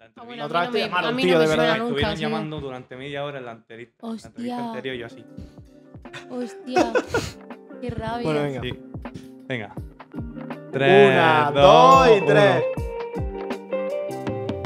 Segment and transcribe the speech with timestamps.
[0.00, 0.44] En la entrevista.
[0.46, 1.72] Otra vez te llamaron, a mí tío, de verdad.
[1.72, 3.96] Me nunca, estuvieron llamando durante media hora en la entrevista.
[4.02, 4.28] En la Hostia.
[4.30, 5.24] entrevista anterior yo así.
[6.30, 6.92] Hostia,
[7.80, 8.24] qué rabia.
[8.24, 8.60] Bueno, venga.
[8.62, 8.80] Sí.
[9.48, 9.74] Venga.
[10.72, 12.26] Tres, Una, dos y uno.
[12.26, 12.64] tres.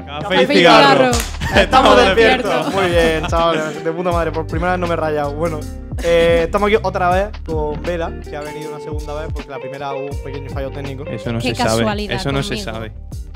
[0.07, 1.13] Café, Café y cigarro.
[1.15, 1.33] cigarro.
[1.63, 2.75] Estamos despiertos.
[2.75, 3.85] Muy bien, chavales.
[3.85, 4.33] De puta madre.
[4.33, 5.35] Por primera vez no me he rayado.
[5.35, 5.61] Bueno,
[6.03, 9.59] eh, estamos aquí otra vez con Vela, que ha venido una segunda vez porque la
[9.59, 11.05] primera hubo un pequeño fallo técnico.
[11.05, 12.05] Eso no Qué se sabe.
[12.15, 12.93] Eso no se sabe.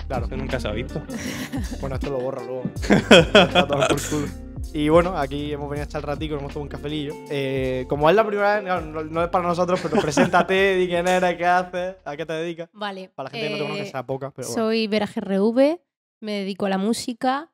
[0.06, 0.26] Claro.
[0.26, 1.02] Eso nunca se ha visto.
[1.80, 2.62] Bueno, esto lo borro luego.
[2.80, 4.26] Está todo por culo.
[4.72, 7.14] Y bueno, aquí hemos venido a echar el ratico, nos hemos tomado un cafelillo.
[7.30, 11.06] Eh, como es la primera vez, no, no es para nosotros, pero preséntate, di quién
[11.08, 12.68] eres, qué haces, a qué te dedicas.
[12.72, 13.10] Vale.
[13.14, 14.62] Para la gente que no te conoce, eh, que sea poca, pero bueno.
[14.62, 15.80] Soy Vera GRV,
[16.20, 17.52] me dedico a la música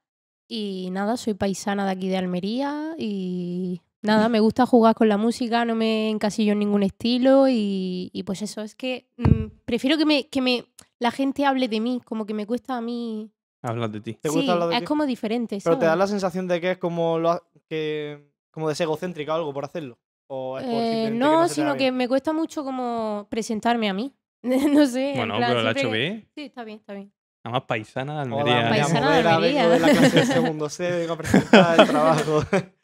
[0.48, 5.16] y nada, soy paisana de aquí de Almería y nada, me gusta jugar con la
[5.16, 9.96] música, no me encasillo en ningún estilo y, y pues eso, es que mm, prefiero
[9.96, 10.64] que me, que me
[11.02, 13.30] la gente hable de mí, como que me cuesta a mí.
[13.62, 14.14] Hablas de ti.
[14.14, 14.86] ¿Te gusta sí, hablar de es ti?
[14.86, 15.58] como diferente.
[15.62, 15.98] Pero te da ¿sabes?
[15.98, 19.52] la sensación de que es como lo ha- que como de ser egocéntrica o algo
[19.52, 19.98] por hacerlo.
[20.28, 24.14] O es por Eh, no, sino que me cuesta mucho como presentarme a mí.
[24.42, 25.10] no sé.
[25.12, 26.28] en Bueno, plan, pero lo ha hecho bien.
[26.34, 27.12] Sí, está bien, está bien.
[27.44, 28.70] Nada más paisana de Hola, Almería.
[28.70, 29.62] me llamo Paisana de Almería.
[29.68, 32.40] vengo de la clase de segundo C, vengo a presentar el trabajo.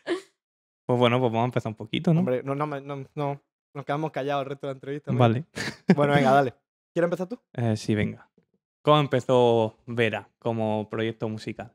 [0.87, 2.21] Pues bueno, pues vamos a empezar un poquito, ¿no?
[2.21, 3.43] Hombre, no, no, no, no,
[3.75, 5.13] nos quedamos callados el resto de la entrevista.
[5.13, 5.45] Vale.
[5.95, 6.55] Bueno, venga, dale.
[6.99, 7.39] ¿Quieres empezar tú?
[7.53, 8.29] Eh, sí, venga.
[8.83, 11.73] ¿Cómo empezó Vera como proyecto musical?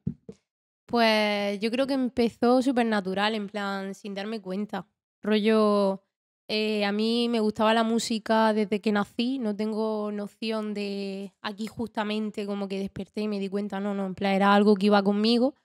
[0.85, 4.85] Pues yo creo que empezó súper natural, en plan, sin darme cuenta.
[5.21, 6.03] Rollo,
[6.49, 11.67] eh, a mí me gustaba la música desde que nací, no tengo noción de aquí
[11.67, 14.87] justamente como que desperté y me di cuenta, no, no, en plan, era algo que
[14.87, 15.55] iba conmigo.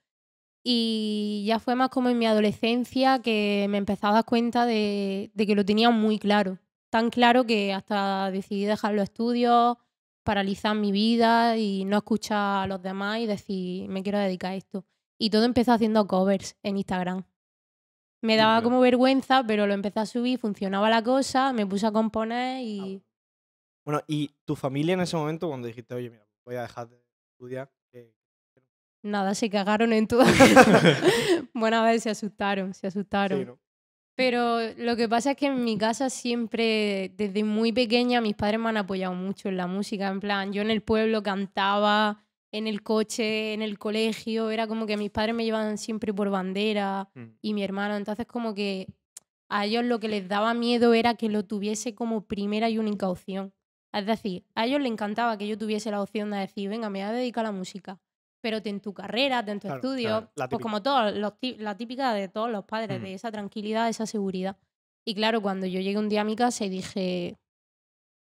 [0.63, 5.33] Y ya fue más como en mi adolescencia que me empecé a dar cuenta de,
[5.35, 6.59] de que lo tenía muy claro.
[6.91, 9.77] Tan claro que hasta decidí dejar los estudios,
[10.23, 14.57] paralizar mi vida y no escuchar a los demás y decir, me quiero dedicar a
[14.57, 14.85] esto.
[15.19, 17.25] Y todo empezó haciendo covers en Instagram.
[18.21, 21.93] Me daba como vergüenza, pero lo empecé a subir, funcionaba la cosa, me puse a
[21.93, 23.03] componer y...
[23.85, 27.03] Bueno, ¿y tu familia en ese momento cuando dijiste, oye, mira, voy a dejar de
[27.33, 27.73] estudiar?
[27.93, 28.13] eh,
[29.03, 30.25] Nada, se cagaron en todo.
[31.55, 33.39] bueno, a ver, se asustaron, se asustaron.
[33.39, 33.59] sí, ¿no?
[34.19, 38.59] Pero lo que pasa es que en mi casa siempre, desde muy pequeña, mis padres
[38.59, 40.09] me han apoyado mucho en la música.
[40.09, 44.51] En plan, yo en el pueblo cantaba, en el coche, en el colegio.
[44.51, 47.27] Era como que mis padres me llevaban siempre por bandera Mm.
[47.43, 47.95] y mi hermano.
[47.95, 48.89] Entonces, como que
[49.49, 53.09] a ellos lo que les daba miedo era que lo tuviese como primera y única
[53.09, 53.53] opción.
[53.93, 56.99] Es decir, a ellos les encantaba que yo tuviese la opción de decir, venga, me
[57.05, 58.01] voy a dedicar a la música.
[58.41, 61.77] Pero ten tu carrera, ten tu Claro, estudio, claro, la pues como todos los la
[61.77, 63.03] típica de todos los padres, Mm.
[63.05, 64.57] de esa tranquilidad, esa seguridad.
[65.05, 67.37] Y claro, cuando yo llegué un día a mi casa y dije,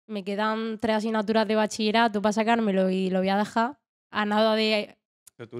[0.07, 3.79] me quedan tres asignaturas de bachillerato para sacármelo y lo voy a dejar,
[4.11, 4.97] a nada de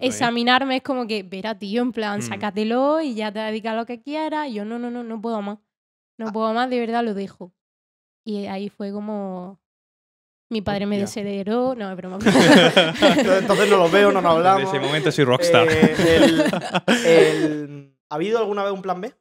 [0.01, 2.23] examinarme es como que, verá, tío, en plan, Mm.
[2.23, 4.49] sácatelo y ya te dedicas a lo que quieras.
[4.49, 5.59] Y yo, no, no, no, no puedo más.
[6.17, 6.33] No Ah.
[6.33, 7.53] puedo más, de verdad lo dejo.
[8.25, 9.61] Y ahí fue como.
[10.51, 11.23] Mi padre me Hostia.
[11.23, 11.75] desheredó.
[11.75, 12.17] No, es broma.
[12.25, 14.63] Entonces, entonces no los veo, no nos hablamos.
[14.65, 15.69] Desde ese momento soy rockstar.
[15.71, 19.13] Eh, el- el- ¿Ha habido alguna vez un plan B?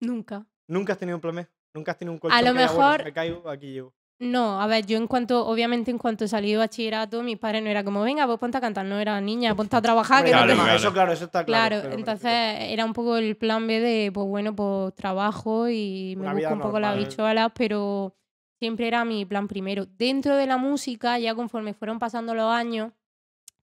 [0.00, 0.44] Nunca.
[0.68, 1.46] ¿Nunca has tenido un plan B?
[1.74, 3.94] ¿Nunca has tenido un colchón lo que diga, bueno, mejor- si me caigo, aquí llego?
[4.18, 7.68] No, a ver, yo en cuanto, obviamente en cuanto salí de bachillerato, mis padres no
[7.68, 10.46] era como, venga, pues ponte a cantar, no era niña, ponte a trabajar, que no
[10.46, 10.72] te- Claro.
[10.74, 11.80] Eso claro, eso está claro.
[11.82, 16.22] Claro, entonces era un poco el plan B de, pues bueno, pues trabajo y me
[16.22, 16.98] Una busco un poco normal.
[16.98, 18.16] bichuelas, pero
[18.58, 19.86] siempre era mi plan primero.
[19.86, 22.92] Dentro de la música, ya conforme fueron pasando los años,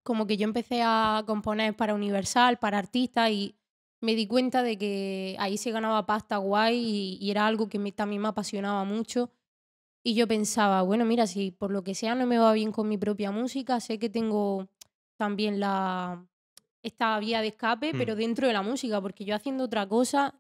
[0.04, 3.56] como que yo empecé a componer para Universal, para artistas y
[4.02, 7.80] me di cuenta de que ahí se ganaba pasta guay y, y era algo que
[7.80, 9.32] me- también me apasionaba mucho.
[10.04, 12.90] Y yo pensaba, bueno, mira, si por lo que sea no me va bien con
[12.90, 14.68] mi propia música, sé que tengo
[15.16, 16.26] también la
[16.82, 17.98] esta vía de escape, Mm.
[17.98, 20.36] pero dentro de la música, porque yo haciendo otra cosa,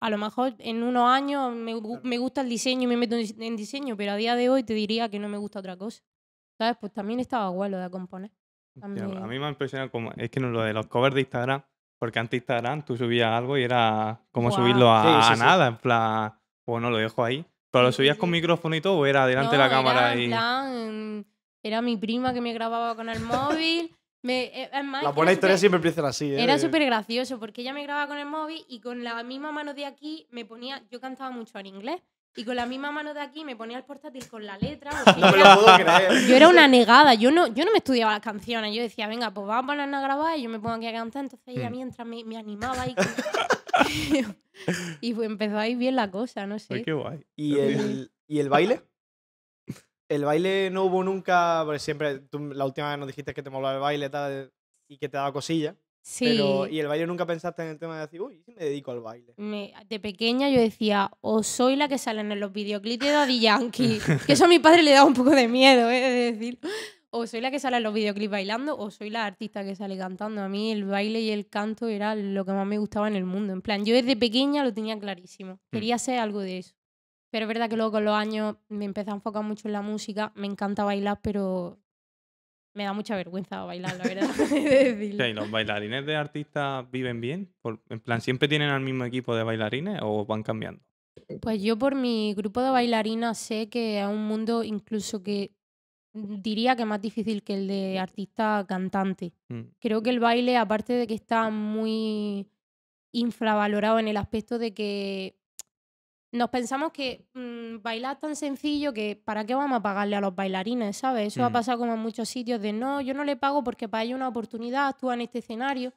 [0.00, 3.22] a lo mejor en unos años me, me gusta el diseño y me meto en
[3.22, 5.76] dise- en diseño, pero a día de hoy te diría que no me gusta otra
[5.76, 6.02] cosa.
[6.58, 6.76] ¿Sabes?
[6.80, 8.30] Pues también estaba guay lo de componer.
[8.80, 10.12] También- a mí me ha impresionado como.
[10.16, 11.62] Es que no lo de los covers de Instagram.
[12.00, 15.40] Porque antes Instagram tú subías algo y era como subirlo a, Sí, sí, a sí.
[15.42, 15.66] nada.
[15.66, 16.32] En plan,
[16.64, 17.44] pues no lo dejo ahí.
[17.72, 20.30] Pero lo subías con micrófono y todo, o era delante de la cámara era, en
[20.30, 21.26] plan,
[21.62, 23.94] era mi prima que me grababa con el móvil.
[24.28, 26.26] Me, eh, es más, Las buenas historias siempre empiezan así.
[26.32, 26.42] ¿eh?
[26.42, 29.72] Era súper gracioso porque ella me grababa con el móvil y con la misma mano
[29.74, 30.82] de aquí me ponía.
[30.90, 32.02] Yo cantaba mucho en inglés
[32.36, 34.90] y con la misma mano de aquí me ponía el portátil con la letra.
[35.16, 36.26] No yo me era- lo puedo creer.
[36.28, 39.30] yo era una negada, yo no, yo no me estudiaba las canciones, yo decía, venga,
[39.32, 41.70] pues vamos a ponernos a grabar y yo me pongo aquí a cantar, entonces ella
[41.70, 41.72] Mm.
[41.72, 42.94] mientras me, me animaba ahí.
[45.00, 46.82] y fue, empezó a ir bien la cosa, no Ay, sé.
[46.82, 47.24] qué guay.
[47.36, 48.82] ¿Y el, ¿Y el baile?
[50.08, 53.50] El baile no hubo nunca, porque siempre, tú la última vez nos dijiste que te
[53.50, 54.50] molaba el baile, tal.
[54.90, 55.76] y que te daba cosilla.
[56.00, 56.24] Sí.
[56.24, 58.64] Pero, y el baile nunca pensaste en el tema de decir, uy, ¿y si me
[58.64, 59.34] dedico al baile.
[59.36, 63.40] me- de pequeña yo decía, o soy la que salen en los videoclips de Daddy
[63.40, 66.00] Yankee, que eso a mi padre le daba un poco de miedo, ¿eh?
[66.00, 66.58] de decir,
[67.10, 69.98] o soy la que sale en los videoclips bailando, o soy la artista que sale
[69.98, 70.40] cantando.
[70.40, 73.24] A mí el baile y el canto era lo que más me gustaba en el
[73.26, 73.52] mundo.
[73.52, 76.74] En plan, yo desde pequeña lo tenía clarísimo, quería ser algo de eso.
[77.30, 79.82] Pero es verdad que luego con los años me empecé a enfocar mucho en la
[79.82, 81.78] música, me encanta bailar, pero
[82.74, 84.30] me da mucha vergüenza bailar, la verdad.
[84.50, 85.14] he de decirlo.
[85.14, 87.52] O sea, ¿y los bailarines de artistas viven bien?
[87.60, 90.82] Por- en plan, ¿siempre tienen al mismo equipo de bailarines o van cambiando?
[91.42, 95.52] Pues yo por mi grupo de bailarinas sé que es un mundo incluso que
[96.14, 99.32] diría que más difícil que el de artista cantante.
[99.48, 102.48] Mm, Creo que el baile, aparte de que está muy
[103.12, 105.37] infravalorado en el aspecto de que
[106.32, 110.20] nos pensamos que mm, bailar es tan sencillo que ¿para qué vamos a pagarle a
[110.20, 110.96] los bailarines?
[110.96, 111.28] ¿Sabes?
[111.28, 111.52] Eso ha Mm.
[111.52, 114.28] pasado como en muchos sitios de no, yo no le pago porque para ello una
[114.28, 115.92] oportunidad, actúa en este escenario.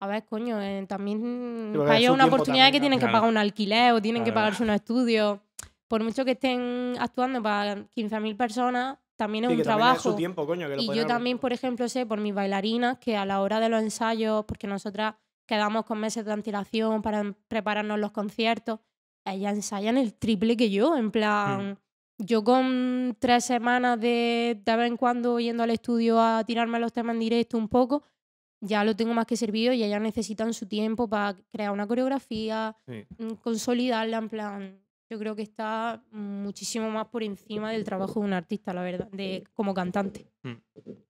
[0.00, 2.98] A ver, coño, eh, también porque para es ello su una oportunidad también, que tienen
[2.98, 3.18] que claro.
[3.18, 4.46] pagar un alquiler o tienen que Claro.
[4.46, 5.38] pagarse unos estudios.
[5.88, 9.96] Por mucho que estén actuando para 15.000 personas, también es Sí, un que trabajo.
[9.96, 10.66] es su tiempo, coño.
[10.68, 13.40] Que lo Y yo haber- también, por ejemplo, sé por mis bailarinas que a la
[13.40, 15.14] hora de los ensayos, porque nosotras
[15.46, 18.80] quedamos con meses de antelación para prepararnos los conciertos,
[19.24, 20.96] ellas ensayan el triple que yo.
[20.96, 21.78] En plan,
[22.18, 26.92] yo con tres semanas de de vez en cuando yendo al estudio a tirarme los
[26.92, 28.02] temas en directo un poco,
[28.60, 32.76] ya lo tengo más que servido y ellas necesitan su tiempo para crear una coreografía,
[32.86, 33.04] sí.
[33.18, 34.82] mm, consolidarla en plan.
[35.12, 39.08] Yo creo que está muchísimo más por encima del trabajo de un artista, la verdad,
[39.12, 40.26] de, como cantante.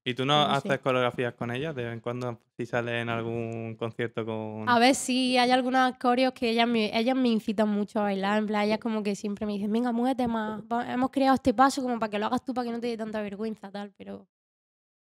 [0.04, 0.66] ¿Y tú no No sé.
[0.68, 4.68] haces coreografías con ellas de vez en cuando si sales en algún concierto con...
[4.68, 8.38] A ver si hay algunas coreos que ellas me, ellas me incitan mucho a bailar.
[8.38, 10.60] En plan, ellas como que siempre me dicen, venga, muévete más.
[10.88, 12.96] hemos creado este paso como para que lo hagas tú para que no te dé
[12.96, 13.92] tanta vergüenza, tal.
[13.96, 14.26] Pero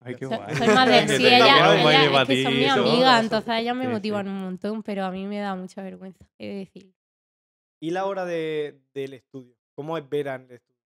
[0.01, 0.53] Ay, qué guay.
[0.57, 1.07] soy más de...
[1.17, 2.81] Sí, ellas- baile es que son mis eso.
[2.81, 3.93] amigas, entonces ellas me Sí, sí.
[3.93, 6.91] motivan un montón, pero a mí me da mucha vergüenza, he de decir.
[7.81, 9.55] Y la hora de, del estudio.
[9.75, 10.79] ¿Cómo es ver en el estudio?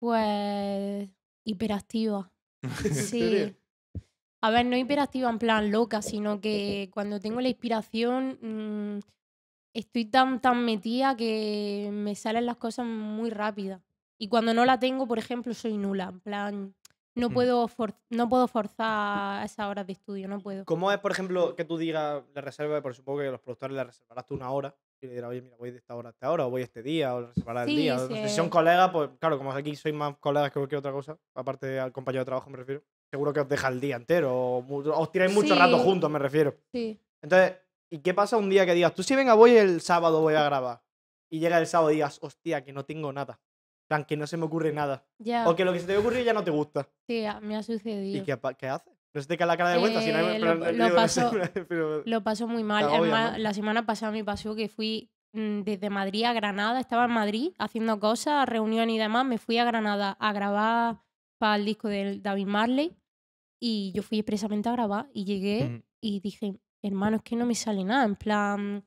[0.00, 1.08] Pues
[1.44, 2.30] hiperactiva.
[2.84, 3.56] ¿En Sí.
[4.42, 9.00] A ver, no hiperactiva en plan loca, sino que cuando tengo la inspiración mm,
[9.72, 13.80] estoy tan, tan metida que me salen las cosas muy rápidas.
[14.18, 16.08] Y cuando no la tengo, por ejemplo, soy nula.
[16.10, 16.74] En plan,
[17.14, 17.32] no Mm.
[17.32, 20.64] puedo, for- no puedo forzar esas horas de estudio, no puedo.
[20.66, 23.84] ¿Cómo es, por ejemplo, que tú digas, le reserves, por supongo que los productores le
[23.84, 26.30] reservarás tú una hora y le dirás, oye, mira, voy de esta hora a esta
[26.30, 27.98] hora, o voy este día, o le reservarás el Sí, día.
[27.98, 31.18] sí, si son colegas, pues claro, como aquí sois más colegas que cualquier otra cosa,
[31.34, 34.98] aparte al compañero de trabajo me refiero, seguro que os deja el día entero, o,
[35.00, 35.60] os tiráis mucho Sí.
[35.60, 36.56] rato juntos, me refiero.
[36.72, 36.98] Sí.
[37.22, 37.56] Entonces,
[37.90, 40.42] ¿y qué pasa un día que digas, tú sí, venga, voy el sábado, voy a
[40.44, 40.82] grabar?
[41.30, 43.40] Y llega el sábado y digas, hostia, que no tengo nada.
[43.88, 45.06] Plan, que no se me ocurre nada.
[45.18, 46.88] Ya, O que lo que se te ocurre ya no te gusta.
[47.06, 48.24] sí, me ha ¿Y sucedido.
[48.24, 48.93] qué, pa- qué haces?
[49.14, 50.76] No se te cae la cara de vuelta, si no hay- Eh, pero- lo- pero-
[50.88, 51.30] lo paso-
[51.68, 52.84] pero- Lo paso muy mal.
[53.38, 56.80] La semana pasada me pasó que fui mm, desde Madrid a Granada.
[56.80, 59.24] Estaba en Madrid haciendo cosas, reuniones y demás.
[59.24, 60.98] Me fui a Granada a grabar
[61.38, 62.96] para el disco de David Marley.
[63.60, 65.08] Y yo fui expresamente a grabar.
[65.14, 65.84] Y llegué Ujú.
[66.00, 68.04] y dije, hermano, es que no me sale nada.
[68.04, 68.84] En plan.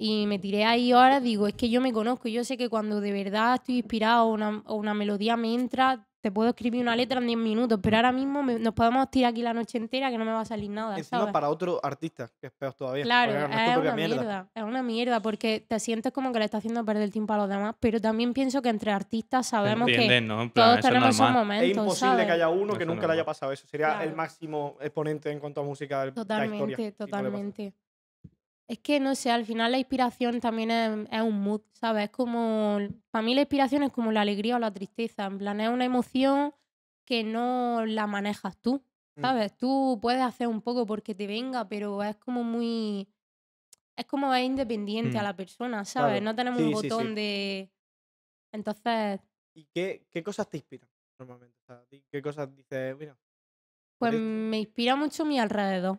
[0.00, 2.28] Y me tiré ahí ahora, digo, es que yo me conozco.
[2.28, 6.06] Yo sé que cuando de verdad estoy inspirado o una, o una melodía me entra,
[6.20, 7.80] te puedo escribir una letra en 10 minutos.
[7.82, 10.42] Pero ahora mismo me- nos podemos tirar aquí la noche entera que no me va
[10.42, 10.96] a salir nada.
[10.96, 11.32] Encima ¿sabes?
[11.32, 13.02] para otro artista, que es peor todavía.
[13.02, 14.48] Claro, es una mierda.
[14.54, 17.38] Es una mierda porque te sientes como que le estás haciendo perder el tiempo a
[17.38, 20.36] los demás, pero también pienso que entre artistas ¿Te sabemos que no?
[20.52, 22.26] Plan, todos tenemos esos momentos, Es imposible ¿sabes?
[22.26, 23.66] que haya uno que nunca le haya pasado eso.
[23.66, 26.46] Sería el máximo exponente en cuanto a música de la historia.
[26.46, 27.74] Totalmente, si no totalmente.
[28.68, 32.04] Es que no sé, al final la inspiración también es, es un mood, ¿sabes?
[32.04, 32.78] Es como.
[33.10, 35.24] Para mí la inspiración es como la alegría o la tristeza.
[35.24, 36.54] En plan, es una emoción
[37.06, 38.84] que no la manejas tú,
[39.16, 39.20] Mm.
[39.22, 39.56] ¿sabes?
[39.56, 43.08] Tú puedes hacer un poco porque te venga, pero es como muy.
[43.96, 45.24] Es como es independiente a Mm.
[45.24, 46.20] la persona, ¿sabes?
[46.20, 46.24] Claro.
[46.26, 46.88] No tenemos Sí, un sí, sí.
[46.88, 47.70] botón de.
[48.52, 49.20] Entonces,
[49.54, 51.56] ¿Y qué, qué cosas te inspiran normalmente?
[51.62, 53.16] O sea, di- ¿Qué cosas dices, mira?
[53.98, 55.98] Pues me inspira mucho mi alrededor.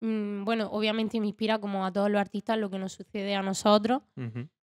[0.00, 3.42] Mm, Bueno, obviamente me inspira como a todos los artistas lo que nos sucede a
[3.42, 4.02] nosotros,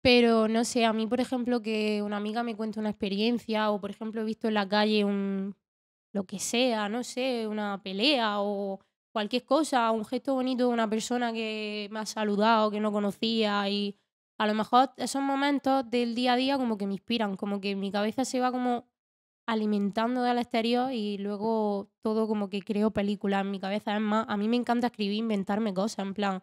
[0.03, 3.81] pero no sé, a mí por ejemplo que una amiga me cuente una experiencia o
[3.81, 5.55] por ejemplo he visto en la calle un
[6.15, 8.81] lo que sea, no sé, una pelea o
[9.13, 13.69] cualquier cosa, un gesto bonito de una persona que me ha saludado, que no conocía
[13.69, 13.97] y
[14.39, 17.77] a lo mejor esos momentos del día a día como que me inspiran, como que
[17.77, 18.89] mi cabeza se va como
[19.47, 23.95] alimentando del exterior y luego todo como que creo películas en mi cabeza.
[23.95, 26.43] Es más, a mí me encanta escribir, inventarme cosas, en plan,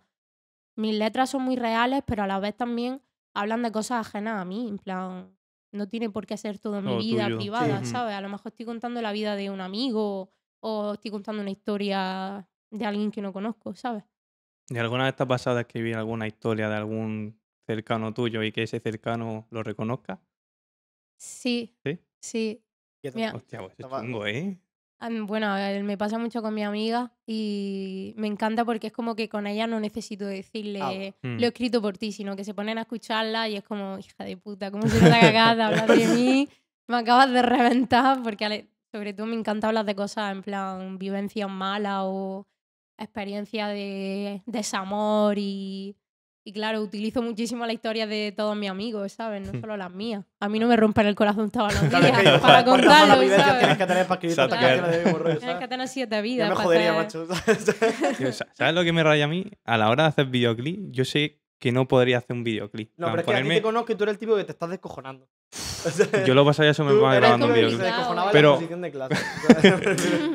[0.76, 3.02] mis letras son muy reales, pero a la vez también
[3.34, 5.36] hablan de cosas ajenas a mí, en plan,
[5.72, 7.92] no tiene por qué ser todo mi vida tuyo, privada, sí.
[7.92, 8.16] ¿sabes?
[8.16, 12.48] A lo mejor estoy contando la vida de un amigo o estoy contando una historia
[12.72, 14.04] de alguien que no conozco, ¿sabes?
[14.70, 18.52] ¿Y alguna vez te ha pasado de escribir alguna historia de algún cercano tuyo y
[18.52, 20.22] que ese cercano lo reconozca?
[21.18, 21.76] Sí.
[21.84, 22.00] ¿Sí?
[22.22, 22.64] Sí.
[23.14, 24.60] Mira, Hostia, pues es chungo, ¿eh?
[25.26, 29.30] bueno, ver, me pasa mucho con mi amiga y me encanta porque es como que
[29.30, 31.16] con ella no necesito decirle Ah, bueno.
[31.22, 31.40] Mm.
[31.40, 34.24] lo he escrito por ti, sino que se ponen a escucharla y es como, hija
[34.26, 36.50] de puta, ¿cómo se que acabas de hablar de mí?
[36.88, 41.48] Me acabas de reventar porque sobre todo me encanta hablar de cosas en plan vivencias
[41.48, 42.48] malas o
[42.98, 45.96] experiencias de desamor y,
[46.50, 49.46] y claro, utilizo muchísimo la historia de todos mis amigos, ¿sabes?
[49.54, 50.26] No solo las mías.
[50.40, 53.60] A mí no me rompen el corazón todos los Claro, que días para contarlo, ¿sabes?
[53.60, 56.50] tienes que tener para escribir mismo rollo, Tienes que tener siete Ya vidas.
[56.50, 57.28] me para jodería, macho.
[58.18, 59.46] Tío, ¿Sabes lo que me raya a mí?
[59.64, 62.94] A la hora de hacer videoclip, yo sé que no podría hacer un videoclip.
[62.98, 64.54] No, pero es que a ti te conozco y tú eres el tipo que te
[64.54, 65.28] estás descojonando.
[65.86, 67.92] O sea, Yo lo pasaría eso me va grabando un que videoclip.
[68.32, 69.16] Pero- la posición de clase.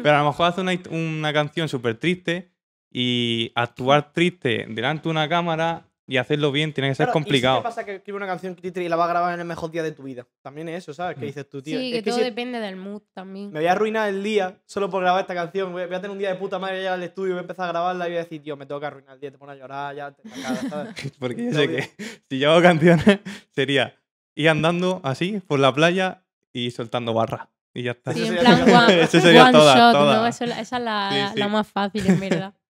[0.01, 2.53] Pero a lo mejor hacer una, una canción súper triste
[2.97, 7.55] y actuar triste delante de una cámara y hacerlo bien tiene que ser Claro, complicado.
[7.57, 9.47] ¿Y si te pasa que escribes una canción y la vas a grabar en el
[9.47, 10.27] mejor día de tu vida?
[10.43, 11.17] También es eso, ¿sabes?
[11.17, 11.29] Que Mm.
[11.29, 11.79] dices tú, tío.
[11.79, 13.51] Sí, es que, que todo si depende del mood también.
[13.53, 15.73] me voy a arruinar el día solo por grabar esta canción.
[15.73, 17.43] Voy a, tener un día de puta madre, voy a llegar al estudio, voy a
[17.43, 19.39] empezar a grabarla y voy a decir, tío, me tengo que arruinar el día, te
[19.39, 20.95] pones a llorar, ya te la cagas, ¿sabes?
[21.19, 21.91] Porque yo sé que
[22.29, 23.21] si yo hago canciones
[23.53, 23.95] sería
[24.35, 27.49] ir andando así por la playa y soltando barras.
[27.73, 28.13] Y ya está.
[28.13, 30.17] Sí, Eso en sería- plan one, Eso sería one toda- shot, toda.
[30.21, 30.27] ¿no?
[30.27, 31.39] Eso- esa es la, Sí, la- sí.
[31.39, 32.55] la más fácil, en verdad.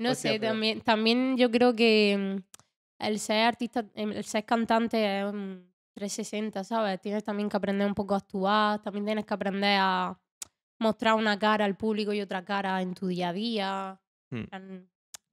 [0.00, 2.47] No Hostia, sé, pero- también, también yo creo que mm,
[2.98, 7.00] el ser artista, em, el ser cantante es un 360, ¿sabes?
[7.00, 10.18] Tienes también que aprender un poco a actuar, también tienes que aprender a
[10.80, 14.00] mostrar una cara al público y otra cara en tu día a día.
[14.30, 14.44] Hmm.
[14.50, 14.86] Como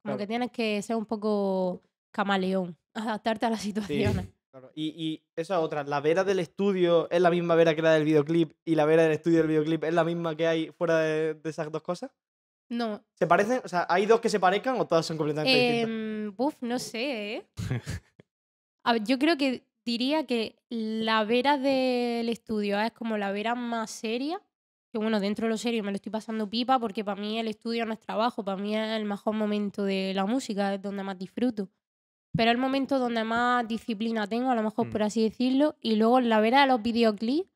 [0.03, 0.17] Claro.
[0.19, 1.81] que tienes que ser un poco
[2.12, 4.27] camaleón, adaptarte a las Sí, situaciones.
[4.51, 4.72] claro.
[4.75, 8.05] Y, y esa otra, la vera del estudio es la misma vera que la del
[8.05, 11.34] videoclip y la vera del estudio del videoclip es la misma que hay fuera de,
[11.34, 12.12] de esas dos cosas.
[12.69, 13.62] No, ¿Se parecen?
[13.63, 15.89] O sea, ¿hay dos que se parezcan o todas son completamente distintas?
[15.89, 17.45] Em, buf, no sé, ¿eh?
[18.84, 23.55] A ver, yo creo que diría que la vera del estudio es como la vera
[23.55, 24.41] más seria.
[24.91, 27.48] Que bueno, dentro de lo serio me lo estoy pasando pipa porque para mí el
[27.50, 31.03] estudio no es trabajo, para mí es el mejor momento de la música, es donde
[31.03, 31.69] más disfruto.
[32.36, 34.91] Pero es el momento donde más disciplina tengo, a lo mejor Mm.
[34.91, 35.75] por así decirlo.
[35.81, 37.50] Y luego la vera de los videoclips,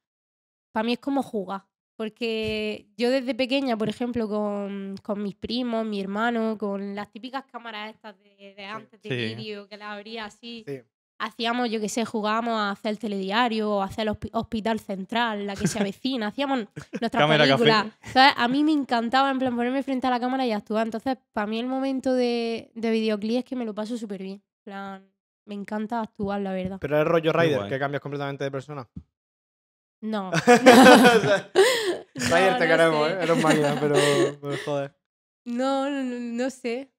[0.71, 1.65] para mí es como jugar.
[1.99, 7.43] Porque yo desde pequeña, por ejemplo, con, con mis primos, mi hermano, con las típicas
[7.51, 9.35] cámaras estas de, de antes de Sí.
[9.35, 10.79] vídeo, que las abría así, Sí.
[11.17, 14.79] hacíamos, yo qué sé, jugábamos a hacer el telediario o a hacer el hospi- Hospital
[14.79, 16.59] Central, la que se avecina, hacíamos
[17.01, 17.63] nuestras Cámara café.
[17.65, 17.87] películas.
[18.13, 18.33] ¿sabes?
[18.37, 20.87] A mí me encantaba, en plan, ponerme frente a la cámara y actuar.
[20.87, 24.35] Entonces, para mí el momento de, de videoclip es que me lo paso súper bien.
[24.35, 25.11] En plan,
[25.43, 26.77] me encanta actuar, la verdad.
[26.79, 28.87] Pero es rollo Rider, que cambias completamente de persona.
[30.01, 30.31] No.
[30.63, 30.71] No,
[32.19, 33.13] Rider te queremos, sé.
[33.13, 33.17] ¿eh?
[33.23, 33.95] Eres máquina, pero,
[34.41, 34.95] pero joder.
[35.45, 36.91] No, no, no, no sé.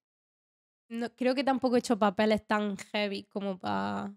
[0.89, 4.13] No, creo que tampoco he hecho papeles tan heavy como para...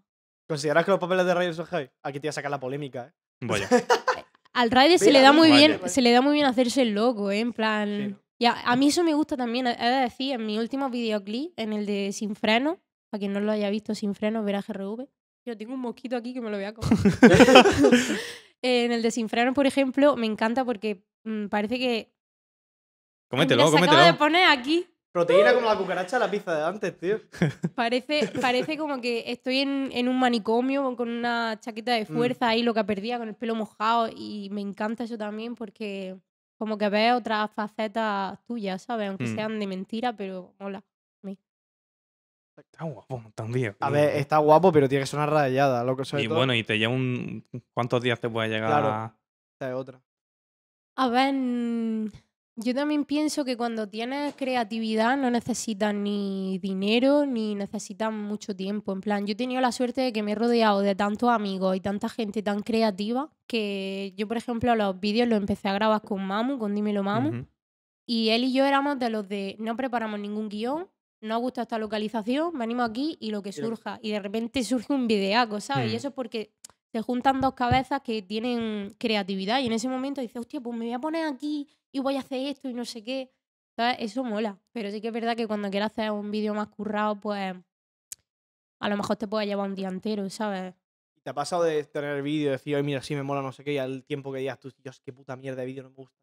[0.48, 1.90] ¿Consideras que los papeles de Rider son heavy?
[2.02, 3.12] Aquí te voy a sacar la polémica, ¿eh?
[3.40, 3.68] Vaya.
[4.52, 7.30] Al Rider se le da muy bien, se le da muy bien hacerse el loco,
[7.30, 7.40] ¿eh?
[7.40, 7.88] En plan.
[7.88, 8.24] Sí, ¿no?
[8.38, 9.66] Y a, a mí eso me gusta también.
[9.66, 12.80] He de decir, en mi último videoclip, en el de Sin Freno,
[13.10, 15.08] para quien no lo haya visto, Sin Freno, verá GRV.
[15.46, 16.90] Yo tengo un mosquito aquí que me lo voy a comer.
[18.64, 22.14] en el de Sin Freno, por ejemplo, me encanta porque mm, parece que.
[23.28, 24.86] Cómetelo, se acaba de poner aquí.
[25.12, 27.20] Proteína como la cucaracha de la pizza de antes, tío.
[27.76, 32.06] Parece, parece como que estoy en, en un manicomio con una chaqueta de Mm.
[32.14, 34.08] fuerza ahí, lo que perdía, con el pelo mojado.
[34.14, 36.16] Y me encanta eso también porque
[36.56, 39.08] como que ves otras facetas tuyas, ¿sabes?
[39.08, 39.34] Aunque Mm.
[39.34, 40.82] sean de mentira, pero mola.
[42.56, 43.76] Está guapo también.
[43.80, 46.04] A ver, está guapo, pero tiene que sonar rayada, loco.
[46.04, 46.36] Sobre Y todo.
[46.38, 47.44] bueno, y te lleva un...
[47.72, 48.68] ¿Cuántos días te puede llegar?
[48.70, 48.88] Claro.
[48.88, 49.16] a-
[49.54, 50.00] Esta es otra.
[50.96, 52.06] A ver, mm,
[52.56, 58.92] yo también pienso que cuando tienes creatividad no necesitas ni dinero ni necesitas mucho tiempo.
[58.92, 61.74] En plan, yo he tenido la suerte de que me he rodeado de tantos amigos
[61.76, 66.02] y tanta gente tan creativa que yo, por ejemplo, los vídeos los empecé a grabar
[66.02, 67.44] con Mamu, con Dímelo Mamu.
[68.06, 70.86] Y él y yo éramos de los de no preparamos ningún guion,
[71.24, 73.98] nos gusta esta localización, venimos aquí y lo que surja.
[74.02, 75.92] Y de repente surge un videaco, ¿sabes?
[75.92, 76.52] Y eso es porque
[76.92, 79.60] se juntan dos cabezas que tienen creatividad.
[79.60, 82.20] Y en ese momento dices, hostia, pues me voy a poner aquí y voy a
[82.20, 83.32] hacer esto y no sé qué.
[83.74, 83.96] ¿Sabes?
[84.00, 84.60] Eso mola.
[84.72, 87.56] Pero sí que es verdad que cuando quieras hacer un vídeo más currado, pues
[88.78, 90.74] a lo mejor te puede llevar un día entero, ¿sabes?
[91.16, 93.40] ¿Y ¿Te ha pasado de tener el vídeo y decir, oye, mira, sí me mola,
[93.42, 95.82] no sé qué, y al tiempo que digas tú, Dios, qué puta mierda de vídeo
[95.82, 96.18] no me gusta?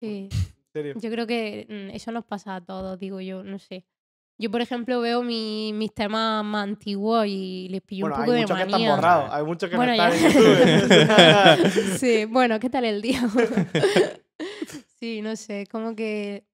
[0.00, 0.28] Sí.
[0.66, 1.00] En serio.
[1.00, 3.86] Yo creo que mm, eso nos pasa a todos, digo yo, no sé.
[4.38, 8.26] Yo, por ejemplo, veo mi- mis temas más antiguos y les pillo Bueno, un hay
[8.26, 8.94] poco de muchos que están manía.
[8.94, 11.54] borrados, hay muchos que Bueno, no están ya.
[11.54, 11.98] en YouTube.
[11.98, 13.22] sí, bueno, ¿qué tal el día?
[14.98, 16.46] Sí, no sé, es como que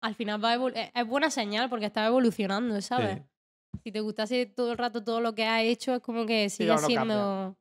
[0.00, 3.16] al final va a evol- es buena señal porque está evolucionando, ¿sabes?
[3.18, 3.80] Sí.
[3.84, 6.70] Si te gustase todo el rato todo lo que has hecho, es como que sigue
[6.70, 7.14] no siendo...
[7.14, 7.56] cambia.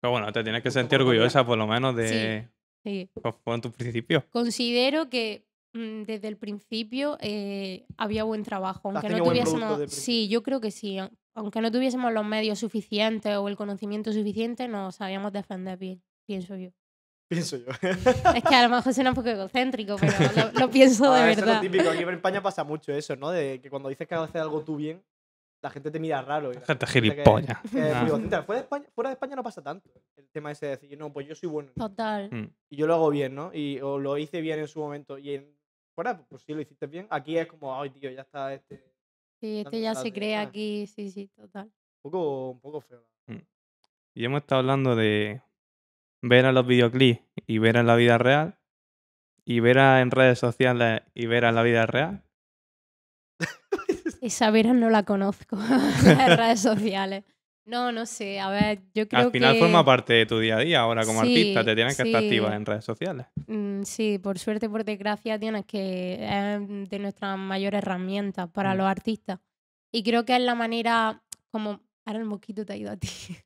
[0.00, 2.48] Pero bueno, te tienes que sentir orgullosa por lo menos de...
[2.84, 3.10] Sí.
[3.14, 4.24] pues, fueron tus principios.
[4.30, 5.44] Considero que
[5.74, 9.92] desde el principio eh, había buen trabajo, aunque no tuviésemos...
[9.92, 10.96] Sí, yo creo que sí.
[10.98, 16.00] au- Aunque no tuviésemos los medios suficientes o el conocimiento suficiente, nos sabíamos defender bien,
[16.26, 16.70] pienso yo.
[17.28, 17.66] Pienso yo.
[18.34, 20.12] Es que a lo mejor suena un poco egocéntrico, pero
[20.52, 21.54] lo, lo pienso de Ah, eso es verdad.
[21.56, 21.90] lo típico.
[21.90, 23.30] Aquí en España pasa mucho eso, ¿no?
[23.30, 25.02] De que cuando dices que haces algo tú bien,
[25.62, 26.52] la gente te mira raro.
[26.52, 27.58] la Gente gilipollas.
[27.64, 28.06] es Ah.
[28.44, 29.90] fuera, de España, fuera de España no pasa tanto.
[30.16, 31.70] El tema ese de decir, no, pues yo soy bueno.
[31.74, 32.28] Total.
[32.30, 32.50] Mm.
[32.70, 33.50] Y yo lo hago bien, ¿no?
[33.52, 35.16] Y, o lo hice bien en su momento.
[35.18, 35.50] Y en,
[35.94, 37.06] fuera, pues sí, lo hiciste bien.
[37.10, 38.84] Aquí es como, ay, tío, ya está este.
[39.40, 40.42] Sí, este ya las se cree ah.
[40.42, 41.66] aquí, sí, sí, total.
[42.02, 43.06] Un poco, un poco feo.
[44.16, 45.42] Y hemos estado hablando de
[46.22, 48.58] ver a los videoclips y ver en la vida real.
[49.44, 52.24] Y ver a- en redes sociales y ver en la vida real.
[54.22, 55.56] Esa Vera no la conozco
[56.06, 57.24] en redes sociales.
[57.66, 59.60] No, no sé, a ver, yo creo Al final que...
[59.60, 61.64] forma parte de tu día a día ahora como Sí, artista.
[61.64, 63.26] Te tienes que estar activa en redes sociales.
[63.46, 68.78] Mm, sí, por suerte, por desgracia, tienes que es de nuestras mayores herramientas para Mm.
[68.78, 69.40] los artistas.
[69.92, 71.80] Y creo que es la manera como...
[72.04, 73.08] Ahora el mosquito te ha ido a ti.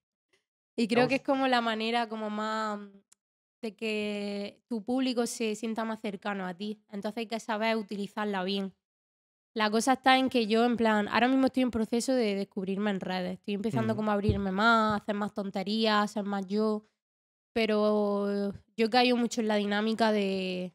[0.76, 2.80] y creo que es como la manera como más
[3.62, 6.80] de que tu público se sienta más cercano a ti.
[6.90, 8.72] Entonces hay que saber utilizarla bien.
[9.58, 12.90] La cosa está en que yo, en plan, ahora mismo estoy en proceso de descubrirme
[12.90, 13.38] en redes.
[13.38, 13.98] Estoy empezando Ujú.
[13.98, 16.84] como a abrirme más, hacer más tonterías, ser más yo.
[17.52, 20.72] Pero yo caigo mucho en la dinámica de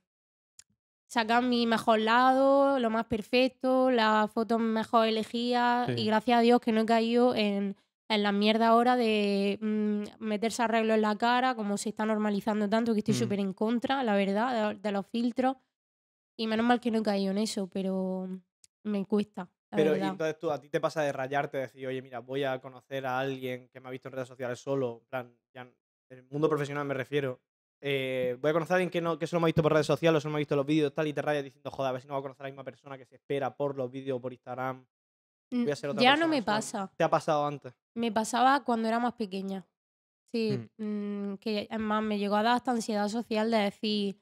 [1.08, 5.88] sacar mi mejor lado, lo más perfecto, las fotos mejor elegidas.
[5.96, 6.02] Sí.
[6.02, 7.78] Y gracias a Dios que no he caído en,
[8.10, 12.68] en la mierda ahora de mm, meterse arreglo en la cara, como se está normalizando
[12.68, 13.18] tanto, que estoy Mm.
[13.18, 15.56] súper en contra, la verdad, de, de los filtros.
[16.36, 18.28] Y menos mal que no he caído en eso, pero
[18.84, 19.50] me cuesta.
[19.72, 22.20] La Pero y entonces tú, a ti te pasa de rayarte, de decir, oye, mira,
[22.20, 25.38] voy a conocer a alguien que me ha visto en redes sociales solo, en plan,
[25.54, 25.74] ya en
[26.10, 27.42] el mundo profesional me refiero.
[27.82, 29.88] eh, voy a conocer a alguien que, no, que solo me ha visto por redes
[29.88, 31.92] sociales o solo me ha visto los vídeos tal y te rayas diciendo, joder, a
[31.94, 33.92] ver si no voy a conocer a la misma persona que se espera por los
[33.92, 34.86] vídeos por Instagram.
[35.52, 36.92] Mm, Voy a ser otra ya persona, no me pasa.
[36.96, 37.74] ¿Te ha pasado antes?
[37.96, 39.66] Me pasaba cuando era más pequeña.
[40.32, 44.20] Sí, mm, que es más, me llegó a dar hasta ansiedad social de decir,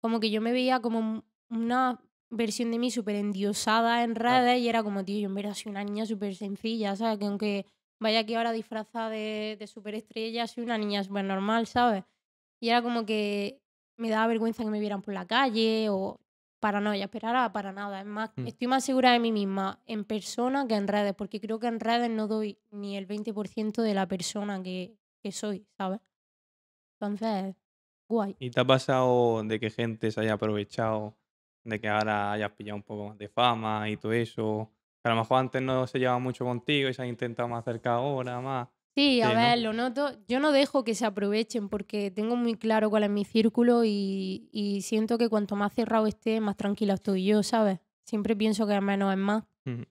[0.00, 2.00] como que yo me veía como un- una
[2.36, 5.70] versión de mí súper endiosada en redes y era como, tío, yo en verdad soy
[5.70, 7.18] una niña súper sencilla, ¿sabes?
[7.18, 7.66] Que aunque
[8.00, 12.04] vaya aquí ahora disfrazada de, de superestrella, soy una niña súper normal, ¿sabes?
[12.60, 13.60] Y era como que
[13.96, 16.20] me daba vergüenza que me vieran por la calle o
[16.60, 18.00] paranoia, pero ahora para nada.
[18.00, 18.46] Es más, Mm.
[18.46, 21.78] estoy más segura de mí misma en persona que en redes, porque creo que en
[21.78, 26.00] redes no doy ni el 20% de la persona que, que soy, ¿sabes?
[26.98, 27.54] Entonces,
[28.08, 28.36] guay.
[28.38, 31.14] ¿Y te ha pasado de que gente se haya aprovechado
[31.64, 34.70] de que ahora hayas pillado un poco más de fama y todo eso?
[35.02, 37.60] Que a lo mejor antes no se llevaba mucho contigo y se ha intentado más
[37.60, 38.68] acercar ahora, más.
[38.96, 39.40] Sí, a Sí, ¿no?
[39.40, 40.12] ver, lo noto.
[40.28, 44.48] Yo no dejo que se aprovechen porque tengo muy claro cuál es mi círculo y,
[44.52, 47.80] y siento que cuanto más cerrado esté, más tranquila estoy yo, ¿sabes?
[48.04, 49.44] Siempre pienso que menos es más.
[49.66, 49.84] Ujú.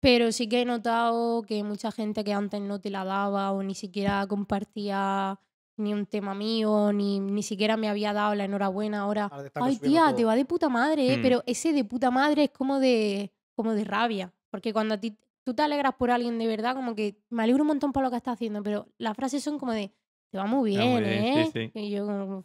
[0.00, 3.62] Pero sí que he notado que mucha gente que antes no te la daba o
[3.62, 5.40] ni siquiera compartía
[5.76, 9.30] ni un tema mío, ni, ni siquiera me había dado la enhorabuena ahora.
[9.54, 10.14] Ay, tía, todo.
[10.14, 11.18] te va de puta madre, ¿eh?
[11.18, 11.22] Mm.
[11.22, 14.32] pero ese de puta madre es como de, como de rabia.
[14.50, 17.62] Porque cuando a ti tú te alegras por alguien de verdad, como que me alegro
[17.62, 19.92] un montón por lo que estás haciendo, pero las frases son como de,
[20.30, 21.50] te va muy va bien, muy bien, ¿eh?
[21.52, 21.78] sí, sí.
[21.78, 22.44] Y yo como,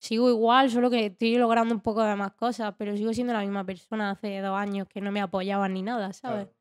[0.00, 3.40] sigo igual, solo que estoy logrando un poco de más cosas, pero sigo siendo la
[3.40, 6.48] misma persona hace dos años que no me apoyaban ni nada, ¿sabes?
[6.48, 6.56] Claro.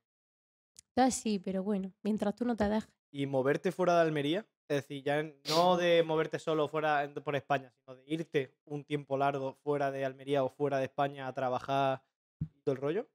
[0.95, 2.89] Entonces sí, pero bueno, mientras tú no te dejes.
[3.12, 7.72] Y moverte fuera de Almería, es decir, ya no de moverte solo fuera por España,
[7.72, 12.04] sino de irte un tiempo largo fuera de Almería o fuera de España a trabajar
[12.40, 13.10] y todo el rollo,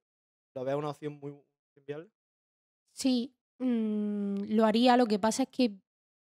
[0.55, 1.33] ¿lo ves una opción muy
[1.87, 2.11] viable?
[2.93, 4.97] Sí, mm, lo haría.
[4.97, 5.77] Lo que pasa es que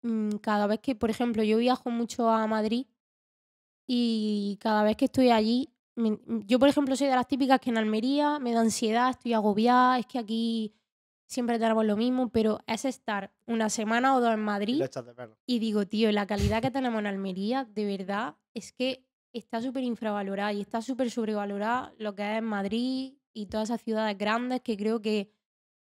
[0.01, 2.85] mm, cada vez que, por ejemplo, yo viajo mucho a Madrid
[3.87, 7.77] y cada vez que estoy allí, yo, por ejemplo, soy de las típicas que en
[7.77, 10.73] Almería me da ansiedad, estoy agobiada, es que aquí
[11.33, 14.79] siempre tenemos lo mismo, pero es estar una semana o dos en Madrid
[15.45, 19.83] y digo, tío, la calidad que tenemos en Almería, de verdad, es que está súper
[19.83, 24.77] infravalorada y está súper sobrevalorada lo que es Madrid y todas esas ciudades grandes que
[24.77, 25.31] creo que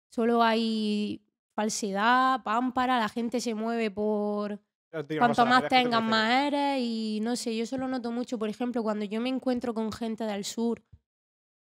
[0.10, 1.22] solo hay
[1.54, 4.60] falsedad, pámpara, la gente se mueve por
[5.08, 8.84] digo cuanto más tengas, más eres y no sé, yo solo noto mucho, por ejemplo,
[8.84, 10.82] cuando yo me encuentro con gente del sur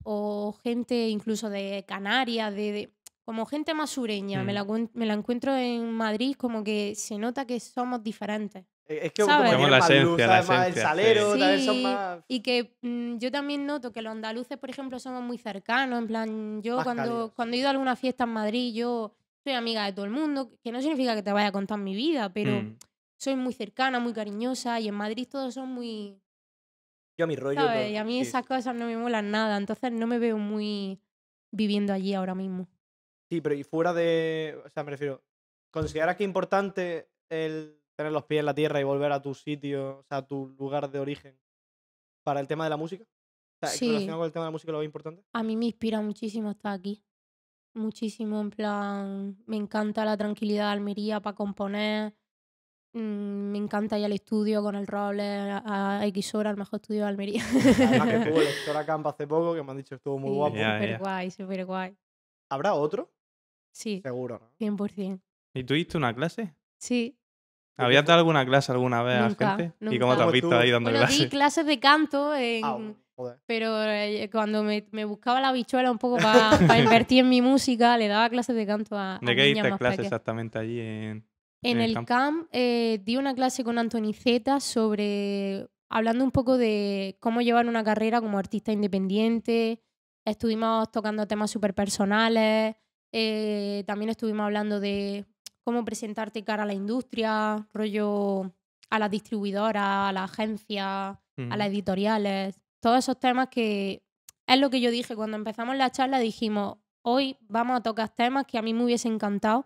[0.05, 2.93] o gente incluso de Canarias, de, de-
[3.25, 4.55] como gente más sureña, me, Mm.
[4.55, 8.65] la, me la encuentro en Madrid como que se nota que somos diferentes.
[8.85, 9.53] Es que ¿Sabes?
[9.53, 10.33] como la más luz, esencia, la.
[10.41, 11.65] Más el esencia, salero, sí.
[11.65, 12.19] son más...
[12.27, 15.99] Y que mm, yo también noto que los andaluces, por ejemplo, somos muy cercanos.
[15.99, 19.53] En plan, yo Más cuando, cuando he ido a alguna fiesta en Madrid, yo soy
[19.53, 22.31] amiga de todo el mundo, que no significa que te vaya a contar mi vida,
[22.33, 22.77] pero Mm.
[23.17, 26.19] soy muy cercana, muy cariñosa y en Madrid todos son muy...
[27.17, 27.61] Yo a mi rollo...
[27.89, 30.99] Y a mí sí, esas cosas no me molan nada, entonces no me veo muy
[31.51, 32.67] viviendo allí ahora mismo.
[33.33, 34.61] Sí, pero y fuera de.
[34.63, 35.23] O sea, me refiero.
[35.71, 39.33] ¿Consideras que es importante el tener los pies en la tierra y volver a tu
[39.33, 41.35] sitio, o sea, a tu lugar de origen,
[42.23, 43.03] para el tema de la música?
[43.03, 43.87] O sea, Sí.
[43.87, 45.23] relacionado con el tema de la música, lo ves importante.
[45.33, 47.03] A mí me inspira muchísimo estar aquí.
[47.75, 52.13] Muchísimo, en plan, me encanta la tranquilidad de Almería para componer.
[52.93, 52.99] mm,
[53.51, 57.01] Me encanta ir al estudio con el roble a, a X horas, el mejor estudio
[57.01, 57.41] de Almería.
[57.99, 60.55] Además que tuvo el Camp hace poco, que me han dicho que estuvo muy guapo.
[60.55, 60.97] Súper ya.
[60.99, 61.97] guay, súper guay.
[62.51, 63.11] ¿Habrá otro?
[63.73, 64.49] Sí, Seguro, ¿no?
[64.59, 65.19] 100%.
[65.53, 66.53] ¿Y tú diste una clase?
[66.77, 67.17] Sí.
[67.75, 69.73] ¿Habías dado alguna clase alguna vez Nunca, a gente?
[69.81, 69.99] ¿Y nunca.
[69.99, 71.29] cómo te has ¿Cómo visto ahí dando Bueno, di clases?
[71.29, 72.77] clases de canto, en- Ah,
[73.15, 73.39] joder.
[73.47, 76.17] pero eh, cuando me, me buscaba la bichuela un poco
[76.69, 79.75] para invertir en mi música, le daba clases de canto a, a ¿De qué diste
[79.77, 81.27] clases exactamente allí en...?
[81.65, 82.07] En en el el camp?
[82.07, 87.83] camp eh, di una clase con Antonizeta sobre hablando un poco de cómo llevar una
[87.83, 89.81] carrera como artista independiente.
[90.25, 92.75] Estuvimos tocando temas súper personales.
[93.13, 95.25] Eh, también estuvimos hablando de
[95.63, 98.51] cómo presentarte cara a la industria, rollo
[98.89, 102.59] a las distribuidoras, a las agencias, a las editoriales.
[102.81, 104.03] Todos esos temas que
[104.45, 106.19] es lo que yo dije cuando empezamos la charla.
[106.19, 109.65] Dijimos, hoy vamos a tocar temas que a mí me hubiese encantado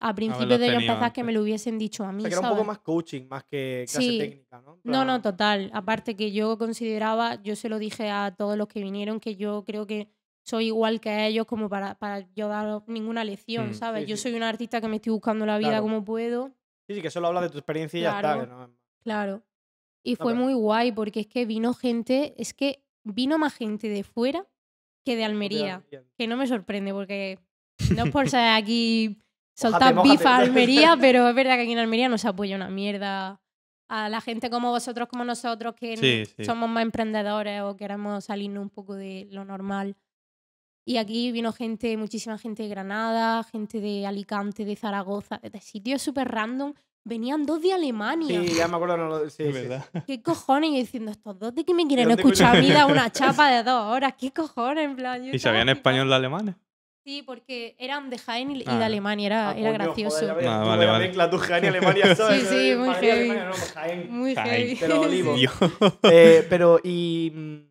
[0.00, 2.22] a principio de yo empezar que me lo hubiesen dicho a O mí.
[2.22, 4.18] sea, que era un poco más coaching, más que clase Sí.
[4.18, 4.74] técnica, ¿no?
[4.74, 5.70] En No, no, total.
[5.74, 9.64] Aparte que yo consideraba, yo se lo dije a todos los que vinieron, que yo
[9.64, 10.12] creo que
[10.48, 13.74] soy igual que ellos como para, para yo dar ninguna lección, Mm.
[13.74, 14.04] ¿sabes?
[14.04, 14.22] Sí, yo sí.
[14.24, 15.82] soy una artista que me estoy buscando la vida Claro.
[15.82, 16.52] como puedo.
[16.86, 18.20] Sí, sí, que solo habla de tu experiencia y ya está.
[18.34, 18.46] Claro.
[18.46, 18.70] no-
[19.02, 19.42] Claro.
[20.02, 23.88] Y fue pero- muy guay porque es que vino gente, es que vino más gente
[23.88, 24.46] de fuera
[25.04, 25.82] que de Almería.
[26.16, 27.38] Que no me sorprende porque
[27.94, 29.18] no es por ser aquí
[29.54, 30.38] soltar Mójate, bifa a.
[30.38, 33.40] Almería, pero es verdad que aquí en Almería no se apoya una mierda
[33.88, 36.44] a la gente como vosotros, como nosotros, que sí.
[36.44, 39.96] somos más emprendedores o queremos salirnos un poco de lo normal.
[40.88, 46.00] Y aquí vino gente, muchísima gente de Granada, gente de Alicante, de Zaragoza, de sitios
[46.00, 46.72] súper random.
[47.04, 48.40] Venían dos de Alemania.
[48.42, 48.96] Sí, ya me acuerdo.
[48.96, 49.84] no, lo- sí, Es verdad.
[50.06, 50.70] ¿Qué cojones?
[50.70, 52.90] Y yo diciendo, estos dos de que me quieren escuchar a mí venían?
[52.90, 54.14] una chapa de dos horas.
[54.18, 54.86] ¿Qué cojones?
[54.86, 56.54] En plan, yo ¿Y sabían español los alemanes?
[57.04, 58.78] Sí, porque eran de Jaén y, y Ah.
[58.78, 60.16] de Alemania, era, Ah, era gracioso.
[60.20, 61.04] joder, ya ves, Ah, vale, vale.
[61.06, 62.48] mezcla, tú, Jaén y Alemania, ¿sabes?
[62.48, 63.10] Sí, sí, muy heavy.
[63.10, 64.06] Alemania, no, pues Jaén.
[64.10, 64.76] Muy Jaén, heavy.
[64.80, 65.34] pero olivo.
[66.10, 67.67] Eh, pero, y.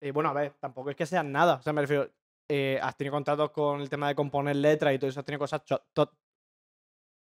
[0.00, 1.54] mm, eh, bueno, a ver, tampoco es que sean nada.
[1.56, 2.10] O sea, me refiero.
[2.48, 5.20] eh, has tenido contratos con el tema de componer letras y todo eso.
[5.20, 5.62] Has tenido cosas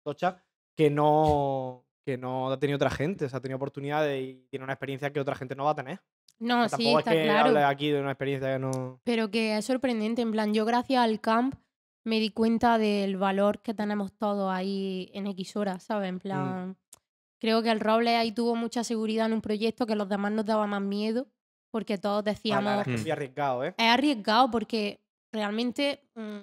[0.04, 0.36] tochas
[0.76, 1.84] que no.
[2.06, 3.26] Que no ha tenido otra gente.
[3.26, 5.76] O sea, ha tenido oportunidades y tiene una experiencia que otra gente no va a
[5.76, 6.00] tener.
[6.38, 7.68] No, O sea, sí, tampoco está es que claro.
[7.68, 9.00] aquí de una experiencia que no.
[9.04, 10.22] Pero que es sorprendente.
[10.22, 11.56] En plan, yo gracias al camp
[12.04, 16.10] me di cuenta del valor que tenemos todos ahí en X horas, ¿sabes?
[16.10, 16.78] En plan,
[17.40, 20.46] creo que el Roble ahí tuvo mucha seguridad en un proyecto que los demás nos
[20.46, 21.28] daba más miedo,
[21.72, 23.12] porque todos Ah, la decíamos, verdad es que Mm.
[23.12, 23.76] arriesgado, ¿eh?
[23.78, 25.00] es arriesgado porque
[25.32, 26.40] realmente mm,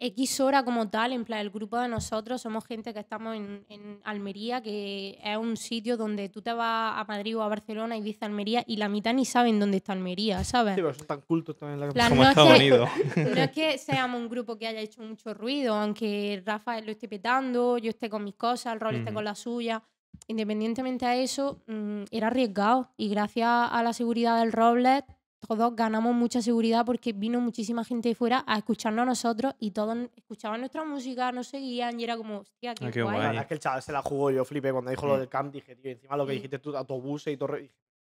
[0.00, 3.64] X hora como tal, en plan, el grupo de nosotros somos gente que estamos en,
[3.70, 7.96] en Almería, que es un sitio donde tú te vas a Madrid o a Barcelona
[7.96, 10.74] y dices Almería y la mitad ni saben dónde está Almería, ¿sabes?
[10.74, 11.80] Sí, pero son tan cultos también.
[11.80, 11.88] La...
[11.90, 12.90] Plan, Como no es Estados que- Unidos.
[13.16, 17.08] No es que seamos un grupo que haya hecho mucho ruido, aunque Rafa lo esté
[17.08, 19.14] petando, yo esté con mis cosas, el rol esté Ujú.
[19.14, 19.82] con la suya.
[20.26, 22.90] Independientemente a eso, mm, era arriesgado.
[22.96, 25.02] Y gracias a la seguridad del Robles,
[25.46, 29.72] todos ganamos mucha seguridad porque vino muchísima gente de fuera a escucharnos a nosotros y
[29.72, 33.18] todos escuchaban nuestra música, nos seguían y era como, hostia, qué, Ah, qué guay.
[33.18, 34.30] La verdad es que el chaval se la jugó.
[34.30, 35.52] Yo flipé cuando dijo lo del camp.
[35.52, 36.36] Dije, tío, encima lo que Sí.
[36.36, 37.56] dijiste tú, autobuses y todo.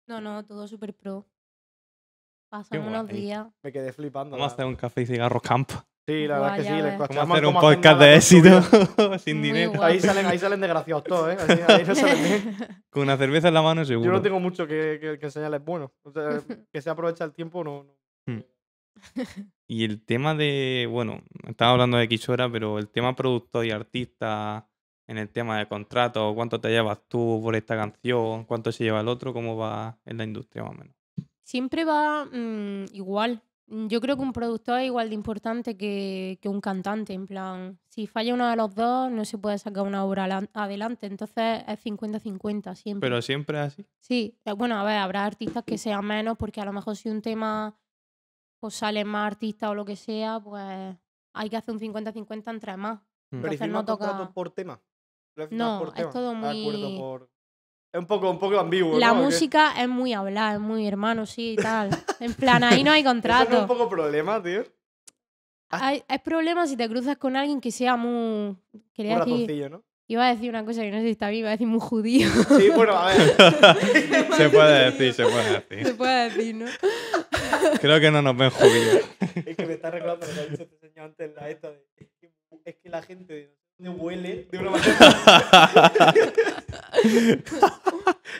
[0.07, 1.25] No, no, todo súper pro.
[2.49, 3.47] Pasamos unos días.
[3.61, 4.35] Me quedé flipando.
[4.35, 5.71] Vamos a hacer un café y cigarro camp.
[6.09, 6.69] Sí, la verdad es que sí.
[6.69, 6.97] ya le ves.
[6.97, 8.61] Vamos a hacer un podcast de éxito
[9.19, 9.83] sin Muy dinero.
[9.83, 11.37] Ahí salen, ahí salen desgraciados todos, ¿eh?
[11.47, 12.57] Ahí, ahí no salen bien.
[12.89, 14.07] Con una cerveza en la mano seguro.
[14.07, 15.93] Yo no tengo mucho que, que, que enseñarles bueno.
[16.01, 16.41] O sea,
[16.73, 17.85] que se aprovecha el tiempo, no.
[18.25, 18.43] no.
[19.67, 23.71] Y el tema de, bueno, estaba hablando de X hora, pero el tema productor y
[23.71, 24.67] artista,
[25.05, 29.01] en el tema de contrato, cuánto te llevas tú por esta canción, cuánto se lleva
[29.01, 30.95] el otro, cómo va en la industria más o menos.
[31.43, 33.43] Siempre va mm, igual.
[33.69, 37.13] Mm, Yo creo que un productor es igual de importante que, que un cantante.
[37.13, 41.05] En plan, si falla uno de los dos, no se puede sacar una obra adelante.
[41.07, 43.07] Entonces es 50-50 siempre.
[43.09, 43.85] Pero siempre es así.
[43.99, 47.09] Sí, eh, bueno, a ver, habrá artistas que sean menos porque a lo mejor si
[47.09, 47.75] un tema
[48.59, 50.97] pues sale más artistas o lo que sea, pues
[51.33, 52.99] hay que hacer un 50-50 entre más.
[53.29, 54.81] Pero Entonces no toca- por tema.
[55.35, 56.09] ¿Lo has firmado No, por es tema?
[56.11, 57.29] todo De acuerdo, muy- por-
[57.91, 61.53] Es un poco, un poco ambiguo, La música es muy hablar, es muy hermano, sí,
[61.53, 61.89] y tal.
[62.19, 63.59] En plan, ahí no hay Eso no es contrato.
[63.61, 64.63] un poco problema, tío.
[65.71, 68.55] Hay, es problema si te cruzas con alguien que sea muy.
[68.93, 69.33] Quería Un decir.
[69.33, 69.83] ratoncillo, ¿no?
[70.07, 71.79] Iba a decir una cosa que no sé si está bien, iba a decir muy
[71.79, 72.27] judío.
[72.57, 73.35] Sí, bueno, a ver.
[74.37, 75.97] Se puede decir, se puede Se decir.
[75.97, 76.65] puede decir, ¿no?
[77.79, 79.01] Creo que no nos ven judíos.
[79.45, 81.69] Es que me está recordando lo que ha dicho este señor antes en la esta
[81.71, 81.85] de.
[81.97, 82.31] Es que,
[82.65, 86.13] es que la gente de no huele de una manera.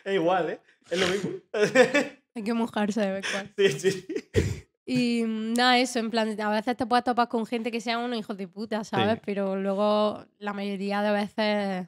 [0.04, 0.60] es igual, ¿eh?
[0.89, 1.32] Es lo mismo.
[2.36, 3.54] Hay que mojarse de vez en cuando.
[3.58, 4.08] sí, sí.
[4.86, 7.99] Y mm, nada, eso, en plan, a veces te puedes topar con gente que sea
[7.99, 9.15] unos hijos de puta, ¿sabes?
[9.15, 9.21] Sí.
[9.25, 11.88] Pero luego la mayoría de veces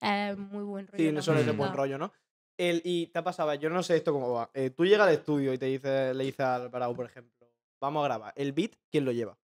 [0.00, 1.04] es muy buen rollo.
[1.04, 1.66] Sí, no suele ser música.
[1.66, 2.12] buen rollo, ¿no?
[2.56, 4.50] El, y te ha pasado, yo no sé esto cómo va.
[4.54, 8.00] Eh, tú llegas al estudio y te dice, le dices al Barau, por ejemplo, vamos
[8.02, 8.32] a grabar.
[8.36, 9.38] El beat, ¿quién lo lleva?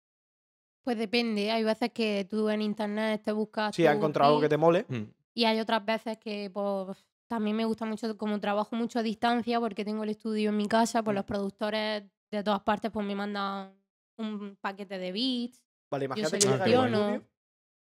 [0.83, 3.75] Pues depende, hay veces que tú en internet te buscas.
[3.75, 4.85] Si ha tu encontrado algo que te mole.
[4.87, 5.03] Mm.
[5.33, 9.59] Y hay otras veces que pues, también me gusta mucho, como trabajo mucho a distancia
[9.59, 11.17] porque tengo el estudio en mi casa, pues Mm.
[11.17, 13.73] los productores de todas partes pues me mandan
[14.17, 15.63] un paquete de beats.
[15.91, 16.97] Vale, imagínate que selecciono.
[16.97, 17.27] llegas al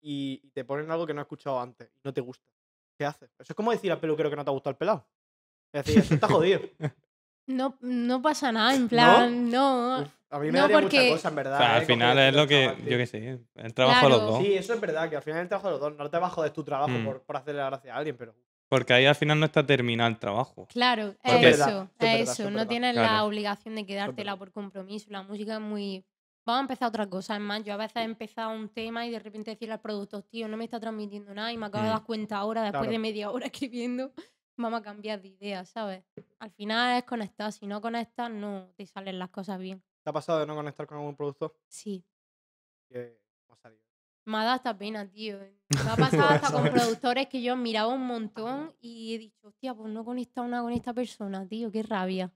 [0.02, 2.46] y, y te ponen algo que no has escuchado antes y no te gusta.
[2.98, 3.30] ¿Qué haces?
[3.39, 5.08] Eso es como decir al peluquero que no te ha gustado el pelado.
[5.74, 6.60] Es decir, eso está jodido.
[7.48, 10.06] No, no pasa nada, en plan, no.
[10.32, 11.54] A mí me No, daría porque- mucha cosa, en verdad.
[11.56, 14.22] O sea, eh, al final es lo que, yo qué sé, el trabajo de los
[14.22, 14.39] dos.
[14.44, 15.96] Sí, eso es verdad, que al final el trabajo de los dos.
[15.98, 17.06] No te vas a joder tu trabajo Mm.
[17.06, 18.34] por, por hacerle la gracia a alguien, pero.
[18.70, 20.65] Porque ahí al final no está terminado el trabajo.
[20.67, 22.44] Claro, eso, es verdad, eso eso.
[22.48, 25.08] es No tienes la obligación de quedártela por compromiso.
[25.10, 26.06] La música es muy.
[26.46, 27.36] Vamos a empezar otra cosa.
[27.36, 30.24] Es más, yo a veces he empezado un tema y de repente decirle al productor,
[30.24, 31.94] tío, no me está transmitiendo nada y me acabo de Mm.
[31.94, 32.91] dar cuenta ahora, después Claro.
[32.94, 34.12] de media hora escribiendo,
[34.58, 36.04] vamos a cambiar de idea, ¿sabes?
[36.39, 37.52] Al final es conectar.
[37.52, 39.84] Si no conectas, no te salen las cosas bien.
[40.04, 41.56] ¿Te ha pasado de no conectar con algún productor?
[41.68, 42.04] Sí.
[42.90, 43.82] No ha salido.
[44.26, 45.38] Me ha dado hasta pena, tío.
[45.40, 49.74] Me ha pasado hasta con productores que yo miraba un montón y he dicho, hostia,
[49.74, 52.32] pues no he conectado nada con esta persona, tío, qué rabia.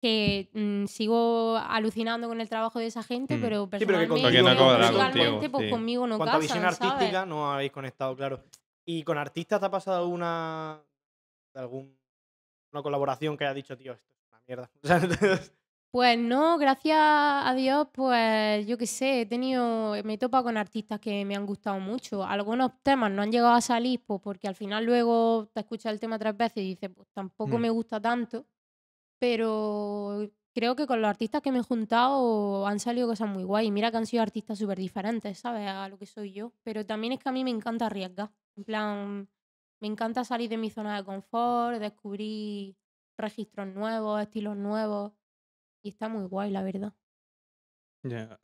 [0.00, 3.40] Que mm, sigo alucinando con el trabajo de esa gente, Mm.
[3.42, 4.42] pero pero que personalmente, contigo
[4.78, 5.70] no contigo, pues sí.
[5.70, 6.80] conmigo no Cuanto a casan, visión ¿sabes?
[6.80, 8.42] artística, no habéis conectado, claro.
[8.86, 10.82] ¿Y con artistas te ha pasado alguna.
[11.52, 11.98] de algún.
[12.72, 14.70] una colaboración que haya dicho, tío, esto es una mierda?
[15.92, 20.56] Pues no, gracias a Dios, pues yo qué sé, he tenido, me he topado con
[20.56, 22.22] artistas que me han gustado mucho.
[22.24, 25.98] Algunos temas no han llegado a salir, pues porque al final luego te escuchas el
[25.98, 27.60] tema tres veces y dices, pues tampoco Mm.
[27.62, 28.46] me gusta tanto.
[29.18, 33.68] Pero creo que con los artistas que me he juntado han salido cosas muy guay.
[33.68, 35.68] Y Mira que han sido artistas súper diferentes, ¿sabes?
[35.68, 36.52] A lo que soy yo.
[36.64, 38.30] Pero también es que a mí me encanta arriesgar.
[38.56, 39.28] En plan,
[39.80, 42.76] me encanta salir de mi zona de confort, descubrir
[43.18, 45.12] registros nuevos, estilos nuevos.
[45.82, 46.92] Y está muy guay, la verdad.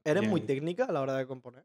[0.04, 1.64] ¿Eres muy técnica a la hora de componer?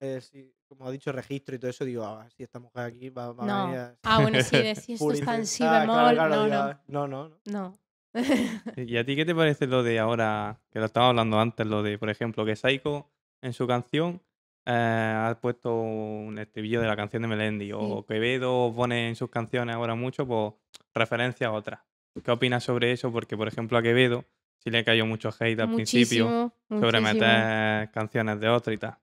[0.00, 3.08] Eh, sí, como ha dicho, registro y todo eso, digo, ah, si esta mujer aquí
[3.08, 3.62] va, va a No.
[3.66, 5.86] venir a- Ah, bueno, sí, decir esto está en si Ah, bemol.
[5.86, 7.40] claro, claro, no, no, no, no, no.
[7.46, 7.78] no.
[8.76, 11.82] ¿Y a ti qué te parece lo de ahora, que lo estaba hablando antes, lo
[11.82, 13.10] de, por ejemplo, que Saiko
[13.42, 14.20] en su canción
[14.66, 14.72] eh,
[15.16, 19.76] ha puesto un estribillo de la canción de Melendi, o Quevedo pone en sus canciones
[19.76, 20.52] ahora mucho, pues
[20.94, 21.80] referencia a otras.
[22.24, 23.10] ¿Qué opinas sobre eso?
[23.12, 24.24] Porque, por ejemplo, a Quevedo
[24.62, 27.12] sí le cayó mucho hate al principio sobre muchísimo.
[27.26, 28.96] meter canciones de otro y tal.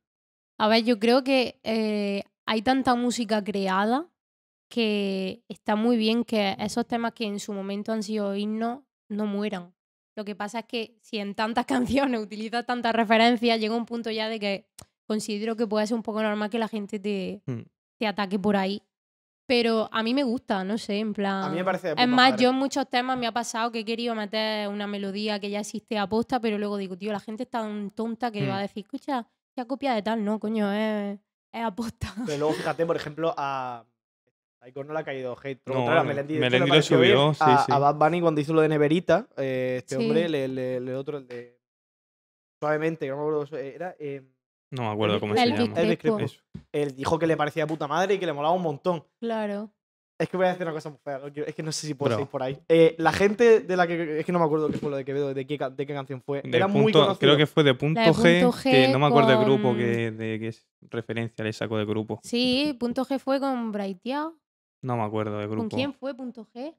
[0.58, 4.08] A ver, yo creo que eh, hay tanta música creada
[4.70, 9.26] que está muy bien que esos temas que en su momento han sido himnos no
[9.26, 9.74] mueran.
[10.16, 11.66] Lo que pasa es que si en tantas
[12.14, 14.68] canciones utilizas tantas referencias, llega un punto ya de que
[15.08, 17.62] considero que puede ser un poco normal que la gente te, Hmm.
[17.98, 18.84] te ataque por ahí.
[19.50, 21.44] Pero a mí me gusta, no sé, en plan...
[21.46, 22.44] A mí me parece de Es más, madre.
[22.44, 25.62] yo en muchos temas me ha pasado que he querido meter una melodía que ya
[25.62, 28.50] existe a posta, pero luego digo, tío, la gente es tan tonta que Hmm.
[28.52, 31.18] va a decir, escucha, se ha copiado de tal, no, coño, es,
[31.52, 32.14] es a posta.
[32.28, 33.84] Pero luego fíjate, por ejemplo, a.
[34.62, 35.62] A Icon no le ha caído hate.
[35.66, 37.72] No, contrario, a Melendi, Melendi le lo subió, sí, a, sí.
[37.72, 40.02] a Bad Bunny cuando hizo lo de Neverita, eh, este Sí.
[40.04, 41.58] hombre, le, le- le otro, el de.
[42.62, 43.44] Suavemente, que no me acuerdo.
[43.46, 43.96] eso Era.
[43.98, 44.22] eh,
[44.72, 46.24] No me acuerdo cómo El se llama.
[46.24, 46.42] Eso.
[46.72, 49.04] Él dijo que le parecía de puta madre y que le molaba un montón.
[49.20, 49.72] Claro.
[50.20, 51.22] Es que voy a decir una cosa muy fea.
[51.48, 52.60] Es que no sé si puedo seguir por ahí.
[52.68, 54.20] Eh, la gente de la que.
[54.20, 56.22] Es que no me acuerdo qué fue lo de Quevedo, de qué, de qué canción
[56.22, 56.42] fue.
[56.42, 57.20] De Era muy conocido.
[57.20, 59.74] creo que fue de punto, de G, punto que G no me acuerdo del grupo
[59.74, 60.54] que, de qué
[60.90, 62.20] referencia le sacó de grupo.
[62.24, 64.36] Sí, punto G fue con Braiteado.
[64.82, 65.70] No me acuerdo del grupo.
[65.70, 66.76] ¿Con quién fue punto G?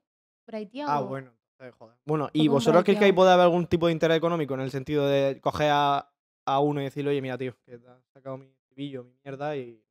[0.46, 0.90] Braiteado.
[0.90, 1.30] Ah, bueno.
[1.78, 1.96] joder.
[2.04, 4.70] Bueno, ¿y vosotros creéis que ahí puede haber algún tipo de interés económico en el
[4.70, 6.09] sentido de coger a,
[6.54, 9.56] a uno y decirle, oye, mira, tío, que te has sacado mi cibillo, mi mierda
[9.56, 9.82] y.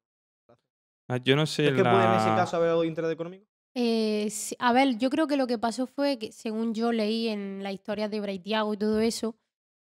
[1.08, 3.12] Ah, Yo no sé ¿Es que puede en ese la- caso haber algo de interés
[3.12, 3.46] económico?
[3.76, 7.64] Eh, a ver, yo creo que lo que pasó fue que, según yo leí en
[7.64, 9.36] la historia de Braithiago y todo eso,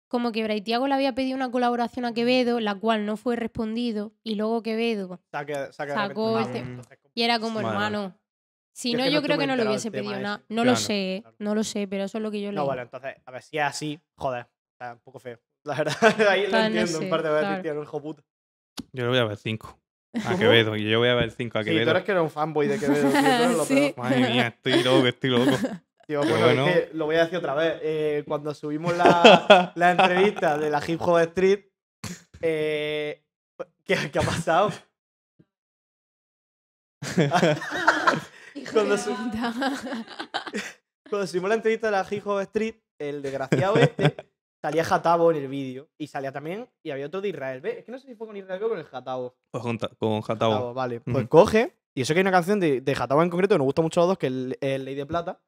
[0.09, 4.12] como que Braithiago le había pedido una colaboración a Quevedo, la cual no fue respondido,
[4.23, 5.21] y luego Quevedo.
[5.31, 6.64] Saca, saca de Sacó este-
[7.14, 8.19] Y era como, hermano.
[8.73, 10.45] Si Yo no, yo creo que no le enterado hubiese pedido nada.
[10.49, 11.37] No lo sé, claro.
[11.41, 12.57] no lo sé, pero eso es lo que yo leí.
[12.57, 14.47] No, vale, entonces, a ver, si es así, joder.
[14.79, 15.38] Sea, un poco feo.
[15.68, 15.96] La verdad,
[16.31, 16.98] ahí lo no entiendo.
[16.98, 17.62] sé, en parte, voy a decir, claro.
[17.62, 18.22] tío, no hijo puta.
[18.92, 19.81] Yo le voy a ver 5.
[20.26, 20.37] A.
[20.38, 20.76] Quevedo.
[20.76, 21.90] Y yo voy a ver 5 a Sí, tú Quevedo.
[21.90, 23.64] eres que eres un fanboy de Quevedo, tío.
[23.64, 23.94] Sí.
[23.98, 25.57] Madre mía, estoy loco, estoy loco.
[26.07, 26.66] Tío, Pero bueno, bueno.
[26.68, 27.78] es que lo voy a decir otra vez.
[27.83, 31.66] eh, cuando subimos la, la entrevista de la Hip Hop Street,
[32.40, 33.22] eh,
[33.85, 34.70] ¿qué, qué ha pasado?
[38.72, 39.14] Cuando, su-
[41.09, 44.16] cuando subimos la entrevista de la Hip Hop Street, el desgraciado este
[44.68, 45.88] salía Jatabo en el vídeo.
[45.98, 47.78] Y salía también, y había otro de Israel B.
[47.78, 48.87] Es que no sé si fue con Israel B o con el.
[49.50, 50.74] Con Jata- Con Jatabo, Jatao.
[50.74, 51.00] vale.
[51.00, 53.64] Pues coge, y eso que hay una canción de, de Jatabo en concreto que nos
[53.66, 55.40] gusta mucho a los dos, que es el, el Ley de Plata.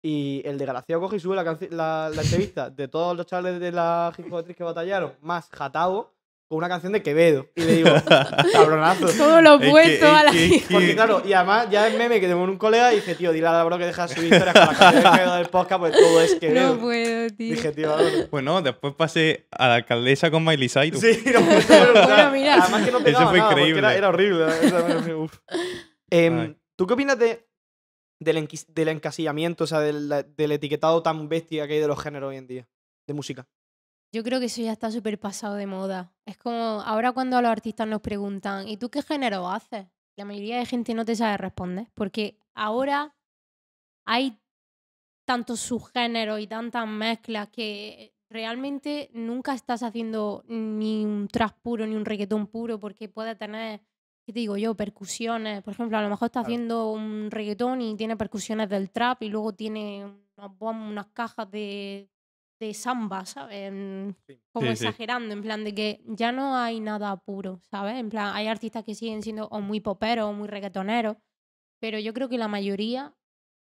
[0.00, 3.72] Y el desgraciado coge y sube la, la, la entrevista de todos los chavales de
[3.72, 6.12] la hip que batallaron, más Jatabo,
[6.48, 7.46] con una canción de Quevedo.
[7.54, 7.90] Y le digo,
[8.52, 9.06] cabronazo.
[9.18, 10.30] Todo lo opuesto es a la.
[10.32, 13.32] que- Porque claro, y además ya es meme que tengo un colega y dice, tío,
[13.32, 15.46] dile a la bro que deja de subir historias con la canción de Quevedo del
[15.48, 16.74] podcast, pues todo es Quevedo.
[16.74, 17.54] No puedo, tío.
[17.54, 21.00] Dije, tío, ahora- Bueno, después pasé a la alcaldesa con Miley Cyrus.
[21.00, 22.54] Sí, no, bueno, o sea, Bueno, mira.
[22.62, 23.78] Además que no pegaba Eso fue nada, increíble.
[23.80, 25.14] Era, era horrible.
[25.14, 25.38] Uf.
[26.10, 26.54] Em.
[26.76, 27.44] ¿Tú qué opinas de,
[28.20, 32.36] del, encasillamiento, o sea, del, del etiquetado tan bestia que hay de los géneros hoy
[32.36, 32.68] en día?
[33.06, 33.46] De música.
[34.12, 36.12] Yo creo que eso ya está súper pasado de moda.
[36.24, 39.86] Es como ahora cuando a los artistas nos preguntan, ¿y tú qué género haces?
[40.16, 43.14] La mayoría de gente no te sabe responder, porque ahora
[44.06, 44.38] hay
[45.26, 51.94] tantos subgéneros y tantas mezclas que realmente nunca estás haciendo ni un trap puro ni
[51.94, 53.80] un reggaetón puro, porque puede tener,
[54.26, 54.74] ¿qué te digo yo?
[54.74, 55.62] Percusiones.
[55.62, 56.54] Por ejemplo, a lo mejor estás Claro.
[56.54, 60.04] haciendo un reggaetón y tiene percusiones del trap y luego tiene
[60.36, 62.08] unas, unas cajas de,
[62.60, 63.56] de samba, ¿sabes?
[63.68, 64.40] En- Sí.
[64.52, 64.86] Como Sí, sí.
[64.86, 67.96] exagerando, en plan de que ya no hay nada puro, ¿sabes?
[67.96, 71.16] En plan, hay artistas que siguen siendo o muy poperos o muy reggaetoneros,
[71.80, 73.14] pero yo creo que la mayoría,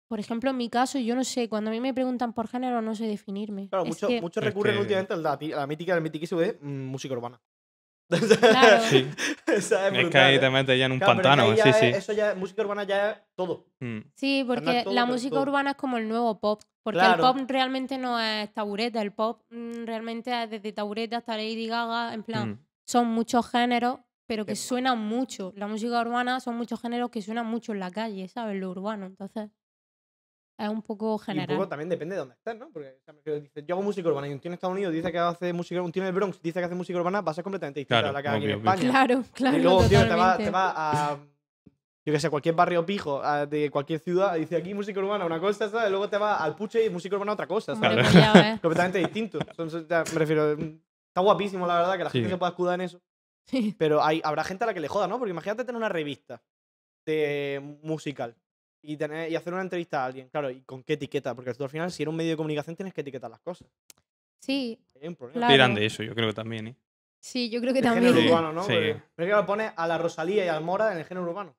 [0.07, 2.81] por ejemplo, en mi caso, yo no sé, cuando a mí me preguntan por género
[2.81, 3.67] no sé definirme.
[3.69, 6.85] Claro, muchos Es recurren que- últimamente a la, a la mítica del mitiquísimo de mm,
[6.85, 7.41] música urbana.
[8.07, 8.83] Claro.
[8.83, 9.07] Sí.
[9.61, 10.39] Sea, Es que brutal, ahí ¿eh?
[10.39, 11.63] te metes ya en un Claro, pero es que pantano.
[11.63, 11.85] Sí, es- sí.
[11.97, 13.65] Eso ya, música urbana ya es todo.
[13.79, 13.99] Mm.
[14.15, 15.41] Sí, porque todo, la música todo.
[15.43, 16.61] urbana es como el nuevo pop.
[16.83, 17.13] Porque Claro.
[17.15, 19.01] el pop realmente no es tabureta.
[19.01, 22.13] El pop mm, realmente es desde tabureta hasta Lady Gaga.
[22.13, 22.59] En plan, Mm.
[22.85, 25.51] son muchos géneros, pero que suenan mucho.
[25.55, 28.59] La música urbana son muchos géneros que suenan mucho en la calle, ¿sabes?
[28.59, 29.07] Lo urbano.
[29.07, 29.49] Entonces,
[30.57, 31.55] es un poco Y un general.
[31.57, 32.69] poco también depende de dónde estés, ¿no?
[32.71, 35.19] Porque o sea, yo hago música urbana y un tío en Estados Unidos dice que
[35.19, 37.43] hace música un tío en el Bronx dice que hace música urbana, va a ser
[37.43, 38.71] completamente distinta Claro, a la que hay aquí en obvio, obvio.
[38.71, 38.89] España.
[38.91, 39.57] Claro, claro.
[39.57, 40.73] y luego un tío te va, te va
[41.11, 41.17] a
[42.07, 45.67] yo que sé, cualquier barrio pijo de cualquier ciudad dice aquí música urbana una cosa,
[45.69, 45.89] ¿sabes?
[45.89, 48.13] Luego te va al puche y música urbana otra cosa, ¿sabes?
[48.13, 48.59] ya ves.
[48.61, 49.39] completamente distinto.
[49.89, 52.19] Ya, me refiero, está guapísimo la verdad que la Sí.
[52.19, 53.01] gente se pueda escudar en eso,
[53.47, 53.75] Sí.
[53.77, 55.17] pero hay, habrá gente a la que le joda, ¿no?
[55.17, 56.41] Porque imagínate tener una revista
[57.07, 58.35] de musical
[58.85, 61.33] y, tener, y hacer una entrevista a alguien, claro, ¿y con qué etiqueta?
[61.35, 63.67] Porque tú al final, si eres un medio de comunicación, tienes que etiquetar las cosas.
[64.39, 65.39] Sí, Hay un problema.
[65.39, 65.53] Claro.
[65.53, 66.75] Tiran de eso, yo creo que también, ¿eh?
[67.19, 68.13] sí, yo creo que El también.
[68.13, 68.63] género urbano, ¿no?
[68.63, 68.73] sí.
[68.73, 71.55] Porque- Pero claro, pone a la Rosalía y al Mora en el género urbano.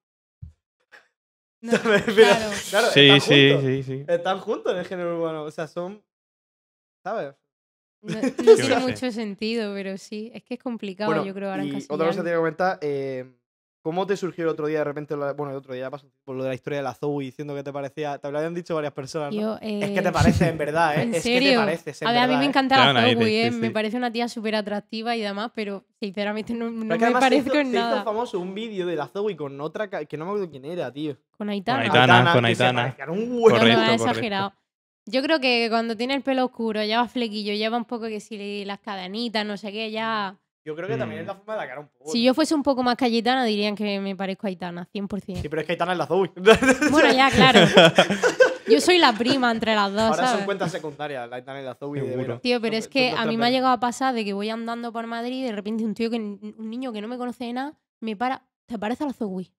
[1.62, 2.50] No, claro.
[2.70, 3.64] claro, Sí, están sí, juntos.
[3.64, 4.04] sí, sí.
[4.06, 5.42] Están juntos en el género urbano.
[5.44, 6.02] O sea, son.
[7.02, 7.34] ¿Sabes?
[8.02, 10.30] No, tiene mucho sentido, pero sí.
[10.34, 12.36] Es que es complicado, Bueno, yo creo, ahora y otra cosa que te voy a
[12.36, 12.78] comentar.
[12.82, 13.34] eh,
[13.86, 15.16] ¿Cómo te surgió el otro día de repente?
[15.16, 17.22] la- bueno, el otro día ya pasó por lo de la historia de la Zoe
[17.26, 18.18] diciendo que te parecía.
[18.18, 19.32] Te lo habían dicho varias personas.
[19.32, 19.40] ¿no?
[19.40, 21.02] Yo, Es que eh, te parece, en verdad, ¿eh?
[21.04, 21.60] ¿En es que te serio?
[21.60, 22.48] pareces, en A ver, a mí me ¿eh?
[22.48, 23.52] encanta la Zoe, ¿eh?
[23.52, 23.56] sí.
[23.60, 27.12] me parece una tía súper atractiva y demás, pero sinceramente no, no Pero que me
[27.12, 28.02] parezco hizo, en se hizo nada.
[28.02, 29.88] famoso un vídeo de la Zoe con otra.
[29.88, 31.16] que no me acuerdo quién era, tío.
[31.38, 31.82] Con Aitana.
[31.84, 32.32] Aitana.
[32.32, 32.82] con que se Aitana.
[32.82, 33.48] parecían un No, huevo.
[33.50, 34.04] no, Correcto, es correcto.
[34.10, 34.52] exagerado.
[35.08, 38.64] Yo creo que cuando tiene el pelo oscuro, lleva flequillo, lleva un poco que si
[38.64, 40.36] las cadenitas, no sé qué, ya...
[40.66, 41.22] Yo creo que también Mm.
[41.22, 42.10] es la forma de la cara un poco.
[42.10, 45.40] Si yo fuese un poco más cayetana, dirían que me parezco a Aitana, 100%.
[45.40, 46.30] Sí, pero es que Aitana es la Zoe.
[46.90, 47.60] Bueno, ya, claro.
[48.68, 51.76] Yo soy la prima entre las dos, Ahora son cuentas secundarias, la Aitana y la
[51.76, 52.00] Zoe.
[52.00, 52.38] de.
[52.40, 54.92] Tío, pero es que a mí me ha llegado a pasar de que voy andando
[54.92, 57.52] por Madrid y de repente un tío que un niño que no me conoce de
[57.52, 59.52] nada me para, ¿te parece a la Zoe?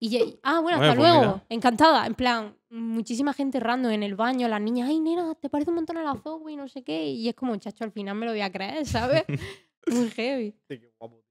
[0.00, 1.20] Y ya- ah, bueno, Bueno, hasta pues luego.
[1.34, 1.44] mira.
[1.48, 2.06] Encantada.
[2.06, 5.76] En plan, muchísima gente random en el baño, las niñas, ay, nena, te parece un
[5.76, 7.04] montón a la Zoe, no sé qué.
[7.06, 9.22] Y es como, chacho, al final me lo voy a creer, ¿sabes?
[9.86, 10.54] Muy heavy.
[10.68, 11.22] Sí, qué guapo.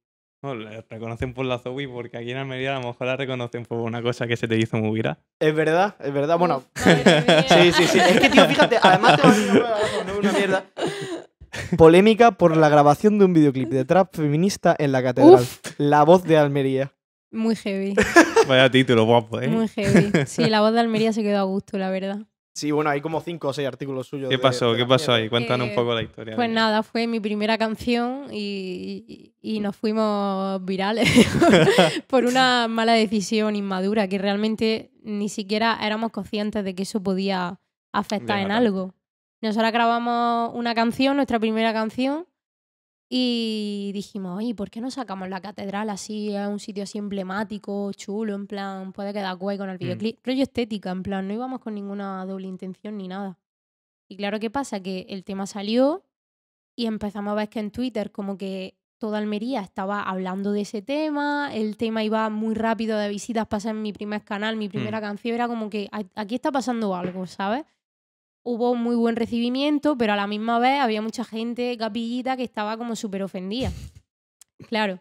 [0.43, 3.63] No, la reconocen por la Zoe porque aquí en Almería a lo mejor la reconocen
[3.63, 5.19] por una cosa que se te hizo muy viral.
[5.39, 6.39] Es verdad, es verdad.
[6.39, 7.99] Bueno, sí, sí, sí.
[7.99, 10.65] Es que, tío, fíjate, además te va a decir una cosa, no es una mierda.
[11.77, 15.45] Polémica por la grabación de un videoclip de trap feminista en la catedral.
[15.77, 16.91] La voz de Almería.
[17.29, 17.93] Muy heavy.
[18.47, 19.47] Vaya título guapo, ¿eh?
[19.47, 20.11] Muy heavy.
[20.25, 22.19] Sí, la voz de Almería se quedó a gusto, la verdad.
[22.53, 24.29] Sí, bueno, hay como cinco o seis artículos suyos.
[24.29, 24.71] ¿Qué de- pasó?
[24.73, 25.29] de ¿Qué pasó ahí?
[25.29, 26.35] Cuéntanos un poco la historia.
[26.35, 29.05] Pues nada, fue mi primera canción y,
[29.41, 31.09] y- y nos fuimos virales
[32.07, 37.59] por una mala decisión inmadura que realmente ni siquiera éramos conscientes de que eso podía
[37.93, 38.93] afectar en algo.
[39.41, 42.27] Nosotros grabamos una canción, nuestra primera canción,
[43.13, 46.33] y dijimos, oye, ¿por qué no sacamos la catedral así?
[46.33, 50.25] Es un sitio así emblemático, chulo, en plan, puede quedar guay con el videoclip.
[50.25, 53.37] Rollo estética, en plan, no íbamos con ninguna doble intención ni nada.
[54.07, 54.79] Y claro, ¿qué pasa?
[54.81, 56.05] Que el tema salió
[56.73, 60.81] y empezamos a ver que en Twitter como que toda Almería estaba hablando de ese
[60.81, 65.01] tema, el tema iba muy rápido de visitas, pasé en mi primer canal, mi primera
[65.01, 67.65] canción, era como que "A- aquí está pasando algo, ¿sabes?
[68.43, 72.43] Hubo un muy buen recibimiento, pero a la misma vez había mucha gente capillita que
[72.43, 73.71] estaba como súper ofendida.
[74.67, 74.99] Claro.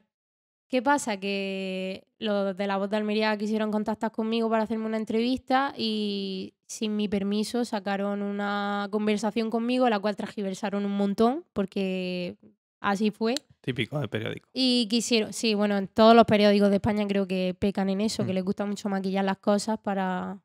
[0.68, 1.16] ¿Qué pasa?
[1.18, 6.54] Que los de la voz de Almería quisieron contactar conmigo para hacerme una entrevista y
[6.66, 12.36] sin mi permiso sacaron una conversación conmigo, la cual transgiversaron un montón, porque
[12.80, 13.34] así fue.
[13.62, 14.48] Típico del periódico.
[14.52, 18.24] Y quisieron, sí, bueno, en todos los periódicos de España creo que pecan en eso,
[18.24, 18.34] que Mm.
[18.36, 20.38] les gusta mucho maquillar las cosas para,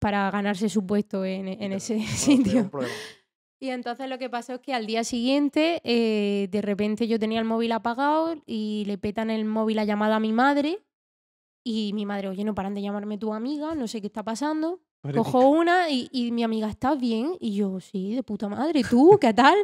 [0.00, 2.70] para ganarse su puesto en, en ese sitio.
[3.60, 7.38] Y entonces lo que pasó es que al día siguiente, eh, de repente yo tenía
[7.38, 10.78] el móvil apagado y le petan el móvil a llamada a mi madre.
[11.62, 14.80] Y mi madre, oye, no paran de llamarme tu amiga, no sé qué está pasando.
[15.14, 17.34] Cojo una y, y mi amiga, ¿estás bien?
[17.38, 19.18] Y yo, sí, de puta madre, ¿tú?
[19.20, 19.56] ¿Qué tal?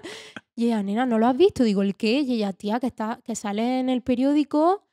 [0.55, 1.65] Y ella, nena, ¿no lo has visto?
[1.65, 2.21] Digo, ¿el qué?
[2.21, 4.86] Y ella, tía, que, está, que sale en el periódico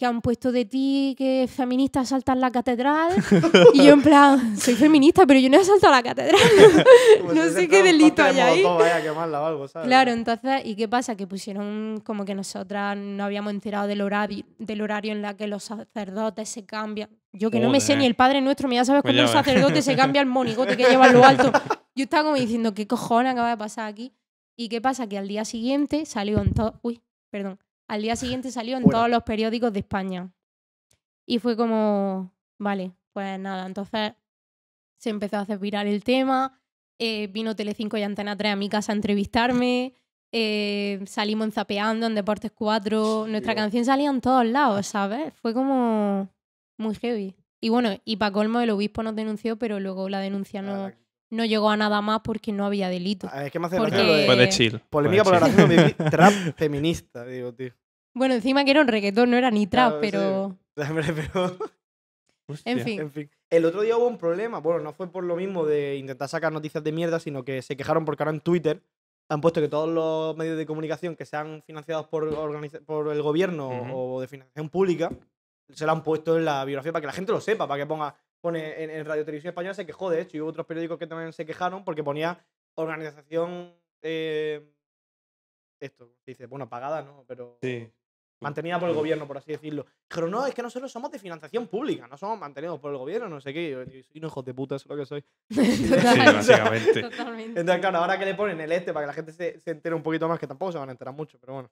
[0.00, 3.12] que han puesto de ti que feministas saltan la catedral.
[3.74, 6.40] y yo en plan, soy feminista, pero yo no he saltado la catedral.
[7.20, 8.62] Como No si sé qué delito hay ahí.
[8.62, 9.86] Molotov ahí a quemarla o algo, ¿sabes?
[9.86, 11.16] Claro, entonces, ¿y qué pasa?
[11.18, 15.46] Que pusieron como que nosotras no habíamos enterado del horario, del horario en la que
[15.46, 17.10] los sacerdotes se cambian.
[17.34, 19.30] Yo que no me sé ni el Padre Nuestro, me ya sabes Pues cómo un
[19.30, 21.52] sacerdote se cambia el monigote que lleva en lo alto.
[21.94, 24.14] Yo estaba como diciendo, ¿qué cojones acaba de pasar aquí?
[24.56, 25.10] ¿Y qué pasa?
[25.10, 26.80] Que al día siguiente salió en todo...
[26.80, 27.58] Uy, perdón.
[27.90, 30.30] Al día siguiente salió en todos los periódicos de España.
[31.26, 34.12] Y fue como, vale, pues nada, entonces
[34.96, 36.60] se empezó a hacer viral el tema,
[36.98, 39.94] eh, vino Telecinco y Antena 3 a mi casa a entrevistarme,
[40.32, 43.62] eh, salimos en Zapeando, en Deportes 4, nuestra Dios.
[43.64, 45.32] canción salía en todos lados, ¿sabes?
[45.34, 46.28] Fue como
[46.78, 47.34] muy heavy.
[47.60, 50.92] Y bueno, y para colmo el obispo nos denunció, pero luego la denuncia no,
[51.30, 53.28] no llegó a nada más porque no había delito.
[53.32, 54.80] Ah, Es que me hace Porque- gracia lo de Fue de chill.
[54.90, 57.72] polémica por la relación de trap feminista, digo, tío.
[58.14, 60.10] Bueno, encima que era un reggaetón, no era ni trap, Claro, sí.
[60.10, 60.56] pero...
[60.90, 61.56] Hombre, pero,
[62.46, 62.72] Hostia.
[62.72, 63.00] En fin.
[63.00, 63.30] en fin.
[63.48, 66.52] El otro día hubo un problema, bueno, no fue por lo mismo de intentar sacar
[66.52, 68.82] noticias de mierda, sino que se quejaron porque ahora en Twitter
[69.28, 74.20] han puesto que todos los medios de comunicación que sean financiados por, el gobierno o
[74.20, 75.10] de financiación pública
[75.68, 77.86] se lo han puesto en la biografía para que la gente lo sepa, para que
[77.86, 80.98] ponga pone en, en Radio Televisión Española se quejó de hecho y hubo otros periódicos
[80.98, 82.44] que también se quejaron porque ponía
[82.74, 84.68] organización eh,
[85.78, 87.88] esto se dice bueno pagada no pero Sí.
[88.40, 89.86] Mantenida por el gobierno, por así decirlo.
[90.08, 93.28] Dijeron, no, es que nosotros somos de financiación pública, no somos mantenidos por el gobierno,
[93.28, 93.68] no sé qué.
[93.68, 95.24] Y yo, "Soy un hijo de puta, eso es lo que soy.
[95.50, 97.02] Sí, básicamente.
[97.02, 97.60] totalmente.
[97.60, 99.94] Entonces, claro, ahora que le ponen el este para que la gente se, se entere
[99.94, 101.70] un poquito más, que tampoco se van a enterar mucho, pero bueno.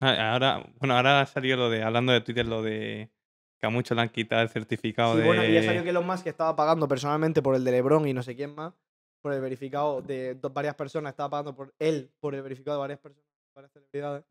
[0.00, 3.10] Ah, Ahora, bueno, ahora ha salido lo de, hablando de Twitter, lo de
[3.58, 5.24] que a muchos le han quitado el certificado Sí, de.
[5.26, 8.12] bueno, y ya salió que Elon Musk estaba pagando personalmente por el de LeBron y
[8.12, 8.74] no sé quién más,
[9.22, 12.80] por el verificado de dos- varias personas, estaba pagando por él, por el verificado de
[12.80, 13.25] varias personas,
[13.56, 14.24] varias celebridades.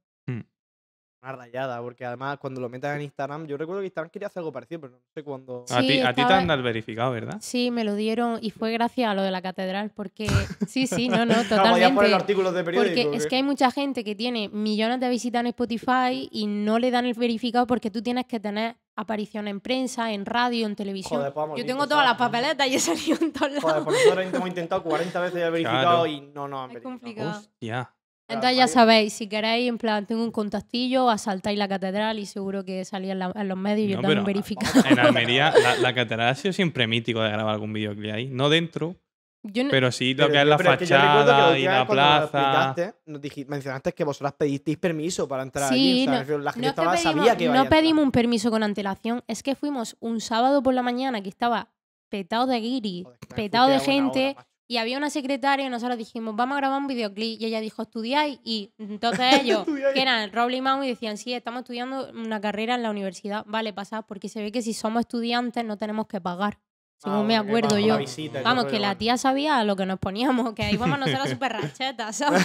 [1.23, 4.41] Una rayada, porque además cuando lo metan en Instagram, yo recuerdo que Instagram quería hacer
[4.41, 5.65] algo parecido, pero no sé cuándo.
[5.71, 7.37] A, Sí, ti, a ti te han dado el verificado, ¿verdad?
[7.41, 10.27] Sí, me lo dieron y fue gracias a lo de la catedral, porque
[10.69, 12.13] sí, sí, no, no, Claro, podías poner totalmente.
[12.13, 13.01] artículos de periódico.
[13.05, 16.77] Porque es que hay mucha gente que tiene millones de visitas en Spotify y no
[16.77, 20.75] le dan el verificado porque tú tienes que tener aparición en prensa, en radio, en
[20.75, 21.21] televisión.
[21.21, 23.83] Joder, pues Yo tengo todas las papeletas y he salido en todos Joder, lados.
[23.83, 26.05] por nosotros hemos intentado 40 veces ya el verificado Claro.
[26.05, 26.99] y no nos han Es verificado.
[26.99, 27.39] complicado.
[27.39, 27.91] Hostia.
[28.27, 32.65] Entonces ya sabéis, si queréis, en plan, tengo un contactillo, asaltáis la catedral y seguro
[32.65, 34.83] que salía en, la- en los medios y No, pero- un verificado.
[34.89, 38.27] En Almería, la, la catedral ha sido siempre mítico de grabar algún videoclip ahí.
[38.27, 38.95] No dentro,
[39.43, 41.63] Yo no- pero sí lo Pero que es yo- la yo recuerdo que fachada y
[41.65, 42.95] la nos plaza.
[43.05, 45.91] nos mencionaste que vosotras pedisteis permiso para entrar Sí, allí.
[45.91, 47.53] O sea, no- me refiero, la gente No, es que estaba, pedimos, sabía que iba
[47.53, 51.29] no pedimos un permiso con antelación, es que fuimos un sábado por la mañana que
[51.29, 51.69] estaba
[52.09, 54.35] petado de guiri, Joder, petado de hora, gente.
[54.67, 57.83] Y había una secretaria y nosotros dijimos, vamos a grabar un videoclip, y ella dijo,
[57.83, 58.39] ¿estudiáis?
[58.43, 62.75] Y entonces ellos, que eran Roble y Mau, y decían, sí, estamos estudiando una carrera
[62.75, 63.43] en la universidad.
[63.47, 66.59] Vale, pasad, porque se ve que si somos estudiantes no tenemos que pagar,
[66.97, 67.97] según Ah, me acuerdo yo.
[67.97, 72.15] visita Vamos, que la tía sabía lo que nos poníamos, que íbamos nosotros súper rachetas,
[72.17, 72.43] ¿sabes?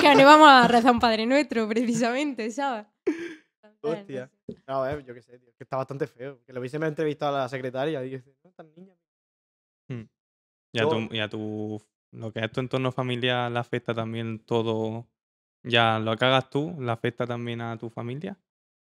[0.00, 2.86] que no íbamos a rezar un Padre Nuestro, precisamente, ¿sabes?
[3.82, 4.30] Hostia.
[4.66, 5.52] no ver, yo qué sé, tío.
[5.56, 6.40] Que está bastante feo.
[6.44, 8.99] Que le hubiese entrevistado a la secretaria y dice, no, estas niñas.
[10.72, 13.94] ¿Y a, Yo- tu, y a tu- lo que es tu entorno familiar le afecta
[13.94, 15.06] también todo?
[15.62, 18.38] ¿Ya lo que hagas tú le afecta también a tu familia?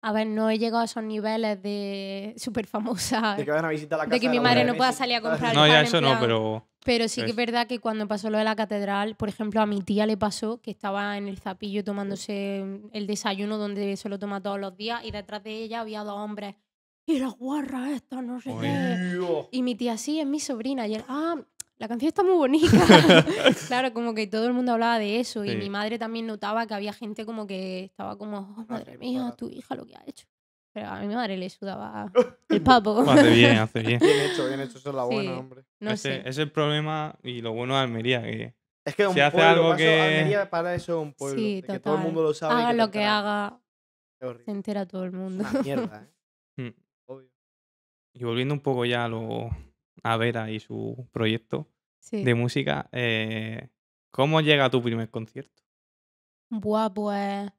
[0.03, 3.37] A ver, no he llegado a esos niveles de súper famosa.
[3.37, 5.17] De que vayan a visitar la casa De que mi la madre no pueda salir
[5.17, 8.07] a comprar No, ya pan, eso no, pero Pero sí que es verdad que cuando
[8.07, 11.29] pasó lo de la catedral, por ejemplo, a mi tía le pasó que estaba en
[11.29, 15.53] el zapillo tomándose el desayuno donde se lo toma todos los días y detrás de
[15.63, 16.55] ella había dos hombres.
[17.07, 18.69] Y la guarra esta, no sé Oye.
[18.69, 19.19] qué.
[19.51, 20.87] Y mi tía, sí, es mi sobrina.
[20.87, 21.37] Y él, ah,
[21.79, 22.69] la canción está muy bonita.
[23.69, 25.45] claro, como que todo el mundo hablaba de eso.
[25.45, 29.35] Y mi madre también notaba que había gente como que estaba como, oh, madre mía,
[29.37, 30.27] tu hija lo que ha hecho.
[30.73, 32.11] Pero a mi madre le sudaba
[32.49, 33.01] el papo.
[33.09, 33.99] hace bien, hace bien.
[34.01, 35.15] Bien hecho, bien hecho, eso es la Sí.
[35.15, 35.65] buena, hombre.
[35.81, 38.55] no ese, es el problema y lo bueno de Almería, que
[38.85, 41.39] Es que un Si hace pueblo, algo que- Almería para eso es un pueblo.
[41.39, 42.05] Sí, de que todo el total.
[42.05, 42.55] mundo lo sabe.
[42.55, 43.61] y Haga lo que haga,
[44.45, 45.45] se entera todo el Es mundo.
[45.51, 46.13] una mierda, ¿eh?
[46.63, 46.75] mm,
[47.07, 47.29] Obvio.
[48.15, 49.51] Y volviendo un poco ya a, lo,
[50.05, 52.23] a Vera y su proyecto Sí.
[52.23, 53.71] de música, eh,
[54.13, 55.63] ¿cómo llega a tu primer concierto?
[56.51, 57.51] Buah, pues.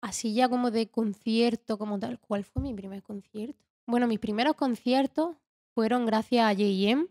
[0.00, 2.18] Así ya como de concierto, como tal.
[2.20, 3.64] ¿Cuál fue mi primer concierto?
[3.86, 5.36] Bueno, mis primeros conciertos
[5.74, 7.08] fueron gracias a JM,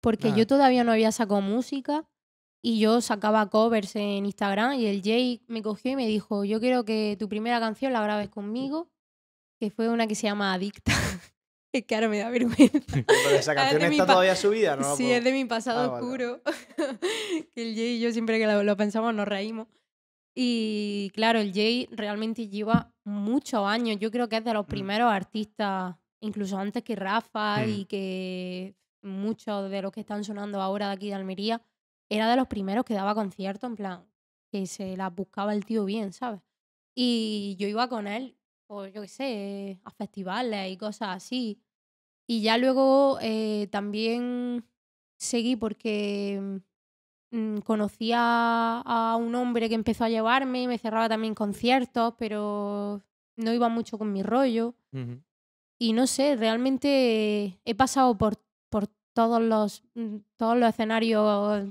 [0.00, 0.36] porque Ah.
[0.36, 2.08] yo todavía no había sacado música
[2.62, 6.60] y yo sacaba covers en Instagram y el Jay me cogió y me dijo: Yo
[6.60, 8.90] quiero que tu primera canción la grabes conmigo,
[9.58, 10.92] que fue una que se llama Adicta.
[11.72, 12.80] es que ahora me da vergüenza.
[13.06, 14.82] Pero esa Es canción mi está todavía subida, ¿no?
[14.90, 16.40] la Sí, puedo- es de mi pasado Ah, vale, oscuro.
[17.54, 19.66] que el Jay y yo siempre que lo, lo pensamos nos reímos.
[20.34, 23.98] Y claro, el Jay realmente lleva muchos años.
[23.98, 24.70] Yo creo que es de los Mm.
[24.70, 27.68] primeros artistas, incluso antes que Rafa Mm.
[27.68, 31.62] y que muchos de los que están sonando ahora de aquí de Almería,
[32.08, 34.04] era de los primeros que daba conciertos, en plan,
[34.52, 36.40] que se las buscaba el tío bien, ¿sabes?
[36.94, 38.36] Y yo iba con él,
[38.70, 41.58] pues yo qué sé, a festivales y cosas así.
[42.28, 44.64] Y ya luego eh, también
[45.16, 46.60] seguí porque
[47.32, 53.02] mm, conocí a, un hombre que empezó a llevarme y me cerraba también conciertos, pero
[53.34, 54.76] no iba mucho con mi rollo.
[54.92, 55.20] Ujú.
[55.80, 61.66] Y no sé, realmente he pasado por, por todos, los, mm, todos los escenarios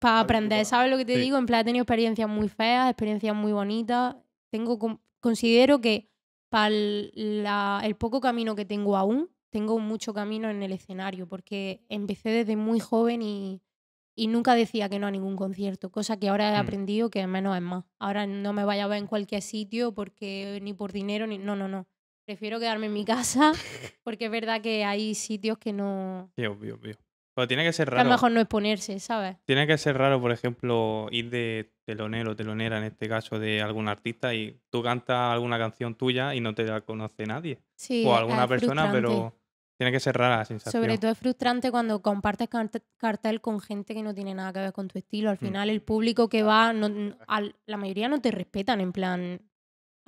[0.00, 0.64] para aprender.
[0.66, 1.20] ¿Sabes lo que te Sí.
[1.20, 1.38] digo?
[1.38, 4.16] En plan, he tenido experiencias muy feas, experiencias muy bonitas.
[4.50, 6.10] Tengo, con- considero que
[6.56, 12.30] para el poco camino que tengo aún, tengo mucho camino en el escenario, porque empecé
[12.30, 13.60] desde muy joven y,
[14.14, 16.60] y nunca decía que no a ningún concierto, cosa que ahora he Mm.
[16.60, 17.84] aprendido que menos es más.
[17.98, 21.56] Ahora no me vaya a ver en cualquier sitio porque ni por dinero ni no,
[21.56, 21.86] no, no.
[22.24, 23.52] Prefiero quedarme en mi casa
[24.02, 26.96] porque es verdad que hay sitios que no Sí, obvio, obvio.
[27.36, 28.08] Pero tiene que ser que es raro.
[28.10, 29.36] mejor no exponerse, ¿sabes?
[29.44, 33.60] Tiene que ser raro, por ejemplo, ir de telonero o telonera, en este caso, de
[33.60, 37.58] algún artista y tú cantas alguna canción tuya y no te la conoce nadie.
[37.76, 39.34] Sí, o alguna persona, pero
[39.78, 40.82] tiene que ser rara la sensación.
[40.82, 44.60] Sobre todo es frustrante cuando compartes carte- cartel con gente que no tiene nada que
[44.60, 45.28] ver con tu estilo.
[45.28, 45.40] Al Mm.
[45.40, 49.42] final el público que va, no- al- la mayoría no te respetan, en plan...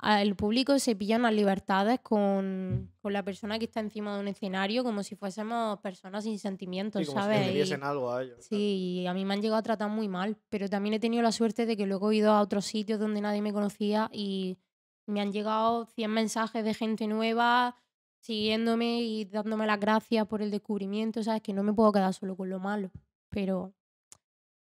[0.01, 4.27] El público se pilla unas libertades con, con la persona que está encima de un
[4.29, 7.45] escenario como si fuésemos personas sin sentimientos, Sí, como si ¿sabes?
[7.47, 8.35] le Y- diesen algo a ellos.
[8.35, 8.47] claro.
[8.49, 11.21] Sí, y a mí me han llegado a tratar muy mal, pero también he tenido
[11.21, 14.57] la suerte de que luego he ido a otros sitios donde nadie me conocía y
[15.05, 17.75] me han llegado 100 mensajes de gente nueva
[18.21, 21.41] siguiéndome y dándome las gracias por el descubrimiento, ¿sabes?
[21.41, 22.91] Que no me puedo quedar solo con lo malo,
[23.29, 23.73] pero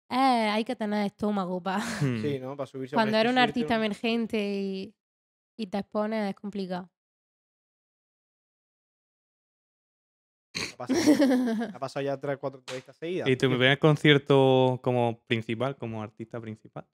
[0.10, 0.16] eh,
[0.52, 1.80] hay que tener estómago para...
[2.02, 2.22] Hmm.
[2.22, 2.58] Sí, ¿no?
[2.58, 4.94] Para subirse a Cuando eres un artista emergente y,
[5.56, 6.90] y te expones es complicado.
[10.74, 13.30] Ha pasado, ha pasado ya tres, cuatro entrevistas seguidas.
[13.30, 16.86] ¿Y tu primer concierto como principal, como artista principal?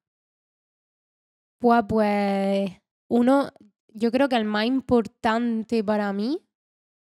[1.59, 2.71] Pues, pues
[3.07, 3.51] uno,
[3.87, 6.39] yo creo que el más importante para mí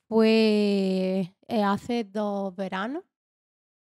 [0.08, 3.04] fue eh, hace dos veranos,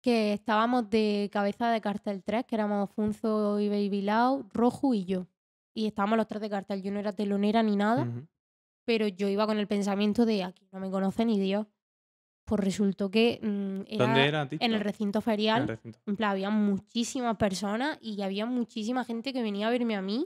[0.01, 5.05] que estábamos de cabeza de cartel 3, que éramos Funzo y Baby Lau, Rojo y
[5.05, 5.27] yo.
[5.77, 8.25] Y estábamos los tres de cartel, yo no era telonera ni nada, Ujú.
[8.83, 11.67] pero yo iba con el pensamiento de aquí no me conoce ni Dios.
[12.45, 14.47] Pues resultó que mm, era, ¿Dónde era?
[14.51, 15.61] en el recinto En ferial.
[15.61, 15.99] el recinto.
[16.07, 20.25] En plan, había muchísimas personas y había muchísima gente que venía a verme a mí.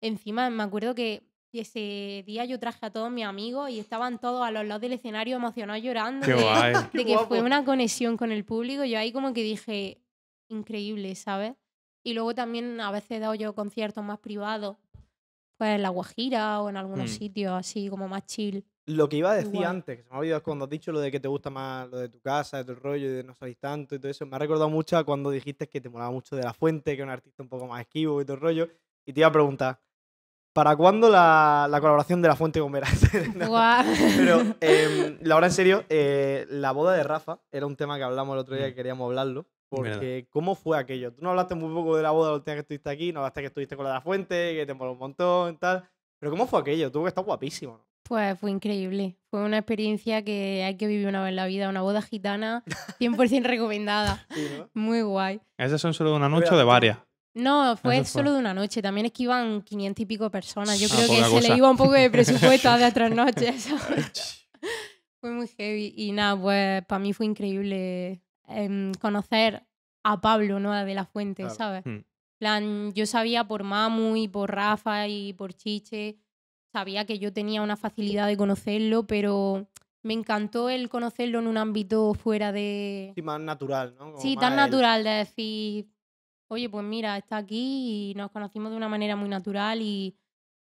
[0.00, 4.46] Encima, me acuerdo que ese día yo traje a todos mis amigos y estaban todos
[4.46, 6.24] a los lados del escenario emocionados llorando.
[6.26, 6.72] Qué de, guay.
[6.74, 8.84] de Qué que fue una conexión con el público.
[8.84, 10.00] Yo ahí como que dije,
[10.48, 11.54] increíble, ¿sabes?
[12.04, 14.76] Y luego también a veces he dado yo conciertos más privados,
[15.62, 17.14] pues en La Guajira o en algunos Mm.
[17.14, 18.64] sitios así como más chill.
[18.86, 19.68] Lo que iba a decir Igual.
[19.68, 21.88] antes, que se me ha olvidado cuando has dicho lo de que te gusta más
[21.88, 24.26] lo de tu casa, de tu rollo y de no salís tanto y todo eso,
[24.26, 27.02] me ha recordado mucho a cuando dijiste que te molaba mucho de La Fuente, que
[27.02, 28.68] es un artista un poco más esquivo y todo el rollo,
[29.06, 29.78] y te iba a preguntar,
[30.52, 32.86] ¿Para cuándo la, la colaboración de La Fuente con Vera?
[33.36, 33.50] No.
[34.16, 38.02] Pero, eh, la hora en serio, eh, la boda de Rafa era un tema que
[38.02, 39.46] hablamos el otro día que queríamos hablarlo.
[39.76, 40.26] Porque.
[40.30, 41.12] ¿cómo fue aquello?
[41.12, 43.40] Tú no hablaste muy poco de la boda la última que estuviste aquí, no hablaste
[43.40, 45.88] que estuviste con la de La Fuente, que te moló un montón y tal.
[46.18, 46.90] Pero, ¿cómo fue aquello?
[46.92, 47.86] Tuvo que estar guapísimo, ¿no?
[48.04, 49.16] Pues fue increíble.
[49.30, 51.68] Fue una experiencia que hay que vivir una vez en la vida.
[51.68, 52.62] Una boda gitana
[53.00, 54.26] 100% recomendada.
[54.34, 54.68] Sí, ¿no?
[54.74, 55.40] Muy guay.
[55.56, 56.98] ¿Esas son solo de una noche o de varias?
[57.34, 58.82] No, fue solo de una noche.
[58.82, 60.78] También es que iban 500 y pico personas.
[60.78, 63.70] Yo Ah, creo que se le iba un poco de presupuesto a de tres noches.
[65.20, 65.94] fue muy heavy.
[65.96, 68.20] Y nada, pues para mí fue increíble
[68.56, 69.64] em, conocer
[70.04, 70.72] a Pablo, ¿no?
[70.72, 71.54] De la Fuente, Claro.
[71.54, 71.86] ¿sabes?
[71.86, 71.98] Mm.
[72.38, 76.18] plan, yo sabía por Mamu y por Rafa y por Chiche,
[76.72, 79.68] sabía que yo tenía una facilidad de conocerlo, pero
[80.02, 83.12] me encantó el conocerlo en un ámbito fuera de...
[83.14, 84.06] Sí, más natural, ¿no?
[84.06, 85.88] Como Sí, tan natural de decir,
[86.48, 90.16] oye, pues mira, está aquí y nos conocimos de una manera muy natural y,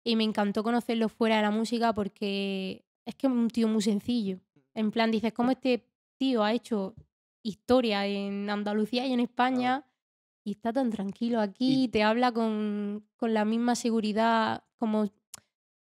[0.03, 3.81] y me encantó conocerlo fuera de la música porque es que es un tío muy
[3.81, 4.39] sencillo.
[4.73, 6.95] En plan, dices, ¿cómo este tío ha hecho
[7.43, 9.85] historia en Andalucía y en España
[10.43, 15.07] y está tan tranquilo aquí, te habla con, con la misma seguridad, como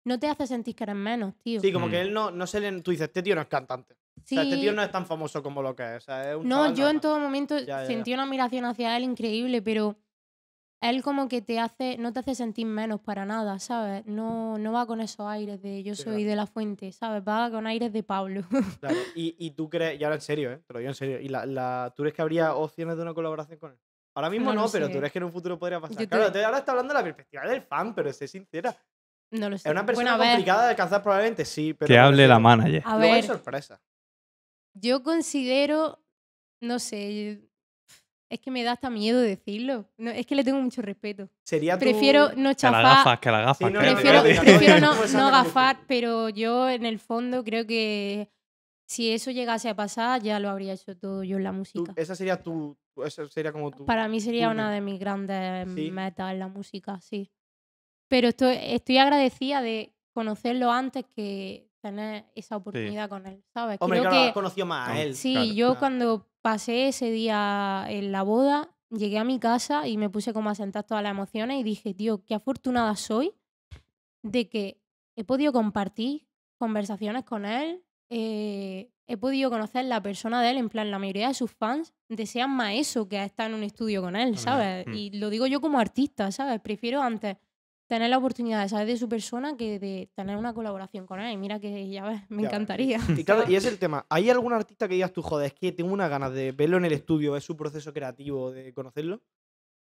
[0.05, 1.61] no te hace sentir que eres menos, tío.
[1.61, 1.91] Sí, como Mm.
[1.91, 2.81] que él no, no se le.
[2.83, 3.95] Tú dices, este tío no es cantante.
[3.95, 4.61] O sea, este Sí.
[4.63, 6.03] tío no es tan famoso como lo que es.
[6.03, 7.87] O sea, es un No, yo en todo momento Ya, ya, ya.
[7.87, 9.97] sentí una admiración hacia él increíble, pero
[10.81, 14.05] él como que te hace, no te hace sentir menos para nada, ¿sabes?
[14.07, 17.23] No, no va con esos aires de yo soy de la fuente, ¿sabes?
[17.27, 18.43] Va con aires de Pablo.
[18.81, 18.97] Claro.
[19.15, 20.61] Y, y tú crees, y ahora en serio, ¿eh?
[20.67, 21.21] Te lo digo en serio.
[21.21, 23.79] ¿Y la, la, tú crees que habría opciones de una colaboración con él?
[24.15, 24.93] Ahora mismo No no, pero sé.
[24.93, 25.99] tú crees que en un futuro podría pasar.
[25.99, 28.75] Yo Claro, te- ahora está hablando de la perspectiva del fan, pero sé sincera.
[29.33, 29.69] no lo sé.
[29.69, 31.89] Es una persona bueno, ver, complicada de alcanzar probablemente, sí, pero...
[31.89, 32.83] que hable la manager.
[32.87, 33.83] a Luego hay ver, sorpresa.
[34.75, 36.03] yo considero,
[36.63, 37.50] no sé,
[38.31, 39.87] es que me da hasta miedo decirlo.
[39.99, 41.29] No, es que le tengo mucho respeto.
[41.45, 41.81] Sería tu...
[41.81, 42.83] Prefiero no Que la chafar.
[42.85, 43.59] gafas, que la gafas.
[43.59, 44.23] Sí, no, prefiero,
[44.81, 48.31] no, no, no, prefiero gafar, pero yo en el fondo creo que
[48.87, 51.93] si eso llegase a pasar, ya lo habría hecho todo yo en la música.
[51.97, 52.77] esa sería tu...
[53.05, 53.85] Esa sería como tu...
[53.85, 55.91] Para mí sería tu una de mis grandes Sí.
[55.91, 57.31] metas en la música, sí.
[58.09, 63.79] Pero estoy, estoy agradecida de conocerlo antes que tener esa oportunidad con él, ¿sabes?
[63.81, 65.15] Hombre, creo claro, que conocido más a él.
[65.17, 65.79] sí, claro, yo claro.
[65.81, 70.51] cuando pasé ese día en la boda, llegué a mi casa y me puse como
[70.51, 73.35] a sentar todas las emociones y dije, tío, qué afortunada soy
[74.23, 74.81] de que
[75.17, 76.27] he podido compartir
[76.57, 81.29] conversaciones con él, eh, he podido conocer la persona de él, en plan, la mayoría
[81.29, 84.87] de sus fans desean más eso que estar en un estudio con él, ¿sabes?
[84.87, 84.95] mm.
[84.95, 86.61] Y lo digo yo como artista, ¿sabes?
[86.61, 87.37] Prefiero antes
[87.91, 91.33] tener la oportunidad de saber de su persona que de tener una colaboración con él.
[91.33, 93.01] Y mira que, ya ves, me Ya, encantaría.
[93.17, 94.07] Y claro, y es el tema.
[94.09, 96.85] ¿Hay algún artista que digas tú, joder, es que tengo unas ganas de verlo en
[96.85, 99.21] el estudio, ver su proceso creativo, de conocerlo?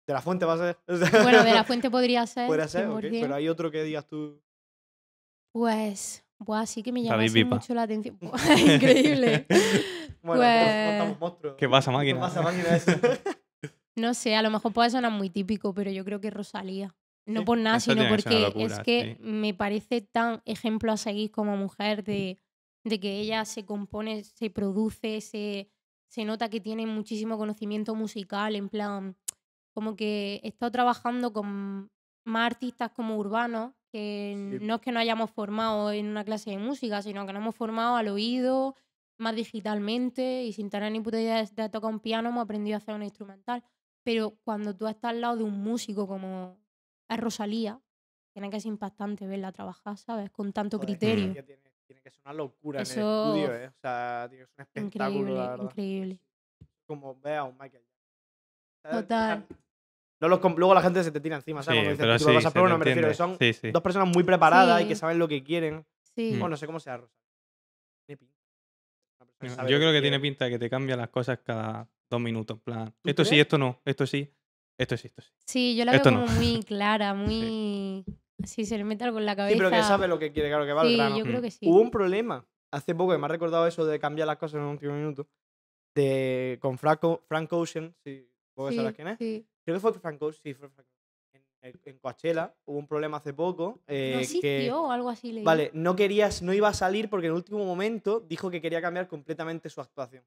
[0.07, 0.77] De la fuente va a ser.
[1.23, 2.47] Bueno, de la fuente podría ser.
[2.47, 3.21] Podría ser, ok, 100%.
[3.21, 4.41] pero hay otro que digas tú.
[5.51, 8.17] Pues, buah, sí que me llama mucho la atención.
[8.21, 9.45] Buah, Increíble.
[10.23, 11.55] Bueno, Pues- estamos monstruos.
[11.59, 12.15] ¿Qué pasa, máquina?
[12.15, 12.91] ¿Qué pasa, máquina eso?
[13.95, 16.95] No sé, a lo mejor puede sonar muy típico, pero yo creo que Rosalía.
[17.29, 19.23] No Sí, por nada, sino porque es que sí.
[19.23, 22.39] me parece tan ejemplo a seguir como mujer de,
[22.83, 25.69] de que ella se compone, se produce, se,
[26.07, 29.15] se nota que tiene muchísimo conocimiento musical, en plan,
[29.73, 31.91] como que he estado trabajando con
[32.25, 34.65] más artistas como urbanos, que Sí.
[34.65, 37.55] no es que no hayamos formado en una clase de música, sino que nos hemos
[37.55, 38.75] formado al oído,
[39.19, 42.75] más digitalmente y sin tener ni puta idea de, de tocar un piano hemos aprendido
[42.75, 43.63] a hacer un instrumental.
[44.03, 46.57] Pero cuando tú estás al lado de un músico como
[47.09, 47.79] es Rosalía,
[48.33, 50.29] tiene que ser impactante verla trabajar, ¿sabes?
[50.31, 51.33] Con tanto Joder, criterio.
[51.33, 52.99] que Tiene, tiene que ser una locura en Eso-
[53.33, 53.67] el estudio, ¿eh?
[53.67, 55.63] O sea, tiene que ser un espectáculo, Increíble, la verdad.
[55.65, 56.19] increíble.
[56.85, 57.83] Como ve a un Michael.
[58.89, 59.45] Total.
[60.21, 61.79] No los luego la gente se te tira encima, Sí, ¿sabes?
[61.79, 63.71] Cuando dices tipo sí, pero te bueno, me refiero que son Sí, sí.
[63.71, 64.99] dos personas muy preparadas y que Sí.
[64.99, 65.85] saben lo que quieren.
[66.15, 66.31] Sí.
[66.31, 67.17] Bueno, no sé cómo sea Rosalía.
[68.05, 68.35] Tiene pinta.
[69.21, 71.87] Una persona que Yo creo que tiene pinta de que te cambia las cosas cada
[72.09, 72.59] dos minutos.
[72.61, 74.33] plan, ¿Tú esto sí, esto no, esto sí,
[74.79, 75.29] esto sí, esto sí.
[75.45, 76.25] Sí, yo la Esto veo no.
[76.25, 78.05] como muy clara, muy...
[78.43, 79.53] Sí, se le mete algo en la cabeza.
[79.53, 81.17] Sí, pero que sabe lo que quiere, claro, que va al Sí, grano.
[81.17, 81.43] yo creo Mm.
[81.43, 81.65] que sí.
[81.67, 84.61] Hubo un problema hace poco que me ha recordado eso de cambiar las cosas en
[84.63, 85.27] un último minuto.
[85.93, 88.25] De, con Frank, O- Frank Ocean, si
[88.55, 89.17] vos Sí, sabes quién es.
[89.17, 89.45] sí.
[89.65, 91.43] Creo que fue Frank Ocean, sí, fue Frank Ocean.
[91.61, 93.81] En, en Coachella hubo un problema hace poco.
[93.87, 95.33] eh, ¿No que, o algo así?
[95.33, 95.43] leí?
[95.43, 98.81] vale, no querías, no iba a salir porque en el último momento dijo que quería
[98.81, 100.23] cambiar completamente su actuación.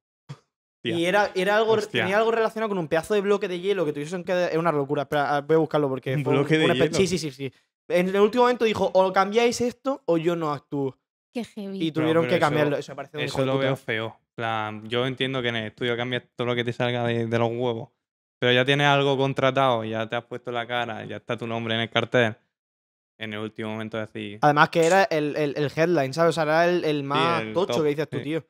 [0.82, 0.96] Tía.
[0.96, 2.02] Y era, era algo, Hostia.
[2.02, 4.46] tenía algo relacionado con un pedazo de bloque de hielo que tuviesen que.
[4.50, 5.02] Es una locura.
[5.02, 6.14] Espera, ah, voy a buscarlo porque.
[6.16, 6.94] ¿Un fue bloque de una espe- hielo?
[6.96, 7.52] Sí, sí, sí, sí.
[7.88, 10.98] En el último momento dijo: o cambiáis esto o yo no actúo.
[11.32, 11.82] Qué heavy.
[11.86, 12.76] Y tuvieron pero que eso- cambiarlo.
[12.76, 14.18] Eso me parece un Eso de lo veo feo.
[14.34, 17.38] Plan, yo entiendo que en el estudio cambias todo lo que te salga de, de
[17.38, 17.90] los huevos.
[18.40, 21.74] Pero ya tienes algo contratado, ya te has puesto la cara, ya está tu nombre
[21.74, 22.34] en el cartel.
[23.18, 24.38] en el último momento decir.
[24.42, 26.30] Además que era el, el, el headline, ¿sabes?
[26.30, 28.24] O sea, era el, el más el tocho top, que dices tú, sí.
[28.24, 28.44] tío.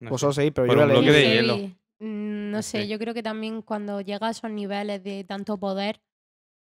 [0.00, 0.42] No Vosotros sé.
[0.42, 1.02] seguís, pero Por yo un la leí.
[1.02, 1.56] bloque de hielo.
[2.00, 6.00] mm, No sé, yo creo que también cuando llega a esos niveles de tanto poder,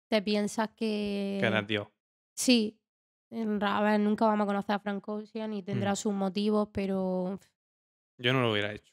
[0.09, 1.37] te piensas que...
[1.39, 1.87] Que eras Dios.
[2.35, 2.75] Sí.
[3.61, 5.95] A ver, nunca vamos a conocer a Frank Ocean y tendrá Mm.
[5.97, 7.39] sus motivos, pero
[8.17, 8.91] Yo no lo hubiera hecho.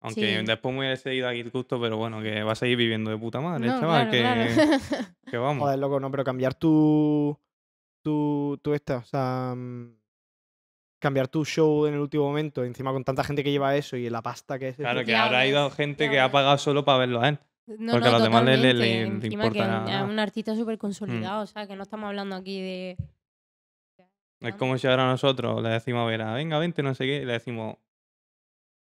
[0.00, 0.44] Aunque Sí.
[0.46, 3.40] después me hubiera seguido aquí gusto, pero bueno, que va a seguir viviendo de puta
[3.40, 4.10] madre, no, chaval.
[4.10, 4.74] claro, que, claro.
[5.26, 5.62] que vamos.
[5.64, 7.36] Joder, loco, no, pero cambiar tu.
[8.04, 8.60] Tu.
[8.62, 9.54] Tu esta, o sea.
[10.98, 13.96] Mm, Cambiar tu show en el último momento, encima con tanta gente que lleva eso
[13.96, 14.74] y la pasta que es.
[14.74, 14.82] eso.
[14.82, 17.38] Claro, que habrá ido gente que ha pado solo para verlo a él.
[17.78, 20.06] No, Porque no, a los demás le- le- le- que importa es nada.
[20.06, 20.10] Mm.
[20.10, 22.96] un artista súper consolidado, o sea, que no estamos hablando aquí de...
[24.40, 27.24] Es como si ahora nosotros le decimos a Vera, venga, vente, no sé qué, y
[27.24, 27.76] le decimos,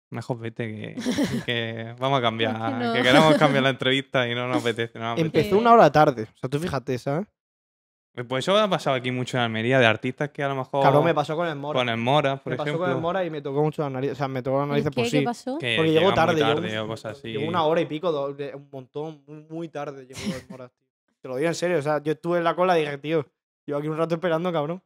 [0.09, 0.95] mejor vete, que,
[1.45, 2.91] que vamos a cambiar, no.
[2.93, 4.97] que queremos cambiar la entrevista y no nos apetece.
[4.99, 5.38] No nos apetece.
[5.47, 6.24] Empezó una hora tarde.
[6.24, 7.28] O sea, tú fíjate, ¿sabes?
[8.28, 11.03] Pues eso ha pasado aquí mucho en Almería, de artistas que a lo mejor Cabrón,
[11.05, 11.80] me pasó con el Mora.
[11.80, 13.89] con el Mora, por me pasó ejemplo, con el Mora y me tocó mucho la
[13.89, 14.11] nariz.
[14.11, 14.91] O sea, me tocó la ¿El nariz qué?
[14.91, 15.22] por ¿Qué sí.
[15.22, 15.57] pasó?
[15.57, 16.36] que Porque llegó tarde.
[16.36, 17.30] llegó tarde o cosas así.
[17.32, 18.11] Llegó una hora y pico,
[18.55, 20.88] un montón, muy, muy tarde llegó el Mora, tío.
[21.22, 23.26] Te lo digo en serio, o sea, yo estuve en la cola y dije, tío,
[23.66, 24.84] llevo aquí un rato esperando, cabrón.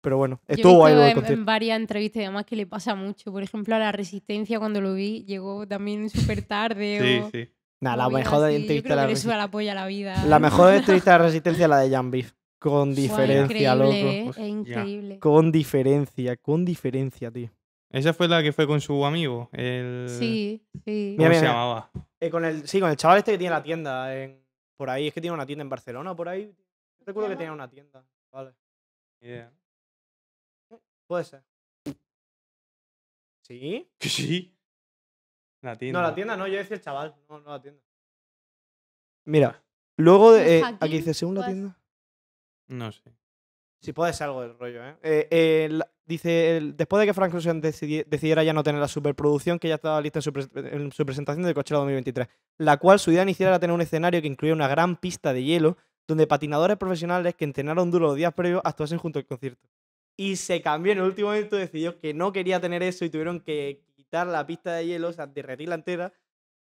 [0.00, 3.30] Pero bueno, Yo estuvo del en, en varias entrevistas y demás que le pasa mucho.
[3.32, 6.98] Por ejemplo, a la Resistencia cuando lo vi llegó también súper tarde.
[7.00, 7.50] Sí, o sí.
[7.80, 8.54] Nah, la mejor así.
[8.54, 10.24] Yo entrevista de la que le Resi- sube la la.
[10.26, 12.32] La mejor entrevista de resistencia es la de Jan Beef.
[12.70, 13.92] Con diferencia, increíble, loco.
[13.94, 14.28] ¿eh?
[14.30, 15.18] Es increíble.
[15.18, 17.50] Con diferencia, con diferencia, tío.
[17.90, 20.06] Esa fue la que fue con su amigo, el...
[20.08, 21.14] Sí, sí.
[21.18, 21.52] ¿Cómo Mira, se mira.
[21.52, 21.90] llamaba?
[22.18, 24.42] Eh, con el, sí, con el chaval este que tiene la tienda en,
[24.76, 25.08] por ahí.
[25.08, 26.50] Es que tiene una tienda en Barcelona, por ahí.
[27.04, 28.02] Recuerdo que tenía una tienda.
[28.32, 28.54] Vale.
[29.20, 29.52] Ni idea.
[31.06, 31.44] Puede ser.
[33.42, 33.86] ¿Sí?
[33.98, 34.56] Que sí.
[35.60, 36.00] La tienda.
[36.00, 37.14] No, la tienda no, yo decía el chaval.
[37.28, 37.82] No, no la tienda.
[39.26, 39.62] Mira,
[39.98, 40.56] luego de.
[40.58, 41.52] eh, Joaquín, aquí dice, según la pues.
[41.54, 41.78] tienda.
[42.68, 43.02] No sé.
[43.80, 44.96] Sí, puede ser algo del rollo, ¿eh?
[45.02, 48.80] Eh, eh, la- dice, el- después de que Frank Ocean decidi- decidiera ya no tener
[48.80, 52.26] la superproducción que ya estaba lista en su, pres- en su presentación de Coachella 2023,
[52.58, 55.42] la cual su idea inicial era tener un escenario que incluía una gran pista de
[55.44, 59.68] hielo donde patinadores profesionales que entrenaron duro los días previos actuasen junto al concierto.
[60.16, 63.40] Y se cambió en el último momento, decidió que no quería tener eso y tuvieron
[63.40, 66.12] que quitar la pista de hielo, o sea, derretirla entera.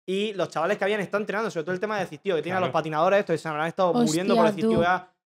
[0.05, 2.41] Y los chavales que habían estado entrenando, sobre todo el tema de decir, tío, que
[2.41, 4.69] tienen a los patinadores estos se habrán estado muriendo por Hostia, decir,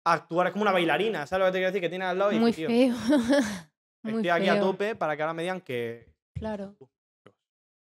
[0.05, 1.81] actuar, es como una bailarina, ¿sabes lo que te quiero decir?
[1.81, 2.95] Que tiene al lado y Muy tío, feo.
[4.03, 6.07] Muy Estoy aquí a tope para que ahora me digan que.
[6.35, 6.75] Claro.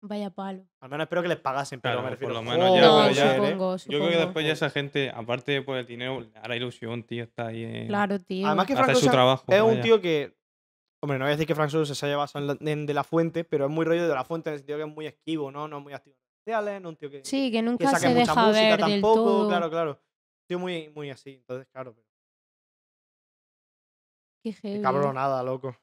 [0.04, 0.64] Vaya palo.
[0.80, 2.34] Al menos espero que les pagasen, pero Claro, me por refiero.
[2.34, 4.24] lo menos ya, No, ya- supongo, Yo creo que supongo.
[4.26, 7.86] después ya esa gente, aparte por el dinero, le hará ilusión, tío, está ahí en
[7.86, 8.46] Claro, tío.
[8.46, 9.44] Además que Frank su trabajo.
[9.48, 9.82] es un vaya.
[9.82, 10.36] tío que.
[11.04, 12.94] Hombre, no voy a decir que Frank Ocean se haya basado en, la- en De
[12.94, 15.06] La Fuente, pero es muy rollo de La Fuente en el sentido que es muy
[15.06, 15.66] esquivo, ¿no?
[15.68, 17.86] No es muy activo en redes sociales, no un tío que, Sí, que que nunca
[17.90, 19.24] saque se mucha deja música ver del tampoco.
[19.24, 19.48] todo.
[19.48, 20.00] Claro, claro.
[20.48, 21.94] Tío muy, muy así, entonces, claro.
[21.94, 22.06] Pero,
[24.43, 24.82] Qué heavy.
[24.82, 25.76] cabronada, loco.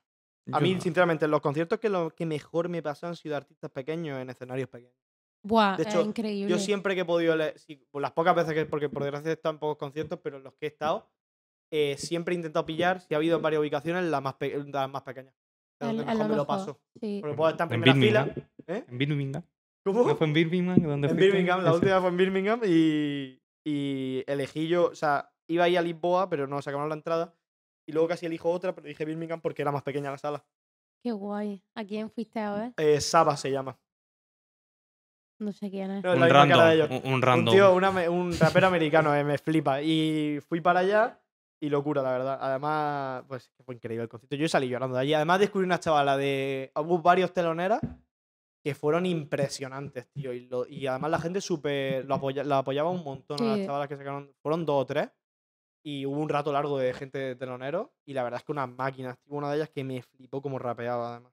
[0.51, 0.81] A Yo mí, no.
[0.81, 4.29] sinceramente, en los conciertos que lo que mejor me pasó han sido artistas pequeños en
[4.29, 4.95] escenarios pequeños.
[5.43, 6.49] Buah, De es hecho, increíble.
[6.51, 9.29] Yo siempre que he podido leer, sí, por las pocas veces que, porque por desgracia
[9.29, 11.09] he estado en pocos conciertos, pero en los que he estado,
[11.71, 14.89] eh, siempre he intentado pillar, si ha habido en varias ubicaciones, las más, pe- las
[14.89, 15.33] más pequeñas.
[15.33, 16.81] Es Es- donde es mejor lo me lo mejor, paso.
[16.99, 17.19] sí.
[17.21, 18.23] Porque puedo estar en En primera fila.
[18.25, 18.49] Birmingham.
[18.67, 18.85] ¿Eh?
[18.89, 19.43] En Birmingham.
[19.85, 20.03] ¿Cómo?
[20.07, 20.81] ¿No fue en Birmingham?
[20.83, 21.15] ¿Dónde En?
[21.15, 25.81] Birmingham, la última fue en Birmingham y, y elegí yo, o sea, iba ahí a
[25.81, 27.33] Lisboa, pero no sacaron la entrada.
[27.89, 30.45] Y luego casi elijo otra, pero dije Birmingham porque era más pequeña la sala.
[31.01, 31.63] Qué guay.
[31.73, 32.73] ¿A quién fuiste a ver?
[32.77, 33.79] Eh, Saba se llama.
[35.39, 36.03] No sé quién es.
[36.03, 36.91] No, Un random.
[36.91, 37.21] Un, un
[37.53, 39.81] tío, una un rapero americano, eh, me flipa.
[39.81, 41.19] Y fui para allá
[41.61, 42.37] y locura, la verdad.
[42.41, 44.35] Además, pues fue increíble el concierto.
[44.35, 45.13] Yo salí llorando de allí.
[45.15, 46.71] Además, descubrí una chavala de.
[46.75, 47.79] Hubo varios teloneras
[48.63, 50.31] que fueron impresionantes, tío.
[50.33, 52.05] Y, lo- y además la gente súper.
[52.05, 54.31] Lo apoya- la apoyaba un montón a las chavalas que sacaron.
[54.43, 55.09] Fueron dos o tres.
[55.83, 57.93] Y hubo un rato largo de gente de telonero.
[58.05, 59.17] Y la verdad es que unas máquinas.
[59.19, 61.31] Tío, una de ellas que me flipó como rapeaba, además.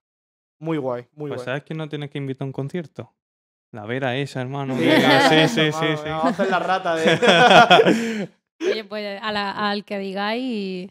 [0.59, 1.45] Muy guay, muy Pues guay.
[1.45, 3.13] ¿sabes que no tienes que invitar a un concierto?
[3.73, 4.75] La Vera esa, hermano.
[4.77, 6.09] Sí, Venga, sí, sí, hermano, sí, venga, sí.
[6.09, 8.29] Vamos a hacer la rata de.
[8.61, 10.91] Oye, pues a la- al que digáis,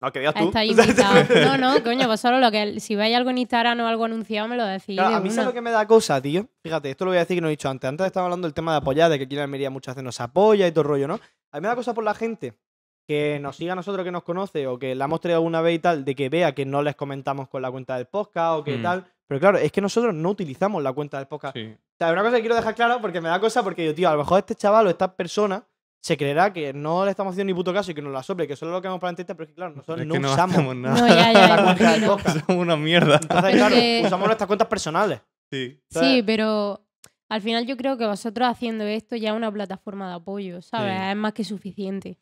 [0.00, 0.46] no, que digas tú.
[0.46, 1.28] estáis invitados.
[1.30, 2.80] No, no, coño, vosotros lo que.
[2.80, 4.96] Si veis algo en Instagram o algo anunciado, me lo decís.
[4.96, 5.42] Claro, de a mí una.
[5.42, 6.48] es lo que me da cosa, tío.
[6.62, 7.86] Fíjate, esto lo voy a decir que no he dicho antes.
[7.88, 10.20] Antes estaba hablando del tema de apoyar, de que aquí en Almería muchas veces nos
[10.20, 11.20] apoya y todo el rollo, ¿no?
[11.52, 12.54] A mí me da cosa por la gente
[13.06, 15.74] que nos siga a nosotros, que nos conoce, o que la hemos traído alguna vez
[15.76, 18.64] y tal, de que vea que no les comentamos con la cuenta del podcast o
[18.64, 18.82] que Mm.
[18.82, 19.04] tal.
[19.26, 21.56] Pero claro, es que nosotros no utilizamos la cuenta del podcast.
[21.56, 21.64] Sí.
[21.74, 24.08] O sea, una cosa que quiero dejar claro porque me da cosa porque yo, tío,
[24.08, 25.66] a lo mejor este chaval o esta persona
[26.02, 28.46] se creerá que no le estamos haciendo ni puto caso y que nos la sople,
[28.46, 30.32] que solo lo que hemos para pero es que claro, nosotros Es no que no
[30.32, 31.00] usamos nada.
[31.00, 32.06] No, ya, ya, la cuenta del imagino.
[32.16, 32.36] podcast.
[32.46, 33.14] Somos una mierda.
[33.22, 35.20] Entonces, Pero claro, que- usamos nuestras cuentas personales.
[35.50, 35.80] Sí.
[35.88, 36.84] Sí, pero
[37.30, 40.92] al final yo creo que vosotros haciendo esto ya es una plataforma de apoyo, ¿sabes?
[40.98, 41.06] Sí.
[41.10, 42.18] Es más que suficiente.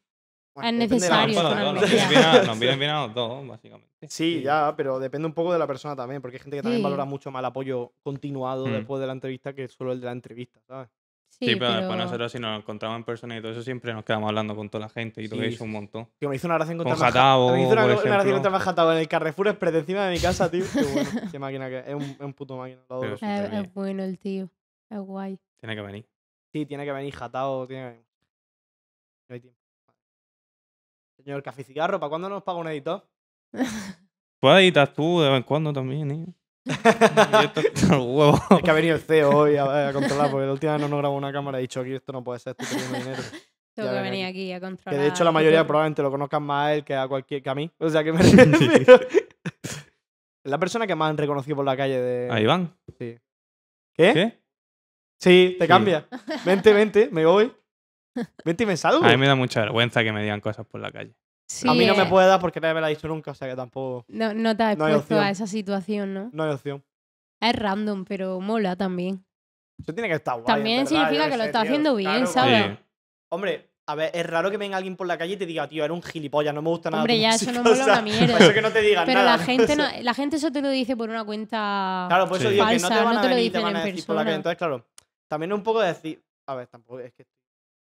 [0.55, 1.35] Bueno, Es de necesario.
[1.43, 3.89] Bueno, nos vienen bien a- nos vienen bien a los dos, básicamente.
[4.09, 6.81] Sí, ya, pero depende un poco de la persona también, porque hay gente que también
[6.81, 6.85] Sí.
[6.85, 8.73] valora mucho más el apoyo continuado Mm.
[8.73, 10.89] después de la entrevista que solo el de la entrevista, ¿sabes?
[11.31, 13.95] Sí, Sí, pero, pero después nosotros si nos encontramos en persona y todo eso siempre
[13.95, 15.65] nos quedamos hablando con toda la gente y todo Sí, eso sí.
[15.65, 16.07] un montón.
[16.21, 18.61] Que me hizo una gracia encontrarme Con Jatao, me hizo una, por una gracia a
[18.61, 20.63] Jatao en el Carrefour Express encima de mi casa, tío.
[20.71, 21.11] Qué bueno.
[21.33, 21.87] Qué máquina que es.
[21.89, 22.83] Es un, es un puto máquina.
[22.91, 24.51] lo es, es bueno el tío.
[24.91, 25.39] Es guay.
[25.59, 26.07] Tiene que venir.
[26.53, 28.05] Sí, tiene que venir Jatao, tiene que venir.
[29.31, 29.59] No hay tiempo.
[31.25, 33.07] Señor Café Cigarro, ¿para cuándo nos paga un editor?
[34.41, 36.27] Puedes editar tú de vez en cuando también, ¿eh?
[37.91, 38.39] Huevo.
[38.51, 40.89] Es que ha venido el CEO hoy a, a controlar, porque la última vez no
[40.89, 43.23] nos grabó una cámara y he dicho aquí esto no puede ser, estoy perdiendo dinero.
[43.75, 44.53] Tengo que ven venir aquí.
[44.53, 44.95] a controlar.
[44.99, 47.49] Que de hecho la mayoría probablemente lo conozcan más a él que a cualquier que
[47.51, 47.71] a mí.
[47.79, 49.01] O sea que me refiero.
[50.45, 52.29] La persona que más han reconocido por la calle de.
[52.31, 52.77] Ahí van.
[52.99, 53.17] Sí.
[53.95, 54.13] ¿Qué?
[54.13, 54.43] ¿Qué?
[55.19, 55.69] Sí, te Sí.
[55.69, 56.07] cambia.
[56.45, 57.51] Vente, vente, me voy.
[58.45, 58.75] Vente y me.
[58.83, 61.15] A mí me da mucha vergüenza que me digan cosas por la calle.
[61.47, 63.31] Sí, a mí no me eh, puede dar porque nadie me la ha dicho nunca,
[63.33, 64.05] o sea que tampoco.
[64.09, 65.21] No, no te has no hay expuesto opción.
[65.21, 66.31] a esa situación, ¿no?
[66.33, 66.83] No hay opción.
[67.41, 69.25] Es random, pero mola también.
[69.79, 70.47] Eso tiene que estar guay.
[70.47, 71.69] También significa que lo está tío.
[71.71, 72.79] haciendo bien, Claro, ¿sabes?
[73.31, 75.85] Hombre, a ver, es raro que venga alguien por la calle y te diga, tío,
[75.85, 77.03] eres un gilipollas, no me gusta nada.
[77.03, 78.39] Hombre, ya eso música", no o mola sea, una mierda.
[78.39, 79.37] Eso que no te digan Pero nada.
[79.37, 82.07] la gente O no, la gente eso te lo dice por una cuenta.
[82.09, 82.55] Claro, por eso Sí.
[82.55, 83.81] digo que no te Falsa, van no a te lo y te dicen van a
[83.81, 84.37] en decir por la calle.
[84.37, 84.37] persona.
[84.37, 84.87] Entonces, claro,
[85.29, 86.23] también es un poco de decir.
[86.47, 87.25] A ver, tampoco es que,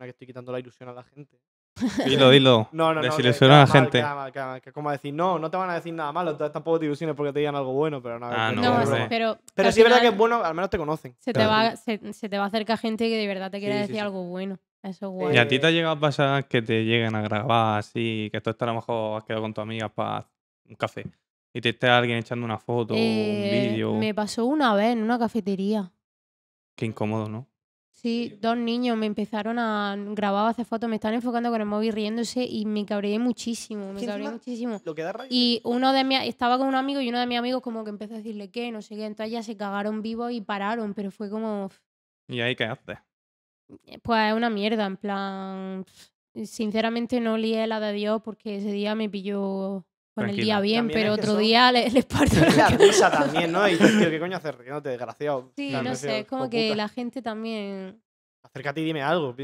[0.06, 1.40] que estoy quitando la ilusión a la gente.
[2.06, 2.68] Dilo, dilo.
[2.72, 3.00] No, no, no.
[3.02, 4.02] que Desilusiona a la mal, gente.
[4.02, 6.52] mal, mal, que es como decir, no, no te van a decir nada malo, entonces
[6.52, 8.26] tampoco te ilusiones porque te digan algo bueno, pero no.
[8.26, 8.82] Ah, no, No, broma.
[8.84, 9.06] hombre.
[9.08, 9.38] pero.
[9.54, 11.14] Pero sí es verdad que es bueno, al menos te conocen.
[11.20, 11.50] Se te, Claro.
[11.50, 13.94] va, se, se te va a acercar gente que de verdad te quiere Sí, decir
[13.96, 14.00] sí.
[14.00, 14.58] algo bueno.
[14.82, 15.34] Eso es Eh, guay.
[15.36, 18.40] ¿Y a ti te ha llegado a pasar que te lleguen a grabar así, que
[18.40, 20.28] tú estás a lo mejor has quedado con tus amigas para
[20.68, 21.04] un café
[21.52, 23.94] y te esté alguien echando una foto o un Eh, vídeo?
[23.94, 25.90] Me pasó una vez en una cafetería.
[26.76, 27.46] Qué incómodo, ¿no?
[28.00, 31.66] Sí, dos niños me empezaron a grabar, a hacer fotos, me están enfocando con el
[31.66, 34.80] móvil riéndose y me cabreé muchísimo, me Que cabreé muchísimo.
[34.84, 35.26] Lo que da rabia.
[35.28, 37.90] Y uno de mis, estaba con un amigo y uno de mis amigos como que
[37.90, 41.10] empezó a decirle qué, no sé qué, entonces ya se cagaron vivos y pararon, pero
[41.10, 41.70] fue como,
[42.28, 42.98] ¿Y ahí qué haces?
[44.04, 45.84] pues una mierda, en plan,
[46.44, 49.84] sinceramente no lié la de Dios porque ese día me pilló
[50.20, 52.46] con el día bien, También pero es que otro son- día le- les parto la
[52.50, 52.76] La cara.
[52.76, 53.66] risa también, ¿no?
[53.68, 55.52] Y dices, tío, ¿qué coño haces riéndote, desgraciado?
[55.56, 56.76] Sí, no sé, es como que puta.
[56.76, 58.00] la gente también,
[58.40, 59.34] Acércate y dime algo,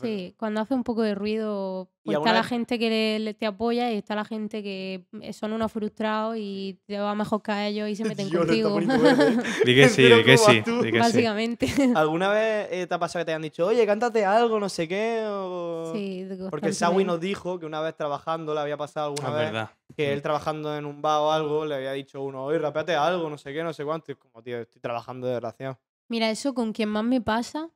[0.00, 3.34] sí, cuando hace un poco de ruido, ¿Y pues está la gente que le- le-
[3.34, 7.52] te apoya y está la gente que son unos frustrados y te va mejor que
[7.52, 8.78] a ellos y se meten contigo.
[9.66, 10.76] Di que sí, di que ¿cómo sí, vas tú?
[10.82, 10.98] di que sí.
[10.98, 11.66] Básicamente.
[11.94, 14.88] ¿Alguna vez eh, te ha pasado que te hayan dicho, oye, cántate algo, no sé
[14.88, 15.24] qué?
[15.26, 15.92] O...
[15.94, 19.34] Sí, Porque el Sawi nos dijo que una vez trabajando le había pasado alguna Es
[19.34, 19.70] vez verdad.
[19.94, 23.28] Que él trabajando en un bar o algo le había dicho uno, oye, rapeate algo,
[23.30, 24.10] no sé qué, no sé cuánto.
[24.10, 25.78] Y es como, tío, estoy trabajando de desgraciado.
[26.08, 27.70] Mira, eso con quien más me pasa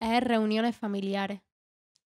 [0.00, 1.40] es reuniones familiares.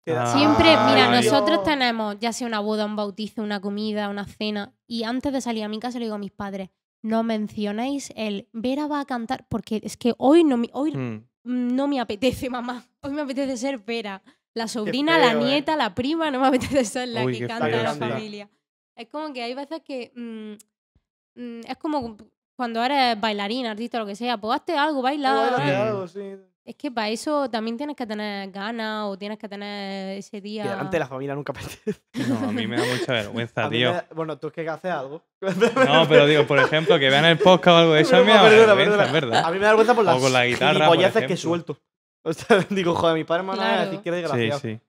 [0.04, 1.24] Queda- Siempre, mira, Ay.
[1.24, 5.40] nosotros tenemos ya sea una boda, un bautizo, una comida, una cena, y antes de
[5.40, 6.70] salir a mi casa le digo a mis padres,
[7.02, 11.26] no mencionéis el Vera va a cantar, porque es que hoy no me, hoy Mm.
[11.44, 12.84] no me apetece, mamá.
[13.02, 14.22] Hoy me apetece ser Vera.
[14.54, 15.44] La sobrina, feo, la ¿eh?
[15.44, 17.98] nieta, la prima, no me apetece ser la Uy, que canta feo, en la sí.
[17.98, 18.50] familia.
[18.96, 20.10] Es como que hay veces que.
[20.14, 22.16] mm, mm, es como
[22.56, 25.50] cuando eres bailarina, artista, lo que sea, pues hazte algo, baila.
[25.58, 25.70] Mm.
[25.88, 26.36] algo, sí.
[26.64, 30.64] Es que para eso también tienes que tener ganas o tienes que tener ese día.
[30.64, 31.94] Que delante de la familia nunca apetece.
[32.28, 33.90] No, a mí me da mucha vergüenza, A mí tío.
[33.90, 35.22] me da- Bueno, tú es que haces algo.
[35.86, 38.42] No, pero digo, por ejemplo, que vean el podcast o algo de eso, me Perdona,
[38.42, 39.44] da perdona, vergüenza, es verdad.
[39.44, 41.78] A mí me da vergüenza por O las con la guitarra, por que suelto.
[42.24, 44.60] O sea, digo, joder, mi padre me van a decir que eres Sí, desgraciado.
[44.60, 44.80] sí.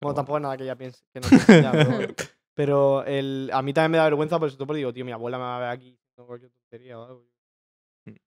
[0.00, 1.02] Bueno, tampoco es nada que ella piense.
[1.12, 2.14] Que no piense ya, pero
[2.58, 5.38] pero el, a mí también me da vergüenza, por eso porque digo, tío, mi abuela
[5.38, 7.24] me va a ver aquí haciendo cualquier tontería o algo.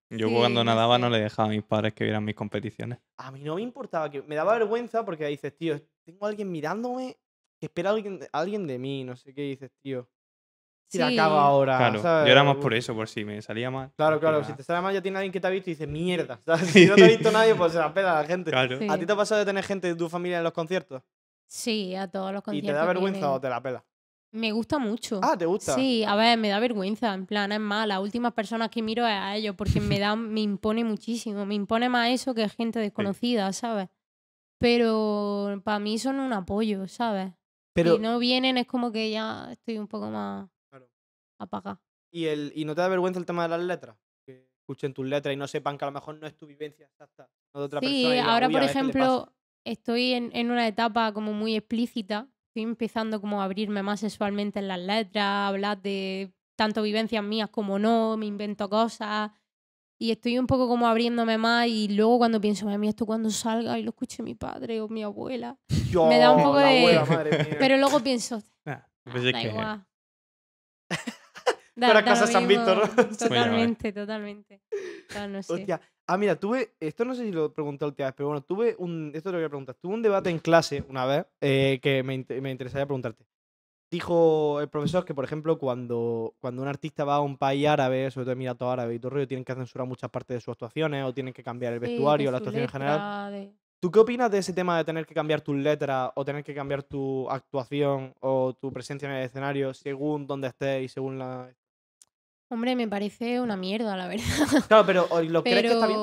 [0.09, 2.99] Yo Sí, cuando nadaba no le dejaba a mis padres que vieran mis competiciones.
[3.17, 6.49] A mí no me importaba, que me daba vergüenza porque dices, tío, tengo a alguien
[6.49, 7.17] mirándome
[7.59, 10.07] que espera a alguien, alguien de mí, no sé qué dices, tío.
[10.87, 11.15] Si la Sí.
[11.17, 11.77] cago ahora.
[11.77, 12.27] Claro, ¿sabes?
[12.27, 13.91] yo era más por eso, por si me salía mal.
[13.97, 15.73] Claro, claro, Era- si te sale mal ya tiene alguien que te ha visto y
[15.73, 16.39] dice, mierda.
[16.45, 16.69] ¿sabes?
[16.69, 18.49] Si no te ha visto nadie, pues se la pela a la gente.
[18.51, 18.77] Claro.
[18.79, 18.87] Sí.
[18.89, 21.03] ¿A ti te ha pasado de tener gente de tu familia en los conciertos?
[21.47, 22.69] Sí, a todos los ¿Y conciertos.
[22.71, 23.35] te da vergüenza vienen.
[23.35, 23.83] o te la pela?
[24.33, 25.19] Me gusta mucho.
[25.21, 25.75] Ah, ¿te gusta?
[25.75, 27.13] Sí, a ver, me da vergüenza.
[27.13, 30.15] En plan, es más, las últimas personas que miro es a ellos porque me da,
[30.15, 31.45] me impone muchísimo.
[31.45, 33.89] Me impone más eso que gente desconocida, ¿sabes?
[34.59, 37.33] Pero para mí son un apoyo, ¿sabes?
[37.73, 40.89] Pero, Si no vienen es como que ya estoy un poco más Claro.
[41.39, 41.81] apagada.
[42.11, 43.97] ¿y, el, ¿y no te da vergüenza el tema de las letras?
[44.25, 46.85] Que escuchen tus letras y no sepan que a lo mejor no es tu vivencia
[46.87, 48.11] exacta, no de otra Sí, persona.
[48.13, 49.21] digan, ahora "Uy, por a ver qué le pasa".
[49.21, 52.27] ejemplo estoy en, en una etapa como muy explícita.
[52.51, 57.23] Estoy empezando como a abrirme más sexualmente en las letras, a hablar de tanto vivencias
[57.23, 59.31] mías como no, me invento cosas.
[59.97, 63.29] y estoy un poco como abriéndome más y luego cuando pienso, madre mía, esto cuando
[63.29, 65.57] salga y lo escuche mi padre o mi abuela.
[66.09, 67.05] Me da un poco de- abuela.
[67.59, 69.85] Pero luego pienso, Ah, pues es da igual.
[71.89, 72.47] Eras casa San.
[72.47, 72.89] Víctor.
[73.17, 74.61] Totalmente, totalmente.
[75.15, 75.53] No, no sé.
[75.53, 75.81] Hostia.
[76.07, 76.73] Ah, mira, tuve.
[76.79, 79.11] Esto no sé si lo pregunté la última vez, pero bueno, tuve un.
[79.15, 79.75] Esto te lo voy a preguntar.
[79.81, 83.25] Tuve un debate en clase una vez eh, que me, me interesaría preguntarte.
[83.89, 88.09] Dijo el profesor que, por ejemplo, cuando, cuando un artista va a un país árabe,
[88.09, 90.53] sobre todo Emiratos Árabes y todo el rollo, tienen que censurar muchas partes de sus
[90.53, 93.31] actuaciones o tienen que cambiar el Sí, vestuario, de la actuación en general.
[93.33, 93.51] de-
[93.81, 96.53] ¿Tú qué opinas de ese tema de tener que cambiar tus letras o tener que
[96.55, 101.51] cambiar tu actuación o tu presencia en el escenario según dónde estés y según la.
[102.51, 104.25] Hombre, me parece una mierda, la verdad.
[104.67, 105.99] Claro, pero ¿o ¿lo crees que está bien?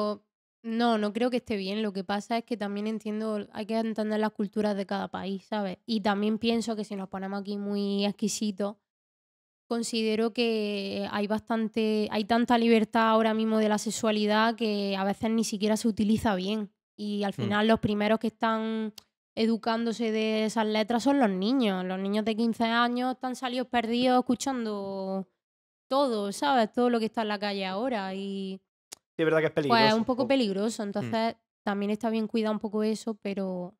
[0.63, 1.83] No, no creo que esté bien.
[1.83, 5.45] Lo que pasa es que también entiendo, hay que entender las culturas de cada país,
[5.45, 5.79] ¿sabes?
[5.87, 8.77] Y también pienso que si nos ponemos aquí muy exquisitos,
[9.69, 15.31] considero que hay bastante, hay tanta libertad ahora mismo de la sexualidad que a veces
[15.31, 16.71] ni siquiera se utiliza bien.
[16.97, 17.43] Y al Mm.
[17.43, 18.93] final los primeros que están
[19.37, 21.85] educándose de esas letras son los niños.
[21.85, 25.29] Los niños de 15 años están salidos perdidos escuchando
[25.89, 26.73] todo, ¿sabes?
[26.73, 28.15] Todo lo que está en la calle ahora.
[28.15, 28.61] Y
[29.17, 29.81] Sí, es verdad que es peligroso.
[29.81, 31.35] pues es un poco peligroso, entonces
[31.65, 33.75] también está bien cuidar un poco eso, pero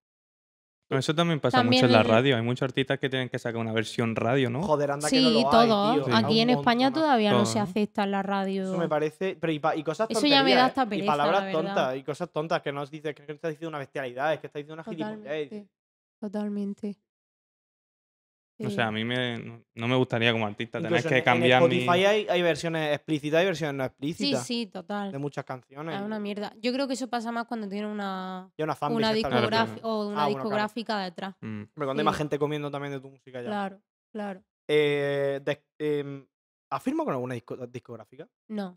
[0.91, 2.35] eso también pasa También mucho en la radio.
[2.37, 4.63] Hay muchos artistas que tienen que sacar una versión radio, ¿no?
[4.63, 5.95] Joder, anda que sí, no lo hay, todo.
[5.95, 6.05] tío.
[6.07, 6.11] Sí.
[6.11, 8.63] Da Aquí en España todavía no se acepta en la radio.
[8.65, 9.37] Eso me parece.
[9.39, 10.65] Pero y, pa- y cosas Eso ya me da ¿eh?
[10.65, 11.63] hasta Y pereza, palabras la verdad.
[11.63, 11.97] tontas.
[11.97, 14.61] Y cosas tontas que nos dices que no estás diciendo una bestialidad, es que estás
[14.61, 15.67] diciendo una gilipollez.
[16.19, 16.97] Totalmente.
[18.59, 18.67] Totalmente.
[18.67, 18.75] O Sí.
[18.75, 21.69] sea, a mí me, no- no me gustaría como artista tener que en- cambiar en
[21.69, 21.77] mi...
[21.79, 25.13] Spotify hay, hay versiones explícitas y versiones no sí, explícitas sí, total.
[25.13, 25.95] de muchas canciones.
[25.97, 26.53] Es una mierda.
[26.61, 30.09] Yo creo que eso pasa más cuando tiene una, Y una fanbase una, discografi- o
[30.09, 30.29] una Ah, bueno, claro.
[30.31, 31.37] discográfica detrás.
[31.41, 31.47] Mm.
[31.63, 32.19] Hombre, cuando hay más Sí.
[32.19, 33.47] gente comiendo también de tu música ya.
[33.47, 33.81] Claro,
[34.13, 34.43] claro.
[34.67, 36.27] Eh, de- em,
[36.71, 38.29] ¿Has firmado con alguna disco- discográfica?
[38.49, 38.77] No,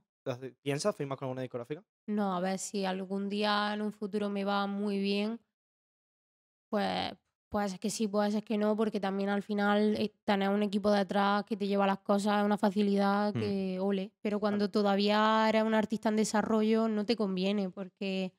[0.62, 1.84] ¿Piensas firmar con alguna discográfica?
[2.08, 5.40] no, a ver si algún día en un futuro me va muy bien,
[6.70, 7.12] pues
[7.52, 10.64] puede ser que sí, puede ser que no, porque también al final eh, tener un
[10.64, 13.39] equipo detrás que te lleva las cosas es una facilidad Mm.
[13.39, 14.12] que ole.
[14.22, 18.32] Pero cuando todavía eres un artista en desarrollo no te conviene, porque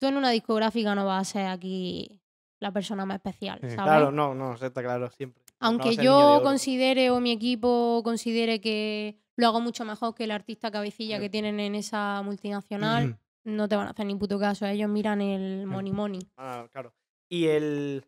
[0.00, 2.20] tú en una discográfica no vas a ser aquí
[2.60, 3.70] la persona más especial, Sí.
[3.70, 3.84] ¿sabes?
[3.84, 5.40] Claro, no, no, está claro, siempre.
[5.60, 10.70] Aunque yo considere o mi equipo considere que lo hago mucho mejor que el artista
[10.72, 11.22] cabecilla Sí.
[11.22, 14.66] que tienen en esa multinacional, no te van a hacer ni puto caso.
[14.66, 16.20] Ellos miran el money money.
[16.36, 16.92] Ah, claro.
[17.28, 18.04] Y el.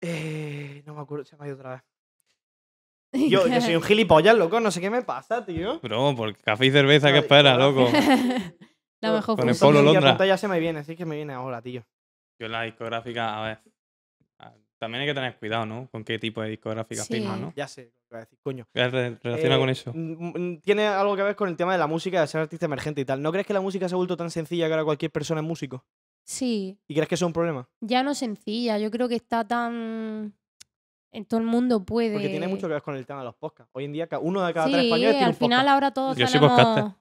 [0.00, 1.82] Eh, no me acuerdo, se me ha ido otra vez.
[3.30, 5.80] Yo, yo soy un gilipollas, loco, no sé qué me pasa, tío.
[5.80, 7.68] Bro, por café y cerveza, ¿qué Ay, espera, joder.
[7.68, 7.90] loco?
[9.00, 10.10] La mejor Con el Y Londra.
[10.10, 11.86] apunta ya se me viene, sí que me viene ahora, tío.
[12.38, 13.58] Yo la discográfica, a ver.
[14.78, 15.88] También hay que tener cuidado, ¿no?
[15.90, 17.14] Con qué tipo de discográfica Sí.
[17.14, 17.52] firmas, ¿no?
[17.56, 18.68] Ya sé lo que voy a decir, coño.
[18.72, 19.92] ¿Qué re- relaciona Eh, con eso?
[19.92, 22.66] mm, mm, Tiene algo que ver con el tema de la música, de ser artista
[22.66, 23.20] emergente y tal.
[23.22, 25.46] ¿No crees que la música se ha vuelto tan sencilla que ahora cualquier persona es
[25.46, 25.84] músico?
[26.30, 27.66] Sí, ¿Y crees que eso es un problema?
[27.80, 28.76] ya no sencilla.
[28.78, 30.34] Yo creo que está tan.
[31.10, 32.12] En todo el mundo puede.
[32.12, 33.70] Porque tiene mucho que ver con el tema de los podcasts.
[33.74, 35.72] Hoy en día, uno de cada tres Sí, españoles tiene al un final podcast.
[35.74, 36.58] ahora todos Yo soy tenemos.
[36.62, 36.92] podcaster.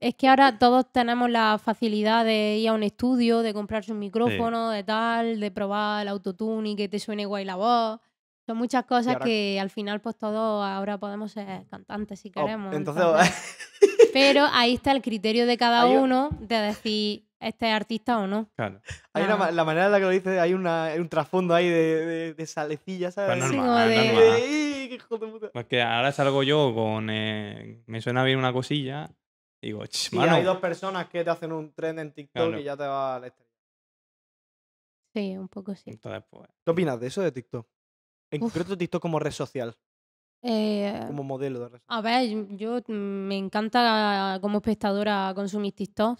[0.00, 4.00] Es que ahora todos tenemos la facilidad de ir a un estudio, de comprarse un
[4.00, 8.00] micrófono, de tal, de probar el autotune y que te suene guay la voz.
[8.44, 12.32] Son muchas cosas ahora- que al final pues todos ahora podemos ser cantantes si Oh,
[12.42, 12.74] queremos.
[12.74, 13.02] entonces,
[14.12, 18.50] Pero ahí está el criterio de cada uno de decir este es artista o no.
[18.56, 18.80] Claro.
[19.12, 22.06] hay una la manera en la que lo dices, hay una, un trasfondo ahí de,
[22.06, 23.38] de, de salecilla, ¿sabes?
[23.38, 23.98] Pues Sí, normal, es.
[24.42, 25.50] ¡Ey, qué hijo de puta!
[25.52, 27.08] Pues que ahora salgo yo con.
[27.10, 29.10] eh, me suena bien una cosilla.
[29.62, 30.34] Digo, "Ch, Y mano.
[30.34, 32.58] hay dos personas que te hacen un trend en TikTok Claro.
[32.60, 33.50] y ya te va la estrella.
[35.14, 35.90] Sí, un poco sí.
[35.90, 36.48] Entonces, pues.
[36.64, 37.66] ¿Qué opinas de eso de TikTok?
[38.30, 38.52] En Uf.
[38.52, 39.76] concreto TikTok como red social,
[40.42, 41.80] Eh, como modelo de.
[41.86, 46.18] A ver, yo mm, me encanta como espectadora consumir TikTok.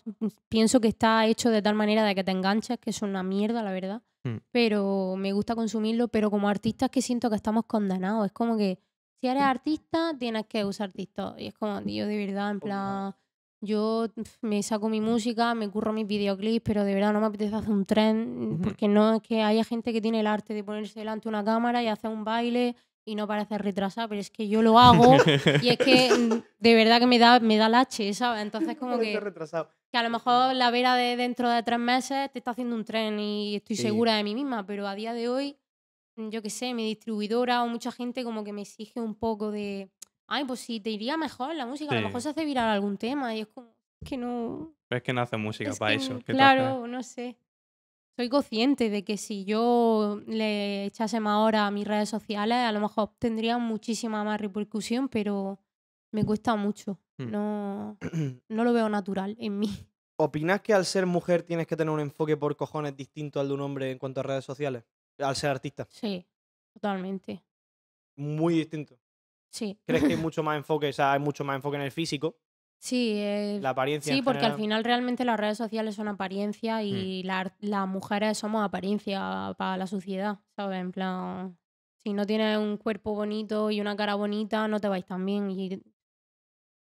[0.49, 3.63] Pienso que está hecho de tal manera de que te enganches, que es una mierda,
[3.63, 4.03] la verdad.
[4.25, 4.37] Hmm.
[4.53, 8.27] Pero me gusta consumirlo, pero como artista es que siento que estamos condenados.
[8.27, 8.79] Es como que
[9.21, 11.39] si eres artista tienes que usar TikTok.
[11.39, 13.15] Y es como, tío, de verdad, en plan,
[13.61, 14.07] yo
[14.41, 17.71] me saco mi música, me curro mis videoclips, pero de verdad no me apetece hacer
[17.71, 18.63] un tren, Ujú.
[18.63, 21.45] porque no es que haya gente que tiene el arte de ponerse delante de una
[21.45, 25.17] cámara y hacer un baile y no parece retrasada, pero es que yo lo hago
[25.63, 28.43] y es que mm, de verdad que me da, me da lache, ¿sabes?
[28.43, 29.69] Entonces como que, retrasado.
[29.91, 32.85] que a lo mejor la Vera de dentro de tres meses te está haciendo un
[32.85, 33.83] tren y estoy Sí.
[33.83, 35.57] segura de mí misma, pero a día de hoy,
[36.17, 39.51] mm, yo qué sé, mi distribuidora o mucha gente como que me exige un poco
[39.51, 39.91] de,
[40.29, 42.97] ay, pues si te iría mejor la música, a lo mejor se hace viral algún
[42.99, 43.75] tema y es como
[44.05, 44.75] que no...
[44.89, 46.19] Pero es que no hace música es para que, eso.
[46.27, 47.37] claro, no sé.
[48.17, 52.73] Soy consciente de que si yo le echase más horas a mis redes sociales, a
[52.73, 55.59] lo mejor tendría muchísima más repercusión, pero
[56.11, 57.01] me cuesta mucho.
[57.17, 57.31] Hmm.
[57.31, 57.99] No,
[58.49, 59.69] no lo veo natural en mí.
[60.17, 63.55] ¿Opinas que al ser mujer tienes que tener un enfoque por cojones distinto al de
[63.55, 64.85] un hombre en cuanto a redes sociales?
[65.19, 65.89] Al ser artista.
[65.91, 66.27] Sí,
[66.75, 67.43] totalmente.
[68.17, 68.99] Muy distinto.
[69.51, 69.79] Sí.
[69.87, 70.89] ¿Crees que hay mucho más enfoque?
[70.89, 72.37] O sea, hay mucho más enfoque en el físico,
[72.83, 74.13] Sí, eh, la apariencia.
[74.13, 74.61] sí, porque al general?
[74.61, 79.77] final realmente las redes sociales son apariencia y la ar- las mujeres somos apariencia para
[79.77, 80.81] la sociedad, ¿sabes?
[80.81, 81.57] En plan,
[82.03, 85.49] si no tienes un cuerpo bonito y una cara bonita, no te vais tan bien.
[85.53, 85.81] Y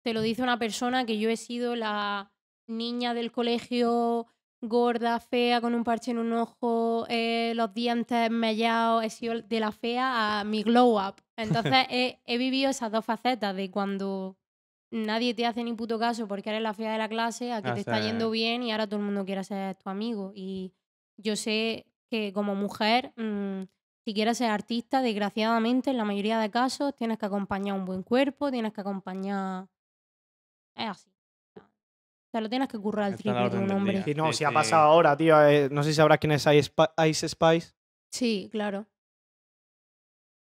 [0.03, 2.31] te lo dice una persona que yo he sido la
[2.67, 4.25] niña del colegio
[4.59, 9.59] gorda, fea, con un parche en un ojo, eh, los dientes mellados, he sido de
[9.59, 11.15] la fea a mi glow up.
[11.37, 14.37] Entonces he, he vivido esas dos facetas de cuando
[14.91, 17.69] nadie te hace ni puto caso porque eres la fea de la clase, a que
[17.69, 20.31] Ah, te está yendo bien y ahora todo el mundo quiere ser tu amigo.
[20.35, 20.73] Y
[21.17, 23.63] yo sé que como mujer, mm,
[24.03, 28.03] si quieres ser artista, desgraciadamente, en la mayoría de casos, tienes que acompañar un buen
[28.03, 29.67] cuerpo, tienes que acompañar...
[30.75, 31.09] Es así.
[32.31, 34.03] Te lo tienes que currar al triple de un hombre.
[34.03, 35.41] Sí, no, Sí, si ha pasado ahora, tío.
[35.47, 37.73] eh, no sé si sabrás quién es Ice Spice.
[38.09, 38.87] Sí, claro.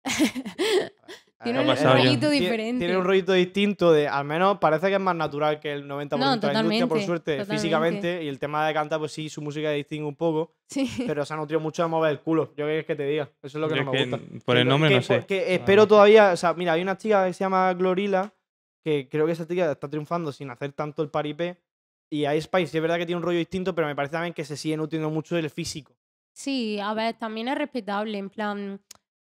[1.43, 2.79] Tiene un rollito diferente.
[2.85, 6.17] Tiene un rollito distinto de, al menos parece que es más natural que el 90%
[6.17, 7.53] No, de la industria, por suerte, totalmente.
[7.55, 8.23] físicamente.
[8.23, 10.89] Y el tema de cantar, pues sí, su música distingue un poco, Sí.
[11.05, 12.53] pero se ha nutrido mucho de mover el culo.
[12.57, 13.29] Yo qué es que te diga.
[13.43, 14.25] Eso es lo que Yo no me que gusta.
[14.45, 15.25] por el Que- nombre que- no sé.
[15.27, 15.53] que Ah.
[15.53, 18.33] espero todavía, o sea, mira, hay una chica que se llama Glorila,
[18.83, 21.57] que creo que esa chica está triunfando sin hacer tanto el paripé.
[22.09, 24.33] Y hay Spice, sí es verdad que tiene un rollo distinto, pero me parece también
[24.33, 25.93] que se sigue nutriendo mucho del físico.
[26.33, 28.79] Sí, a ver, también es respetable, en plan,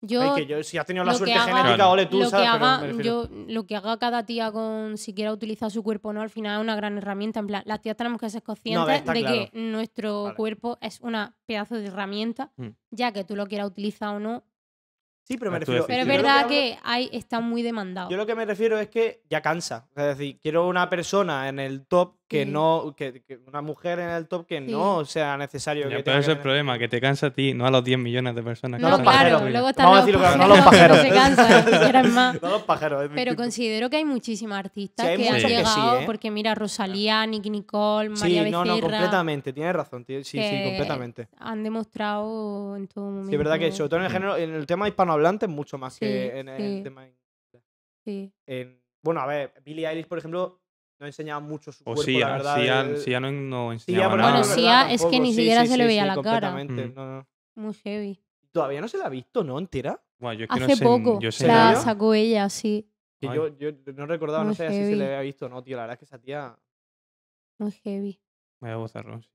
[0.00, 1.90] yo que si has tenido la lo que suerte haga- genética, Claro.
[1.90, 2.48] ole tú, lo que ¿sabes?
[2.52, 6.12] Pero haga, yo, lo que haga cada tía con si quiera utilizar su cuerpo o
[6.12, 7.40] no, al final es una gran herramienta.
[7.40, 9.26] En plan, las tías tenemos que ser conscientes de claro.
[9.34, 10.36] que nuestro Vale.
[10.36, 12.68] cuerpo es una pedazo de herramienta, Mm.
[12.90, 14.44] ya que tú lo quieras utilizar o no.
[15.24, 15.84] Sí, pero me refiero.
[15.86, 18.08] Pero es yo verdad hablo- que hay, está muy demandado.
[18.08, 19.88] Yo lo que me refiero es que ya cansa.
[19.94, 22.50] Es decir, quiero una persona en el top que Sí.
[22.50, 22.94] no.
[22.96, 24.70] Que, que una mujer en el top que Sí.
[24.70, 27.54] no sea necesario Ya, que pero ese es el problema, que te cansa a ti,
[27.54, 28.78] no a los 10 millones de personas.
[28.78, 29.50] que no, se claro, pajeros.
[29.50, 30.98] luego están Vamos los pajeros, no los pajeros.
[30.98, 32.42] se cansan, más.
[32.42, 33.04] No los pájaros.
[33.04, 36.02] es Pero considero que hay muchísimas artistas Sí, hay que han sí, llegado, ¿eh?
[36.06, 39.52] porque mira, Rosalía, Nicky Nicole, Sí, María no, no, Becerra, completamente.
[39.54, 40.04] Tienes razón.
[40.04, 40.22] tío.
[40.22, 41.28] Sí, sí, completamente.
[41.38, 43.28] han demostrado en todo momento.
[43.30, 45.78] Sí, es verdad que sobre todo en el género, en el tema hispanohablante es mucho
[45.78, 46.82] más Sí, que en el sí.
[46.82, 47.06] tema.
[48.04, 48.32] Sí.
[48.46, 50.60] en- bueno, a ver, Billie Eilish, por ejemplo,
[50.98, 52.56] no enseñaba mucho su O cuerpo, sí, la verdad.
[52.56, 54.30] sí, el- sí, ya no, no enseñaba nada.
[54.30, 56.08] Bueno, no es verdad ah, es que ni Sí, siquiera sí, se le veía sí,
[56.16, 56.50] la cara.
[56.64, 56.94] Mm.
[56.94, 57.28] no, no.
[57.54, 58.20] Muy heavy.
[58.52, 59.58] Todavía no se la ha visto, ¿no?
[59.58, 60.02] ¿Entera?
[60.18, 62.90] Buah, yo es que no Hace sé- poco yo sé la sacó ella, sí.
[63.20, 65.76] Yo, yo no recordaba, no sé si se le había visto o no, tío.
[65.76, 66.56] La verdad es que esa tía.
[67.58, 68.20] Muy heavy.
[68.60, 69.30] Vaya bozarrón, sí.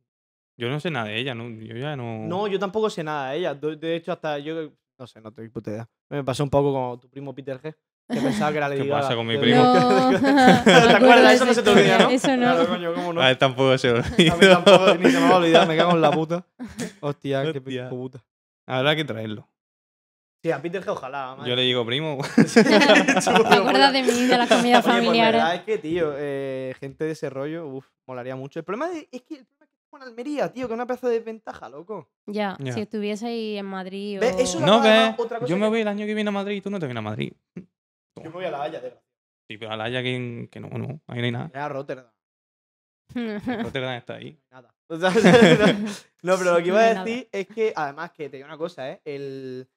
[0.56, 1.50] Yo no sé nada de ella, ¿no?
[1.50, 2.20] Yo ya no.
[2.28, 3.54] No, yo tampoco sé nada de ella.
[3.56, 4.72] De, de hecho, hasta yo.
[4.98, 5.90] No sé, no tengo puta idea.
[6.10, 7.76] Me pasó un poco como tu primo Peter G.
[8.10, 9.02] Que pensaba que era Lady ¿Qué Gaga.
[9.02, 9.64] pasa con mi primo?
[9.64, 11.34] No, ¿Te acuerdas?
[11.34, 11.98] Eso no se te olvida.
[12.00, 12.10] ¿no?
[12.10, 12.54] Eso no.
[12.54, 13.22] Claro, coño, ¿cómo no?
[13.22, 15.78] A él tampoco se lo A mí tampoco, ni se me va a olvidar, me
[15.78, 16.46] cago en la puta.
[17.00, 17.86] Hostia, qué Hostia.
[17.86, 18.24] hijo puta.
[18.68, 19.48] Habrá que traerlo.
[20.44, 21.38] Sí, a Peter G, ojalá.
[21.46, 22.18] Yo le digo, primo.
[22.54, 22.60] ¿Te
[23.56, 25.34] acuerdas de mí, de las comidas Oye, pues familiares?
[25.42, 28.60] verdad es que, tío, eh, gente de ese rollo, uff, molaría mucho.
[28.60, 30.86] El problema es que el problema es que es con Almería, tío, que es una
[30.86, 32.10] pedazo de desventaja, loco.
[32.26, 34.22] Ya, si estuviese ahí en Madrid o...
[34.22, 36.32] Ve, eso no ves, otra cosa yo me que- voy el año que viene a
[36.34, 37.32] Madrid y tú no te vienes a Madrid.
[38.18, 38.94] Yo me voy a la Haya, de
[39.48, 41.52] Sí, pero a la Haya que, que no, no, ahí no hay nada.
[41.66, 42.08] a Rotterdam.
[43.14, 44.40] Rotterdam está ahí.
[44.52, 44.74] Nada.
[44.88, 45.10] O sea,
[46.24, 47.06] no, pero lo que iba a nada.
[47.06, 49.02] decir es que, además, que te digo una cosa, ¿eh?
[49.06, 49.68] El.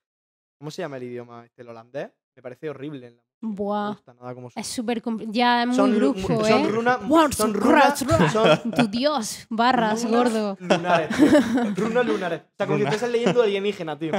[0.59, 1.63] ¿Cómo se llama el idioma este?
[1.63, 2.11] El holandés.
[2.35, 3.07] Me parece horrible.
[3.09, 3.89] en la música, No Buah.
[3.91, 4.51] gusta nada como.
[4.55, 5.03] Es súper...
[5.29, 7.33] Ya es muy Son, ru- brujo, son ¿eh?
[7.33, 7.99] son runas.
[8.33, 10.57] Son Tu Dios, barras, runas gordo.
[10.61, 11.77] Lunares.
[11.77, 12.41] Runas lunares.
[12.43, 12.95] O sea, como si Runas.
[12.95, 14.13] estás leyendo alienígena, tío.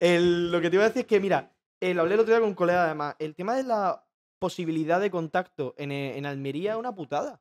[0.00, 2.32] El- lo que te iba a decir es que, mira, eh, lo hablé el otro
[2.32, 3.16] día con un colega, además.
[3.18, 4.04] El tema de la
[4.38, 7.40] posibilidad de contacto en, eh, en Almería es una putada.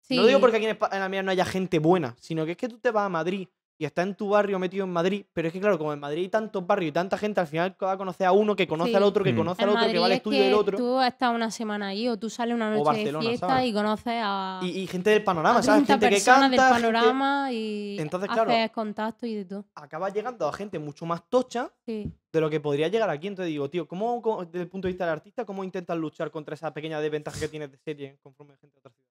[0.00, 0.16] Sí.
[0.16, 2.78] No digo porque aquí en, Almería no haya gente buena, sino que es que tú
[2.78, 3.48] te vas a Madrid
[3.82, 6.20] y estás en tu barrio metido en Madrid, pero es que claro, como en Madrid
[6.22, 8.90] hay tantos barrios y tanta gente, al final va a conocer a uno que conoce
[8.90, 8.96] Sí.
[8.96, 9.36] al otro, que Mm.
[9.38, 10.78] conoce En al otro, que va al es estudio del otro.
[10.78, 13.66] Tú estás una semana ahí o tú sales una noche de fiesta ¿sabes?
[13.68, 15.84] y conoces a, Y, y gente del panorama, a ¿sabes?
[15.84, 18.50] 30 Gente que personas canta, del gente- panorama y Entonces, claro.
[18.52, 19.64] haces contacto y de todo.
[19.74, 22.08] acabas llegando a gente mucho más tocha Sí.
[22.32, 23.26] de lo que podría llegar aquí.
[23.26, 26.30] Entonces digo, tío, ¿cómo, cómo- desde el punto de vista del artista, cómo intentas luchar
[26.30, 29.08] contra esa pequeña desventaja que tienes de serie conforme gente de otra ciudad?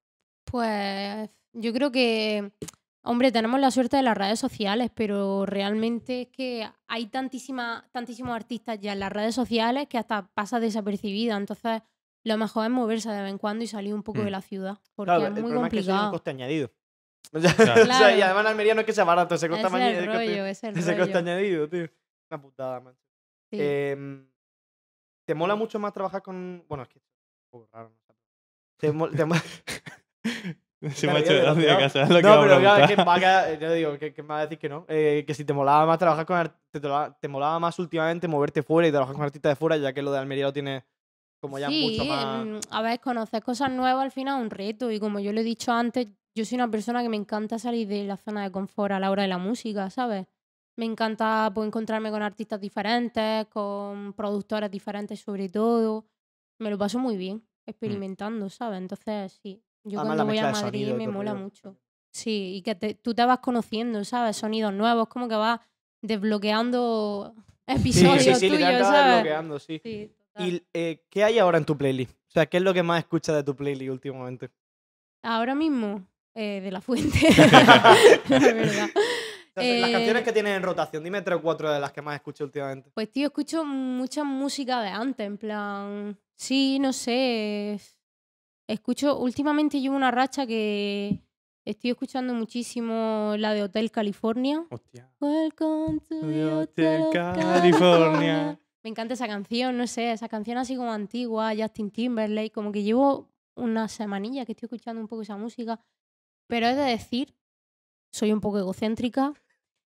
[0.50, 2.50] Pues yo creo que,
[3.02, 8.34] hombre, tenemos la suerte de las redes sociales, pero realmente es que hay tantísima, tantísimos
[8.34, 11.36] artistas ya en las redes sociales que hasta pasa desapercibida.
[11.36, 11.82] Entonces,
[12.24, 14.24] lo mejor es moverse de vez en cuando y salir un poco Mm.
[14.24, 16.10] de la ciudad, porque Claro, es el muy problema es que un complicado.
[16.12, 16.70] coste añadido.
[17.34, 17.82] O sea, Claro.
[17.82, 19.90] o sea, y además en Almería no es que sea barato, ese coste, Ese mañi-
[19.92, 21.18] es el el coste- rollo, es el ese coste rollo.
[21.18, 21.88] añadido, tío.
[22.30, 22.96] Una putada, man.
[23.50, 23.56] Sí.
[23.60, 24.28] Em,
[25.24, 26.64] ¿Te mola mucho más trabajar con.
[26.68, 27.92] Bueno, es que es un poco raro.
[28.76, 29.40] Te mol- te mol-
[30.94, 33.72] Se Me ha hecho gracia que sabes lo que No, pero claro, es que yo
[33.72, 34.84] digo, que, que me va a decir que no.
[34.88, 36.80] Eh, que si te molaba más trabajar con te,
[37.20, 40.10] te molaba más últimamente moverte fuera y trabajar con artistas de fuera, ya que lo
[40.10, 40.82] de Almería lo tienes
[41.40, 42.46] como ya sí, mucho más.
[42.46, 45.40] mm, a ver, conocer cosas nuevas al final es un reto y como yo lo
[45.40, 48.50] he dicho antes, yo soy una persona que me encanta salir de la zona de
[48.50, 50.26] confort a la hora de la música, ¿sabes?
[50.76, 56.06] Me encanta pues, encontrarme con artistas diferentes, con productoras diferentes sobre todo.
[56.58, 58.80] Me lo paso muy bien experimentando, ¿sabes?
[58.80, 61.76] Entonces, sí, yo Además, cuando voy a Madrid me mola mucho.
[62.12, 64.36] Sí, y que te- tú te vas conociendo, ¿sabes?
[64.36, 65.60] Sonidos nuevos, como que vas
[66.02, 67.34] desbloqueando
[67.66, 69.06] Sí, episodios sí, sí, tuyos, literalmente vas ¿sabes?
[69.06, 69.80] desbloqueando, sí.
[69.82, 70.12] Sí.
[70.38, 72.12] ¿Y eh, qué hay ahora en tu playlist?
[72.28, 74.50] O sea, ¿qué es lo que más escuchas de tu playlist últimamente?
[75.22, 77.18] Ahora mismo, eh, de la fuente.
[77.36, 78.88] la verdad.
[78.94, 81.92] O sea, Las Eh, canciones que tienes en rotación, dime tres o cuatro de las
[81.92, 82.90] que más escuchas últimamente.
[82.94, 86.18] Pues tío, escucho mucha música de antes, en plan.
[86.34, 87.78] Sí, no sé.
[88.72, 89.18] Escucho.
[89.18, 91.22] Últimamente llevo una racha que
[91.62, 94.64] estoy escuchando muchísimo la de Hotel California.
[94.70, 95.12] Hostia.
[95.20, 97.10] Welcome to the Hotel.
[97.12, 98.58] California.
[98.82, 102.82] Me encanta esa canción, no sé, esa canción así como antigua, Justin Timberlake, como que
[102.82, 105.78] llevo una semanilla que estoy escuchando un poco esa música.
[106.46, 107.36] Pero he de decir,
[108.10, 109.34] soy un poco egocéntrica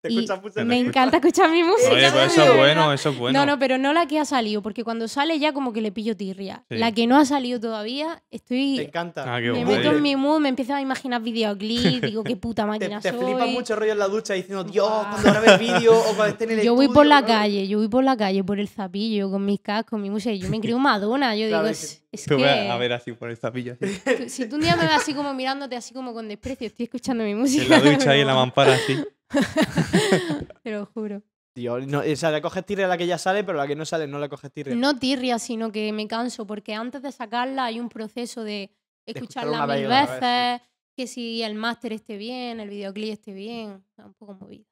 [0.00, 1.90] ¿Te y me encanta escuchar mi música.
[1.92, 3.36] Oye, pues eso es bueno, eso es bueno.
[3.40, 5.90] No, no, pero no la que ha salido, porque cuando sale ya como que le
[5.90, 6.64] pillo tirria.
[6.70, 6.76] Sí.
[6.78, 8.78] La que no ha salido todavía, Te estoy...
[8.78, 9.24] encanta.
[9.26, 9.78] Ah, qué Me guay.
[9.78, 13.10] meto en mi mood, me empiezo a imaginar videoclips, digo qué puta Te, máquina te
[13.10, 13.18] soy.
[13.24, 15.10] flipa mucho rollo en la ducha diciendo, Dios, Buah.
[15.10, 17.26] cuando grabe el vídeo o cuando esté en el Yo voy estudio", por la ¿no?
[17.26, 20.32] calle, yo voy por la calle, por el zapillo, con mis cascos, mi música.
[20.32, 21.34] Yo me creo Madonna.
[21.34, 22.48] Yo Claro, digo, es es, es Tú que.
[22.48, 23.76] a ver así por esta pilla.
[23.80, 24.28] así.
[24.30, 27.24] si tú un día me ves así como mirándote, así como con desprecio, estoy escuchando
[27.24, 27.64] mi música.
[27.64, 28.96] En la ducha y en la mampara así.
[30.62, 31.22] Te lo juro.
[31.54, 33.68] Tío, no, o sea, le coges tirre a la que ya sale, pero a la
[33.68, 34.76] que no sale no le coges tirre.
[34.76, 38.70] No tirria, sino que me canso, porque antes de sacarla hay un proceso de
[39.06, 40.60] escucharla mil vez, veces,
[40.96, 44.66] que si el máster esté bien, el videoclip esté bien, sea, un poco movido.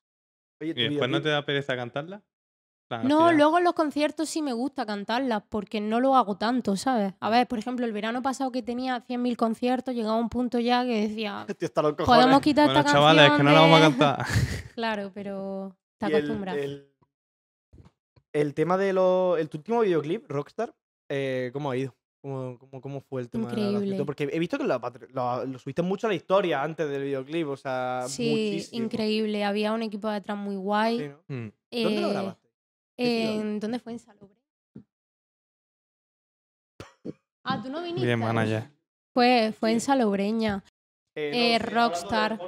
[0.60, 2.22] Oye, ¿Y después no te da pereza cantarla?
[2.88, 6.76] La No, luego en los conciertos sí me gusta cantarlas porque no lo hago tanto,
[6.76, 7.14] ¿sabes?
[7.18, 10.84] A ver, por ejemplo, el verano pasado que tenía 100.000 conciertos, llegaba un punto ya
[10.84, 11.46] que decía,
[12.06, 13.88] podemos quitar Bueno, esta chavales, canción que no la vamos a de-".
[13.90, 14.26] cantar.
[14.76, 16.58] Claro, pero está Y el, acostumbrado.
[16.58, 16.92] el,
[18.32, 19.38] el tema de los.
[19.38, 20.74] El tu último videoclip, Rockstar,
[21.08, 21.94] eh, ¿cómo ha ido?
[22.20, 24.04] ¿Cómo, cómo, cómo fue el tema de la Increíble.
[24.04, 27.04] Porque he visto que lo, patr- lo- lo subiste mucho a la historia antes del
[27.04, 28.84] videoclip, o sea, Sí, muchísimo.
[28.84, 29.44] increíble.
[29.44, 30.98] Había un equipo detrás muy guay.
[30.98, 31.16] Sí, ¿no?
[31.36, 31.52] Mm.
[31.84, 32.45] ¿Dónde lo Eh, grabaste?
[32.98, 33.92] En- ¿Dónde fue?
[33.92, 34.40] En Salobreña.
[37.44, 38.06] Ah, ¿tú no viniste?
[38.06, 38.70] Bien, manager.
[39.12, 40.62] Fue, fue en Salobreña.
[41.14, 42.38] Eh, eh, de Rockstar.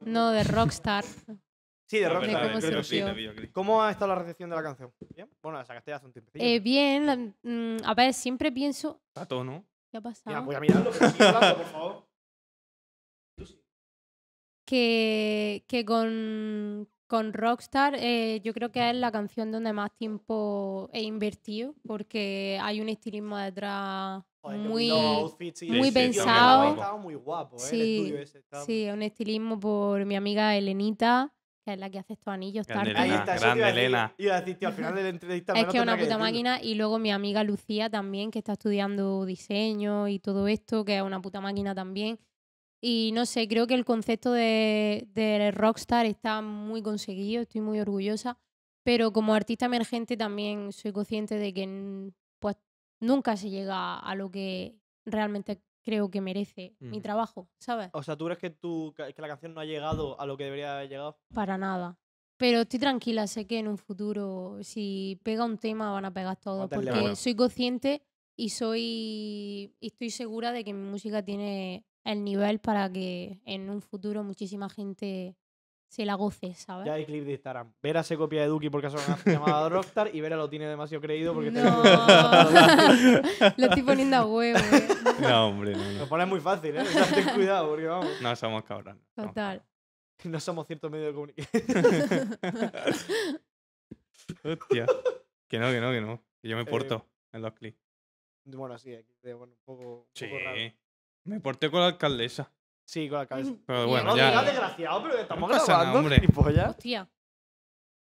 [0.00, 1.04] No, de Rockstar.
[1.04, 2.42] Sí, de No, Rockstar.
[2.42, 2.84] cómo de se videoclip.
[2.84, 3.14] surgió.
[3.14, 3.52] videoclip.
[3.52, 4.92] ¿Cómo ha estado la recepción de la canción?
[5.14, 5.28] ¿Bien?
[5.42, 6.30] Bueno, la sacaste ya hace un tiempo.
[6.34, 9.00] Eh, bien, mm, a ver, siempre pienso.
[9.08, 9.64] Está todo, ¿no?
[9.90, 10.44] ¿Qué ha Mira, pasado?
[10.44, 12.08] voy a mirarlo, hablando, por favor.
[14.66, 20.88] que, que con, con Rockstar eh, yo creo que es la canción donde más tiempo
[20.92, 24.90] he invertido porque hay un estilismo detrás Joder, muy...
[25.68, 26.70] muy pensado.
[26.70, 27.60] Estaba muy guapo, ¿eh?
[27.62, 31.32] El Sí, estudio ese, estaba- Sí, un estilismo por mi amiga Elenita,
[31.64, 32.90] que es la que hace estos anillos Grande.
[32.96, 33.84] Ahí Elena, está, te grande iba a decir.
[33.84, 34.14] Elena.
[34.18, 35.52] Iba a decir, tío, al final de la entrevista.
[35.54, 36.62] Es que es una puta máquina.
[36.62, 41.02] Y luego mi amiga Lucía también, que está estudiando diseño y todo esto, que es
[41.02, 42.18] una puta máquina también.
[42.80, 47.80] Y no sé, creo que el concepto de, de Rockstar está muy conseguido, estoy muy
[47.80, 48.38] orgullosa.
[48.84, 52.56] Pero como artista emergente también soy consciente de que pues
[53.00, 57.02] nunca se llega a lo que realmente creo que merece mi Ujú.
[57.02, 57.90] trabajo, ¿sabes?
[57.92, 60.44] O sea, ¿tú crees que, tu, que la canción no ha llegado a lo que
[60.44, 61.18] debería haber llegado?
[61.34, 61.98] Para nada.
[62.36, 66.36] Pero estoy tranquila, sé que en un futuro, si pega un tema, van a pegar
[66.36, 66.70] todos.
[66.70, 68.02] Meterle Porque soy consciente
[68.36, 73.70] y soy y estoy segura de que mi música tiene el nivel para que en
[73.70, 75.36] un futuro muchísima gente
[75.90, 76.86] se la goce, ¿sabes?
[76.86, 77.72] Ya hay clip de Instagram.
[77.82, 81.32] Vera se copia de Duki porque son llamada Rockstar y Vera lo tiene demasiado creído
[81.32, 81.60] porque No.
[81.82, 83.22] diciendo-
[83.56, 84.58] Lo estoy poniendo a huevo.
[84.58, 84.88] eh.
[85.20, 86.82] No, hombre, no, Lo pones muy fácil, ¿eh?
[86.82, 88.08] O sea, ten cuidado porque vamos.
[88.20, 89.02] No somos cabrones.
[89.14, 89.62] Total.
[90.24, 92.38] No somos cierto medio de comunicación.
[94.42, 94.86] Hostia.
[95.48, 96.22] Que no, que no, que no.
[96.42, 97.78] Que yo me Eh, porto en los clips.
[98.44, 100.26] Bueno, sí, aquí te- bueno, un poco, un Sí.
[100.26, 100.58] poco raro.
[101.28, 102.52] Me porté con la alcaldesa.
[102.84, 103.52] Sí, con la cabeza.
[103.66, 103.90] Pero Bien.
[103.90, 104.28] bueno, no ya.
[104.30, 106.20] digas desgraciado, pero que estamos No pasa nada, grabando, hombre.
[106.20, 106.70] gilipollas.
[106.70, 107.10] Hostia.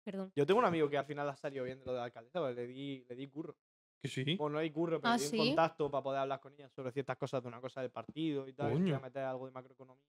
[0.04, 0.32] Perdón.
[0.36, 2.40] Yo tengo un amigo que al final ha salido bien de lo de la alcaldesa,
[2.40, 3.58] pues le di, le di curro.
[4.00, 4.36] Que sí.
[4.36, 5.38] Bueno, no hay curro, pero ¿Ah, le di un sí?
[5.50, 8.54] contacto para poder hablar con ella sobre ciertas cosas de una cosa del partido y
[8.54, 8.74] tal.
[8.74, 10.04] y meter algo de macroeconomía.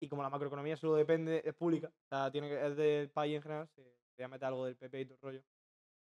[0.00, 3.36] Y como la macroeconomía solo depende, es pública, o sea, tiene que, es del país
[3.36, 3.82] en general, se
[4.14, 5.42] quería meter algo del PP y todo el rollo.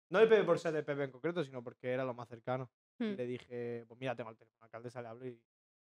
[0.09, 2.69] No del PP por ser del PP en concreto, sino porque era lo más cercano.
[2.99, 3.15] Y Hmm.
[3.15, 5.39] le dije, pues mira, tengo el teléfono, la alcaldesa le hablo y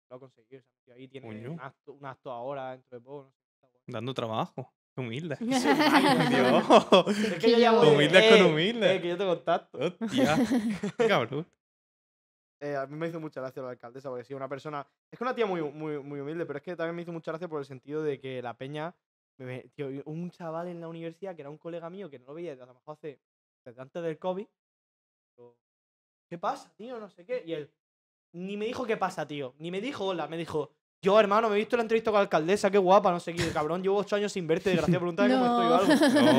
[0.10, 0.62] lo ha conseguido.
[0.62, 3.24] se ha metido ahí tiene un acto, un acto ahora dentro de poco.
[3.24, 3.44] No sé.
[3.54, 3.84] está guay.
[3.88, 4.74] Dando trabajo.
[4.94, 5.38] Qué humilde.
[5.40, 5.66] Dios.
[7.34, 7.88] Es que yo ya voy.
[7.88, 8.96] Humilde eh, con humilde.
[8.96, 9.78] eh, que yo te contacto.
[9.78, 10.38] Hostia.
[10.98, 11.46] Qué cabrón.
[12.62, 14.88] Eh, a mí me hizo mucha gracia la alcaldesa, porque sí, una persona.
[15.12, 17.32] Es que una tía muy, muy, muy humilde, pero es que también me hizo mucha
[17.32, 18.96] gracia por el sentido de que la peña.
[19.38, 22.34] me tío, un chaval en la universidad que era un colega mío que no lo
[22.34, 23.20] veía desde a lo mejor hace.
[23.66, 24.48] desde antes del COVID.
[25.36, 25.58] digo,
[26.30, 26.98] ¿Qué pasa, tío?
[27.00, 27.44] No sé qué.
[27.46, 27.70] Y él.
[28.36, 29.56] Ni me dijo qué pasa, tío.
[29.60, 30.28] Ni me dijo hola.
[30.28, 30.72] Me dijo.
[31.02, 33.50] Yo, hermano, me he visto la entrevista con la alcaldesa, qué guapa, no sé qué.
[33.52, 35.76] Cabrón, llevo ocho años sin verte, desgraciado, preguntaba cómo estoy o No.
[35.76, 35.88] algo.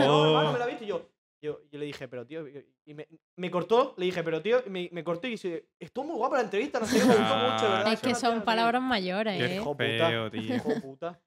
[0.04, 0.52] No, hermano, No.
[0.52, 1.08] me la he visto y yo.
[1.42, 3.06] Yo, yo le dije, pero tío, y y me,
[3.36, 6.36] me cortó, le dije, pero tío, y me, me cortó y dice, estuvo muy guapa
[6.38, 7.86] la entrevista, no sé qué, me gustó mucho.
[7.92, 8.44] Es que tía, son no sé qué".
[8.46, 9.54] palabras mayores, ¿eh?
[9.56, 10.30] Hijo puta.
[10.34, 11.20] Hijo puta.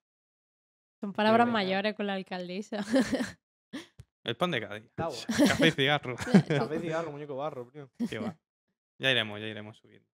[1.00, 2.84] Son palabras mayores con la alcaldesa.
[4.24, 4.90] El pan de cada día.
[4.96, 6.16] Café y cigarro.
[6.48, 7.88] Café, cigarro, muñeco barro, tío.
[8.08, 8.36] Qué va.
[8.98, 10.06] Ya iremos, ya iremos subiendo.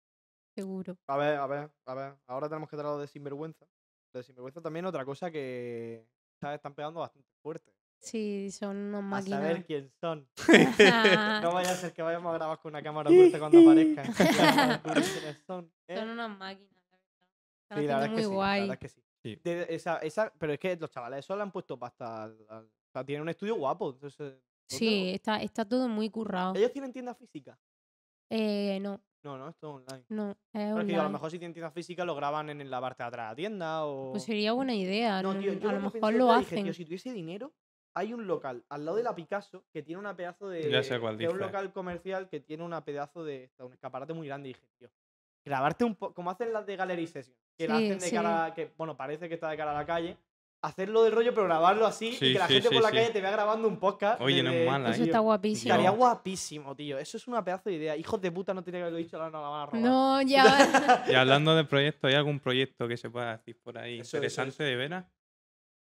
[0.57, 0.97] Seguro.
[1.07, 2.15] A ver, a ver, a ver.
[2.27, 3.67] Ahora tenemos que tratar lo de sinvergüenza.
[4.15, 6.09] Lo de sinvergüenza también otra cosa que
[6.41, 6.57] ¿sabes?
[6.57, 7.73] están pegando bastante fuerte.
[8.01, 9.41] Sí, son unos A máquinas.
[9.41, 10.27] saber quién son.
[11.43, 14.07] No vaya a ser que vayamos a grabar con una cámara fuerte cuando aparezcan.
[15.47, 15.71] Son.
[15.89, 15.97] ¿eh?
[15.97, 17.29] Son unas máquinas, la verdad.
[17.63, 19.03] Están Sí, la verdad, haciendo es muy que sí, la verdad es que sí.
[19.23, 19.41] Sí.
[19.43, 22.65] De- esa, esa, pero es que los chavales eso le han puesto pasta al, al-
[22.67, 23.91] O sea, tienen un estudio guapo.
[23.91, 26.53] Entonces, ¿dónde Sí, está, está todo muy currado.
[26.55, 27.59] lo- ¿Ellos tienen tienda física?
[28.31, 30.05] Eh, no, No, no, esto es online.
[30.11, 31.13] no, es Pero es que digo, a lo online.
[31.15, 33.85] mejor si tienen tienda física lo graban en, la parte de atrás de la tienda
[33.85, 34.13] o...
[34.13, 35.21] Pues sería buena idea.
[35.21, 36.65] No, no- tío, yo a lo que mejor lo día dije, hacen.
[36.65, 37.53] tío, si tuviese dinero,
[37.97, 40.71] hay un local al lado de la Picasso que tiene una pedazo de.
[40.71, 43.51] Ya sé cuál es un local comercial que tiene una pedazo de.
[43.59, 44.51] un escaparate muy grande.
[44.51, 44.89] Y dije, tío,
[45.45, 46.15] grabarte un poco.
[46.15, 48.15] Como hacen las de Gallery Session, que la Sí, hacen de sí.
[48.15, 48.55] cara.
[48.55, 50.17] que Bueno, parece que está de cara a la calle.
[50.67, 52.91] Hacerlo del rollo, pero grabarlo así Sí, y que la sí, gente sí, por la
[52.91, 52.97] sí.
[52.97, 54.21] calle te vea grabando un podcast.
[54.21, 55.05] Oye, no es desde- mala, Eso ¿eh?
[55.07, 55.23] está tío.
[55.23, 55.73] guapísimo.
[55.73, 56.99] Estaría guapísimo, tío.
[56.99, 57.97] Eso es una pedazo de idea.
[57.97, 59.81] Hijos de puta, no tenía que haberlo dicho, ahora no la van a robar.
[59.81, 61.05] No, ya.
[61.09, 64.17] Y hablando de proyectos, ¿hay algún proyecto que se pueda decir por ahí Eso, eso,
[64.19, 64.63] interesante eso.
[64.65, 65.07] de veras?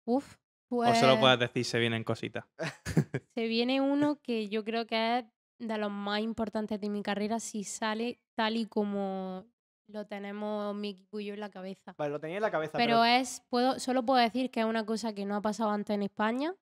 [0.07, 0.37] Uf.
[0.71, 2.45] ¿O Pues solo puedes decir se vienen cositas?
[3.35, 5.25] se viene uno que yo creo que es
[5.59, 9.45] de los más importantes de mi carrera si sale tal y como
[9.89, 11.95] lo tenemos mi equipo y yo en la cabeza.
[11.97, 12.77] Vale, lo tenía en la cabeza.
[12.77, 15.95] Pero es, puedo, solo puedo decir que es una cosa que no ha pasado antes
[15.95, 16.55] en España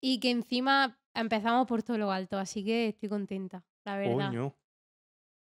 [0.00, 4.28] y que encima empezamos por todo lo alto, así que estoy contenta, la verdad.
[4.28, 4.54] Coño.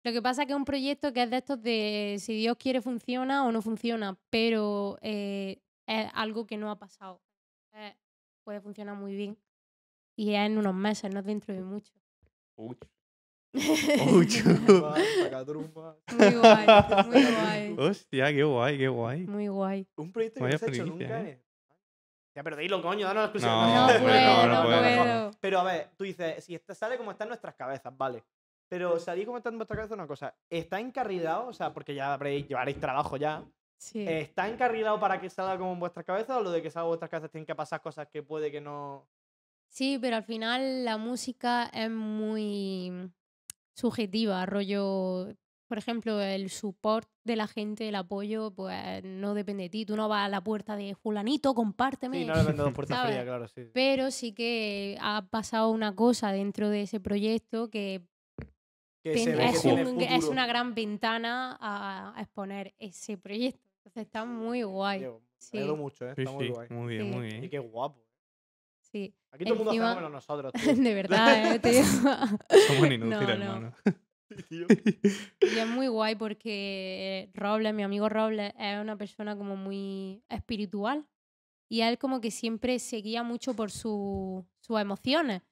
[0.05, 2.57] Lo que pasa es que es un proyecto que es de estos de si Dios
[2.59, 7.23] quiere funciona o no funciona, pero eh, es algo que no ha pasado.
[7.73, 7.97] Eh,
[8.45, 9.39] puede funcionar muy bien.
[10.17, 11.95] Y es en unos meses, no es dentro de mucho.
[12.57, 12.77] Uy.
[15.23, 15.97] Sacatrumba.
[16.17, 16.67] Muy guay,
[17.07, 17.77] muy guay.
[17.79, 19.27] Hostia, qué guay, qué guay.
[19.27, 19.87] Muy guay.
[19.97, 21.43] Un proyecto que Vaya no se ha hecho nunca ¿eh?
[22.35, 23.53] Ya, pero dilo, coño, danos la exclusiva.
[23.53, 25.03] No, No, puedo, no, no, no puedo.
[25.03, 25.31] puedo.
[25.41, 28.25] Pero a ver, tú dices, si está- sale como está en nuestras cabezas, vale.
[28.69, 30.35] Pero salir como está en vuestra cabeza una cosa.
[30.49, 31.49] ¿Está encarrilado?
[31.49, 33.45] O sea, porque ya habréis, llevaréis trabajo ya.
[33.77, 34.07] Sí.
[34.09, 36.39] ¿Está encarrilado para que salga como en vuestras cabezas?
[36.39, 38.63] ¿O lo de que salga en vuestras cabezas tienen que pasar cosas que puede que
[38.63, 39.07] no.
[39.69, 43.11] Sí, pero al final la música es muy
[43.75, 45.29] subjetiva, rollo,
[45.67, 49.87] por ejemplo, el support de la gente, el apoyo, pues no depende de ti.
[49.87, 52.19] Tú no vas a la puerta de fulanito, compárteme.
[52.21, 52.45] Sí, no dos
[52.75, 53.13] puertas ¿Sabes?
[53.13, 53.63] frías, claro, sí.
[53.73, 58.03] Pero sí que ha pasado una cosa dentro de ese proyecto que
[59.03, 63.69] Que ven- se ve que es, un- una gran ventana a, a exponer ese proyecto.
[63.79, 65.01] Entonces está muy guay.
[65.01, 65.59] Me Sí.
[65.59, 66.13] mucho, ¿eh?
[66.15, 66.69] Sí, Está muy sí, guay.
[66.71, 67.17] muy bien, Sí.
[67.17, 67.51] muy Y bien.
[67.51, 68.01] qué guapo.
[68.93, 70.77] Sí, Aquí todo el mundo hacemos menos nosotros, tío.
[70.77, 71.59] de verdad, ¿eh?
[71.59, 71.85] Digo.
[72.69, 73.29] Somos inútiles, No, no.
[73.31, 73.75] hermano.
[74.49, 74.67] Tío.
[75.41, 81.07] Y es muy guay porque Robles, mi amigo Robles, es una persona como muy espiritual.
[81.71, 85.43] Y él como que siempre seguía mucho por su- sus emociones.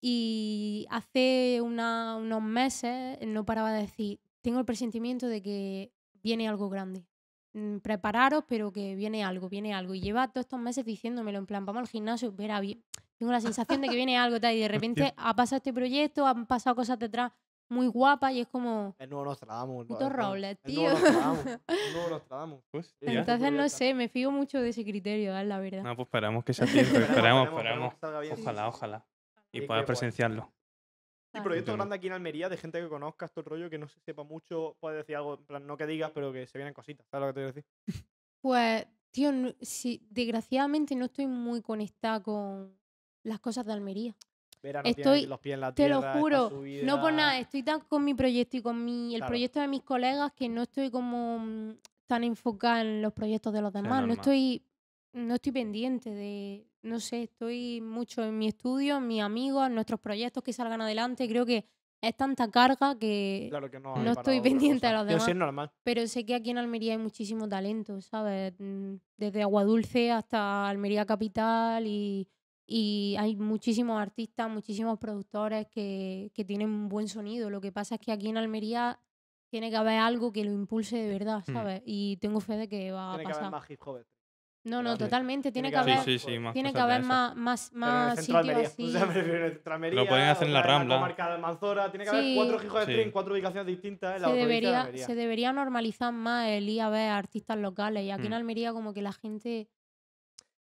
[0.00, 6.48] Y hace una- unos meses no paraba de decir, tengo el presentimiento de que viene
[6.48, 7.06] algo grande.
[7.52, 9.94] Mm, Prepararos, pero que viene algo, viene algo.
[9.94, 12.82] Y lleva todos estos meses diciéndomelo, en plan, vamos al gimnasio, verá bien.
[13.18, 14.54] Tengo la sensación de que viene algo, tal.
[14.54, 17.32] Y de repente ha pasado este proyecto, han pasado cosas detrás
[17.68, 18.94] muy guapas y es como...
[18.98, 19.86] El nuevo Nostradamus.
[19.86, 21.00] Puto Robles, el nuevo tío.
[21.00, 22.60] Nostradamus, El nuevo Nostradamus.
[23.00, 23.12] Ya.
[23.12, 25.82] Entonces no sé, me fío mucho de ese criterio, es la verdad.
[25.82, 26.98] No, pues esperamos que sea cierto.
[26.98, 28.40] Esperemos, Esperamos, esperamos.
[28.40, 29.06] Ojalá, ojalá.
[29.52, 29.86] Y poder guay.
[29.86, 30.52] presenciarlo.
[31.32, 31.42] Y Ah.
[31.42, 31.76] proyecto Entiendo.
[31.84, 34.76] grande aquí en Almería de gente que conozca esto rollo, que no se sepa mucho,
[34.80, 37.06] puede decir algo, en plan, no que digas, pero que se vienen cositas.
[37.08, 37.64] ¿Sabes lo que te quiero decir?
[38.42, 39.52] Pues, tío, no-
[40.10, 42.74] desgraciadamente no estoy muy conectada con
[43.22, 44.16] las cosas de Almería.
[44.62, 45.94] Vera no Estoy- los pies en la Te tierra.
[45.94, 46.50] lo está juro,
[46.84, 49.28] no por nada, estoy tan con mi proyecto y con mi, el Claro.
[49.30, 53.60] proyecto de mis colegas que no estoy como mm, tan enfocada en los proyectos de
[53.62, 54.06] los demás.
[54.06, 54.64] No estoy,
[55.12, 59.74] no estoy pendiente de, no sé, estoy mucho en mi estudio, en mis amigos, en
[59.74, 61.28] nuestros proyectos que salgan adelante.
[61.28, 61.64] Creo que
[62.02, 63.94] es tanta carga que Claro que no.
[64.12, 65.28] estoy pendiente de los sí, demás.
[65.28, 65.70] es normal.
[65.84, 68.54] Pero sé que aquí en Almería hay muchísimo talento, ¿sabes?
[68.58, 72.26] Mm, Desde Aguadulce hasta Almería Capital y,
[72.66, 77.50] y hay muchísimos artistas, muchísimos productores que, que tienen un buen sonido.
[77.50, 78.98] Lo que pasa es que aquí en Almería
[79.50, 81.52] tiene que haber algo que lo impulse de verdad, Mm.
[81.52, 81.82] ¿sabes?
[81.84, 83.60] Y tengo fe de que va a Tiene que haber pasar.
[83.60, 84.00] más hip hop.
[84.62, 85.50] No, no, totalmente.
[85.52, 87.72] Tiene Tiene que que haber- haber, Sí, sí, sí, más tiene que haber más, más,
[87.72, 88.66] más sitios Almería.
[88.68, 88.84] así.
[88.84, 90.08] O sea, me refiero en el centro de Almería.
[90.08, 90.94] pueden hacer en la Rambla.
[90.96, 91.90] comarca de Almanzora.
[91.90, 92.34] Tiene que haber Sí.
[92.36, 92.92] cuatro hijos de Sí.
[92.92, 95.06] stream, cuatro ubicaciones distintas en la se de debería, Almería.
[95.06, 98.04] se debería normalizar más el ir a ver artistas locales.
[98.04, 98.34] Y aquí en Mm.
[98.34, 99.68] Almería como que la gente...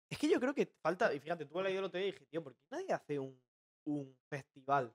[0.10, 2.12] Es que yo creo que falta, y fíjate, tú has leído el otro día y
[2.12, 3.40] dije, tío, ¿por qué nadie hace un,
[3.86, 4.94] un festival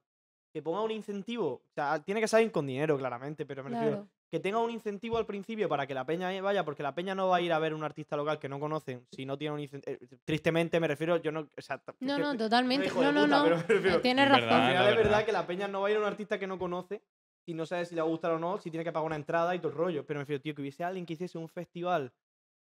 [0.53, 1.65] que ponga un incentivo?
[1.67, 4.71] O sea, tiene que salir con dinero, claramente, pero me refiero, Claro, que tenga un
[4.71, 7.53] incentivo al principio para que la peña vaya, porque la peña no va a ir
[7.53, 9.99] a ver un artista local que no conocen si no tiene un incentivo.
[10.25, 11.41] Tristemente me refiero, yo no.
[11.41, 12.91] O sea, No, no, totalmente.
[12.91, 13.49] No, no, puta, no.
[13.67, 14.49] refiero, eh, Tienes Es razón.
[14.51, 15.27] al final es verdad verdad.
[15.27, 17.03] que la peña no va a ir a un artista que no conoce
[17.45, 19.17] si no sabe si le va a gustar o no, si tiene que pagar una
[19.17, 20.07] entrada y todo el rollo.
[20.07, 22.13] Pero me refiero, tío, que hubiese alguien que hiciese un festival.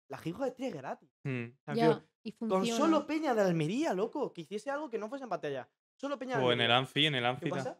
[0.09, 1.09] La hija de tres gratis.
[1.24, 1.44] Mm.
[1.66, 5.24] O sea, y con solo peña de Almería, loco, que hiciese algo que no fuese
[5.24, 5.68] en batalla.
[5.97, 6.76] Solo peña de O en el Almería.
[6.78, 7.51] Anfi, en el ¿Qué Anfi.
[7.51, 7.78] ta- pasa?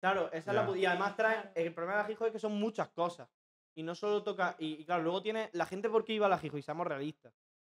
[0.00, 2.52] Claro, esa es la y además traen, el problema de la Gijo es que son
[2.58, 3.28] muchas cosas.
[3.74, 6.28] Y no solo toca, y, y claro, luego tiene, la gente por qué iba a
[6.28, 7.32] la Gijo, y seamos realistas.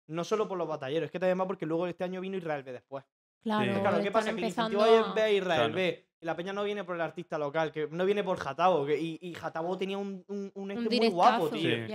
[0.07, 2.63] No solo por los batalleros, es que también va porque luego este año vino Israel
[2.63, 3.05] B después.
[3.41, 3.79] Claro, Sí.
[3.81, 4.31] Claro, ¿qué pasa?
[4.33, 5.73] Que el incentivo ahí es a- a Israel Claro.
[5.73, 6.07] B.
[6.21, 8.85] Y la peña no viene por el artista local, que no viene por Jatabo.
[8.85, 11.87] Que, y, y Jatabo tenía un, un, un este un muy guapo, tío.
[11.87, 11.93] Sí.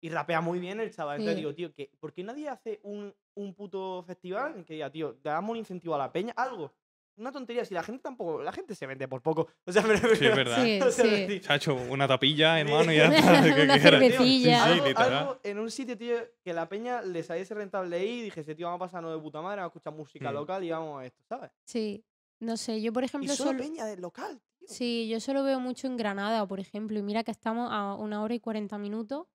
[0.00, 1.16] Y rapea muy bien el chaval.
[1.20, 1.40] Entonces Sí.
[1.40, 5.12] digo, tío, ¿qué, ¿por qué nadie hace un, un puto festival en que diga, tío,
[5.22, 6.32] le damos un incentivo a la peña?
[6.36, 6.72] Algo.
[7.16, 8.42] Una tontería, si la gente tampoco.
[8.42, 9.48] La gente se vende por poco.
[9.64, 10.62] O sea, me Sí, es verdad.
[10.64, 11.10] Sí, o sea, sí.
[11.10, 13.42] decir, Chacho, una tapilla, hermano, y ya está.
[13.54, 14.64] ¿qué Una cervecilla.
[14.64, 18.22] Sí, algo, algo en un sitio, tío, que la peña le saliese rentable ahí y
[18.22, 20.34] dijese, tío, vamos a pasarnos de puta madre, vamos a escuchar música Mm.
[20.34, 21.50] local y vamos a esto, ¿sabes?
[21.64, 22.04] Sí.
[22.40, 23.62] No sé, yo por Y ejemplo solo solo...
[23.62, 24.68] peña de local, tío.
[24.68, 28.22] Sí, yo solo veo mucho en Granada, por ejemplo, y mira que estamos a una
[28.22, 29.26] hora y 40 minutos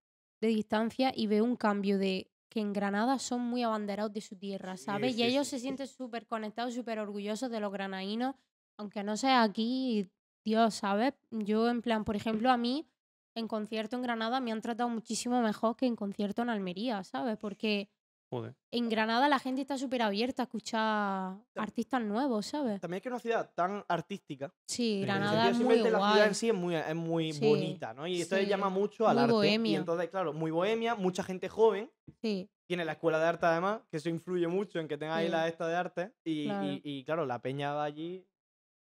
[0.42, 4.36] de distancia y veo un cambio de que en Granada son muy abanderados de su
[4.36, 5.16] tierra, ¿sabes?
[5.16, 8.36] sí, y ellos sí, se sienten súper conectados, súper orgullosos de los granadinos,
[8.78, 10.10] aunque no sea aquí,
[10.44, 11.14] Dios, ¿sabes?
[11.30, 12.88] Yo en plan, por ejemplo, a mí
[13.36, 17.38] en concierto en Granada me han tratado muchísimo mejor que en concierto en Almería, ¿sabes?
[17.38, 17.90] Porque
[18.32, 18.56] Joder.
[18.72, 22.80] en Granada la gente está súper abierta a escuchar artistas nuevos, ¿sabes?
[22.80, 24.54] También es que es una ciudad tan artística.
[24.68, 25.02] Sí.
[25.02, 26.28] Granada es muy simplemente la ciudad guay.
[26.28, 28.06] en sí es muy, es muy Sí, bonita, ¿no?
[28.06, 28.46] Y esto sí.
[28.46, 29.34] llama mucho al Muy arte.
[29.34, 29.78] Y bohemia.
[29.80, 31.92] entonces, claro, muy bohemia, mucha gente joven.
[32.22, 35.26] Sí, Tiene la escuela de arte además, que eso influye mucho en que tenga ahí
[35.26, 35.32] Sí.
[35.32, 36.14] la esta de arte.
[36.24, 36.68] Y Claro.
[36.68, 38.24] y- y, claro, la peña va allí,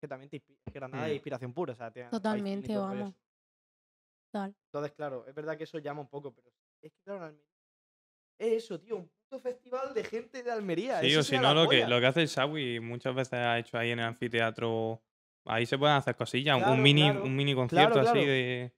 [0.01, 0.59] que también te inspira.
[0.65, 1.71] que Granada es inspiración pura.
[1.71, 3.13] O sea, tiene- Totalmente, vamos.
[4.33, 4.53] tal.
[4.65, 6.49] Entonces, claro, es verdad que eso llama un poco, pero
[6.81, 7.33] es que, claro.
[8.37, 11.01] Es eso, tío, un festival de gente de Almería.
[11.01, 13.77] Sí, o si no, lo que, lo que hace el Shawi muchas veces ha hecho
[13.77, 15.01] ahí en el anfiteatro.
[15.45, 16.55] Ahí se pueden hacer cosillas.
[16.55, 17.23] un- Claro, un, mini, claro.
[17.23, 18.73] un mini concierto Claro, así de.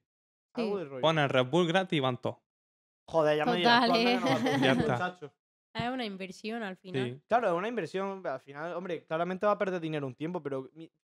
[0.56, 0.74] Sí.
[1.00, 2.38] Ponen Red Bull gratis y van todos.
[3.08, 4.58] Joder, ya me dirás, Total, tú al eh.
[4.62, 5.18] Ya está.
[5.74, 7.10] Es una inversión al final.
[7.12, 7.22] Sí.
[7.28, 8.26] Claro, es una inversión.
[8.28, 10.70] Al final, hombre, claramente va a perder dinero un tiempo, pero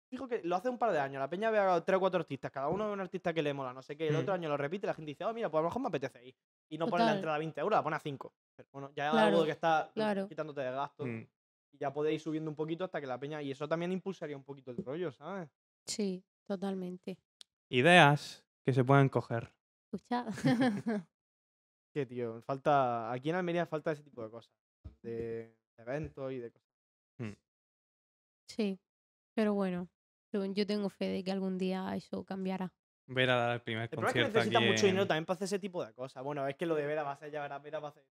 [0.09, 1.19] fijo que lo hace un par de años.
[1.19, 3.53] La peña ve a tres o cuatro artistas, cada uno ve un artista que le
[3.53, 4.07] mola, no sé qué.
[4.07, 4.19] El Mm.
[4.19, 6.25] otro año lo repite la gente dice, oh, mira, pues a lo mejor me apetece
[6.25, 6.35] ir.
[6.69, 7.17] Y no pone la Total.
[7.17, 8.33] entrada a 20 euros, la pone a 5.
[8.55, 10.27] Pero bueno, ya es Claro, algo que está claro.
[10.27, 11.07] quitándote de gastos.
[11.07, 11.23] Mm.
[11.73, 13.41] Y ya podéis ir subiendo un poquito hasta que la peña.
[13.41, 15.49] Y eso también impulsaría un poquito el rollo, ¿sabes?
[15.85, 17.17] Sí, totalmente.
[17.69, 19.51] Ideas que se pueden coger.
[19.91, 20.25] Escucha.
[21.93, 23.11] Que, tío, falta.
[23.11, 24.53] Aquí en Almería falta ese tipo de cosas.
[25.01, 26.67] De eventos y de cosas.
[28.47, 28.79] sí,
[29.33, 29.87] pero bueno,
[30.45, 32.71] yo, yo tengo fe de que algún día eso cambiará.
[33.07, 35.07] Ver a dar el primer El problema es que concierto necesita aquí mucho dinero en-
[35.07, 36.23] también para hacer ese tipo de cosas.
[36.23, 38.03] Bueno, es que lo de Vera va a hacer ya, Vera, Vera va a hacer.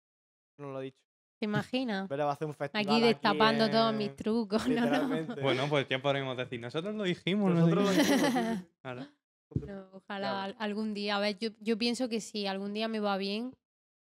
[0.57, 0.97] No lo he dicho.
[1.39, 2.09] ¿Te imaginas?
[2.09, 2.83] Vera va a hacer un festival.
[2.95, 4.67] Aquí destapando todos en- mis trucos.
[4.67, 5.35] No.
[5.41, 7.53] Bueno, pues ya podríamos decir, nosotros lo dijimos.
[7.53, 8.21] Nosotros lo dijimos.
[8.81, 9.07] Claro.
[9.65, 10.37] No, ojalá Claro.
[10.39, 11.15] al- algún día.
[11.17, 13.53] A ver, yo, yo pienso que si algún día me va bien,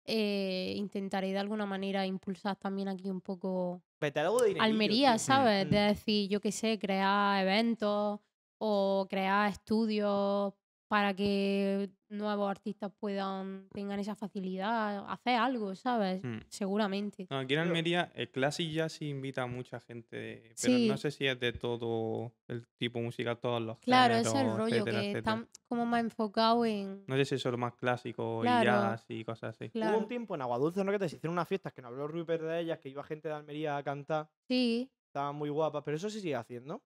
[0.05, 5.17] eh, intentaré de alguna manera impulsar también aquí un poco Vete algo de dinerillo, Almería.
[5.17, 5.67] ¿sabes?
[5.67, 5.69] Mm.
[5.69, 8.19] De decir, yo qué sé, crear eventos
[8.57, 10.53] o crear estudios
[10.89, 16.23] para que nuevos artistas puedan, tengan esa facilidad, hacer algo, ¿sabes?
[16.23, 16.39] Mm.
[16.49, 17.27] Seguramente.
[17.29, 20.87] No, aquí en Almería, el Classic ya sí invita a mucha gente, pero Sí.
[20.87, 24.33] no sé si es de todo el tipo musical, todos los Claro, ese es el
[24.39, 25.19] géneros, rollo, etcétera, que etcétera.
[25.35, 27.03] están como más enfocados en...
[27.05, 28.63] No sé si es solo más clásico Claro.
[28.63, 29.71] y jazz y cosas así.
[29.75, 30.91] Hubo un tiempo en Aguadulce, ¿no?
[30.91, 33.35] Que te hicieron unas fiestas que no habló Rupert de ellas, que iba gente de
[33.35, 34.27] Almería a cantar.
[34.47, 36.81] Sí, Estaban muy guapas, pero eso sí sigue haciendo,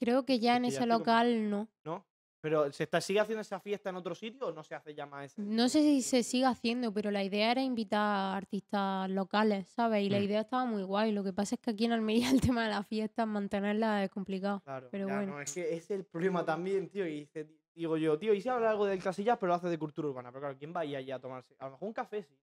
[0.00, 1.68] creo que ya en ese como- local no.
[1.84, 2.04] ¿no?
[2.42, 5.06] Pero ¿se está, sigue haciendo esa fiesta en otro sitio o no se hace ya
[5.06, 5.40] más esa?
[5.42, 10.02] No sé si se sigue haciendo, pero la idea era invitar a artistas locales, ¿sabes?
[10.04, 10.22] Y la Mm.
[10.24, 11.12] idea estaba muy guay.
[11.12, 14.10] Lo que pasa es que aquí en Almería el tema de las fiestas, mantenerlas es
[14.10, 14.60] complicado.
[14.64, 15.34] Claro, Pero ya, bueno.
[15.34, 17.06] no, es que ese es el problema también, tío.
[17.06, 19.78] Y dice- digo yo, tío, y si habla algo del casillas, pero lo hace de
[19.78, 20.30] cultura urbana.
[20.32, 21.54] Pero claro, ¿quién va ahí allá a tomarse?
[21.60, 22.36] A lo mejor un café, sí.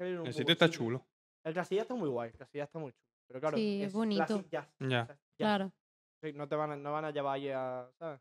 [0.00, 1.04] A un El sitio está chulo.
[1.44, 3.04] El Casilla está muy guay, el Casilla está muy chulo.
[3.28, 4.42] Pero claro, Sí, es bonito.
[4.50, 5.06] jazz, Ya.
[5.06, 5.18] jazz.
[5.36, 5.70] Claro.
[6.22, 7.86] Sí, No te van a, no van a llevar ahí a.
[7.98, 8.20] ¿Sabes?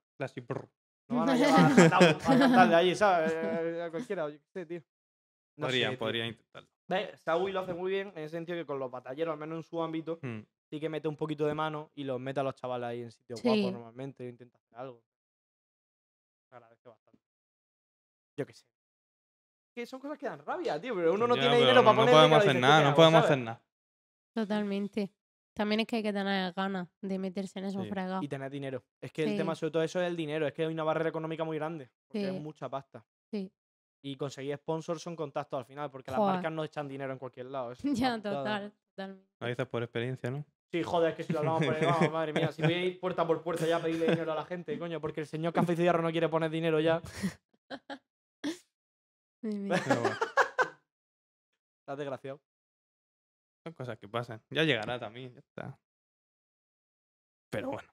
[1.10, 3.32] No van a llevar a, Tao a cantar de allí, ¿sabes?
[3.36, 4.82] Eh, A cualquiera, yo qué sé, tío.
[5.58, 6.70] No podría, sé, podría intentarlo.
[7.18, 9.64] Saúl lo hace muy bien en ese sentido que con los batalleros, al menos en
[9.64, 10.40] su ámbito, Mm.
[10.70, 13.12] sí que mete un poquito de mano y los mete a los chavales ahí en
[13.12, 13.48] sitios Sí.
[13.48, 15.04] guapos normalmente, intenta hacer algo.
[16.50, 17.22] Se agradece bastante.
[18.38, 18.66] Yo qué sé.
[19.76, 22.02] Que son cosas que dan rabia, tío, pero uno no Ya, tiene dinero para no
[22.02, 22.14] poner.
[22.14, 23.62] podemos hacer nada, no podemos hacer nada.
[24.34, 25.12] Totalmente.
[25.54, 27.90] También es que hay que tener ganas de meterse en esos Sí.
[27.90, 28.24] fregados.
[28.24, 28.84] Y tener dinero.
[29.00, 31.10] Es que el tema sobre todo eso es el dinero, es que hay una barrera
[31.10, 32.36] económica muy grande, porque Sí.
[32.36, 33.06] es mucha pasta.
[33.32, 33.52] Sí.
[34.02, 37.46] Y conseguir sponsors son contactos al final, porque las marcas no echan dinero en cualquier
[37.48, 37.72] lado.
[37.72, 37.82] eso
[38.16, 39.28] Ya, total, totalmente.
[39.40, 40.44] Lo dices por experiencia, ¿no?
[40.72, 42.84] Sí, joder, es que si lo hablamos por ahí, vamos, madre mía, si voy a
[42.84, 45.54] ir puerta por puerta ya a pedirle dinero a la gente, coño, porque el señor
[45.54, 47.00] Café y Cigarro no quiere poner dinero ya.
[51.84, 52.40] Estás desgraciado.
[53.64, 54.42] Son cosas que pasan.
[54.50, 55.80] Ya llegará también, ya está.
[57.52, 57.90] Pero bueno,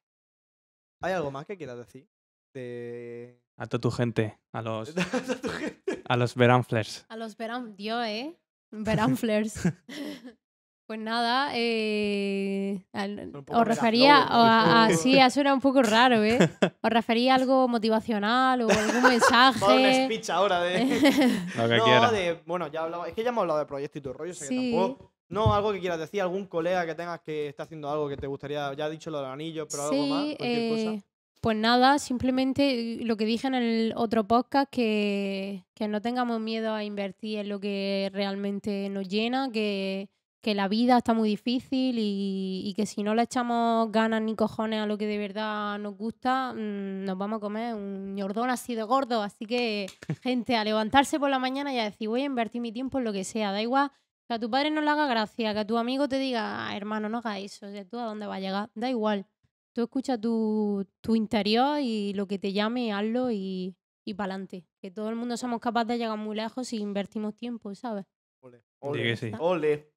[1.02, 2.08] ¿Hay algo más que quieras decir?
[2.54, 3.40] De.
[3.56, 5.04] a toda tu gente, a los, de
[5.36, 6.02] tu gente?
[6.08, 7.06] a los Veranflers.
[7.08, 8.38] A los verán, Dios, ¿eh?
[8.72, 9.54] Veranflers.
[10.86, 16.36] Pues nada, eh, al- os refería a, a- sí, eso era un poco raro, ¿eh?
[16.82, 20.06] Os refería a algo motivacional o algún dar un mensaje.
[20.06, 20.84] speech ahora de.
[21.56, 22.10] Lo que no, quieras.
[22.10, 22.42] de.
[22.44, 23.06] Bueno, ya hablaba.
[23.06, 24.72] Es que ya hemos hablado de proyecto y tu rollo, o sea que Sí.
[24.76, 25.09] tampoco.
[25.30, 28.26] No, algo que quieras decir, algún colega que tengas que está haciendo algo que te
[28.26, 28.74] gustaría.
[28.74, 30.92] Ya he dicho lo del anillo, pero algo más, Sí, cualquier cosa.
[30.94, 31.02] eh,
[31.40, 36.74] pues nada, simplemente lo que dije en el otro podcast, que, que no tengamos miedo
[36.74, 40.10] a invertir en lo que realmente nos llena, que,
[40.42, 44.34] que la vida está muy difícil y, y que si no le echamos ganas ni
[44.34, 48.50] cojones a lo que de verdad nos gusta, mm, nos vamos a comer un ñordón
[48.50, 49.22] así de gordo.
[49.22, 49.86] Así que,
[50.22, 53.04] gente, a levantarse por la mañana y a decir, voy a invertir mi tiempo en
[53.04, 53.92] lo que sea, da igual.
[54.30, 56.76] Que a tu padre no le haga gracia, que a tu amigo te diga, "Ah,
[56.76, 59.26] hermano, no hagas eso, o sea, tú a dónde vas a llegar, da igual.
[59.72, 63.74] Tú escucha tu, tu interior y lo que te llame, hazlo y,
[64.04, 64.68] y para adelante.
[64.80, 68.06] Que todo el mundo somos capaces de llegar muy lejos si invertimos tiempo, ¿sabes?
[68.40, 69.32] Ole, ole, que sí.
[69.40, 69.89] ole.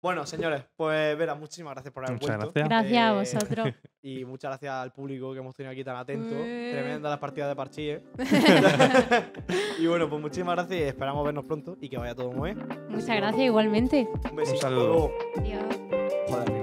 [0.00, 2.52] Bueno, señores, pues Vera, muchísimas gracias por haber Muchas vuelto.
[2.54, 2.68] gracias.
[2.68, 3.68] Gracias a Eh, vosotros.
[4.00, 6.34] Y muchas gracias al público que hemos tenido aquí tan atento.
[6.38, 6.70] Eh.
[6.72, 8.02] Tremenda las partidas de parchís, ¿eh?
[9.80, 12.66] y bueno, pues muchísimas gracias y esperamos vernos pronto y que vaya todo muy bien.
[12.88, 14.08] Muchas gracias igualmente.
[14.30, 14.60] Un besito.
[14.60, 15.10] saludo.
[15.36, 15.64] hasta luego.
[15.66, 15.80] Adiós.
[16.28, 16.57] Joder,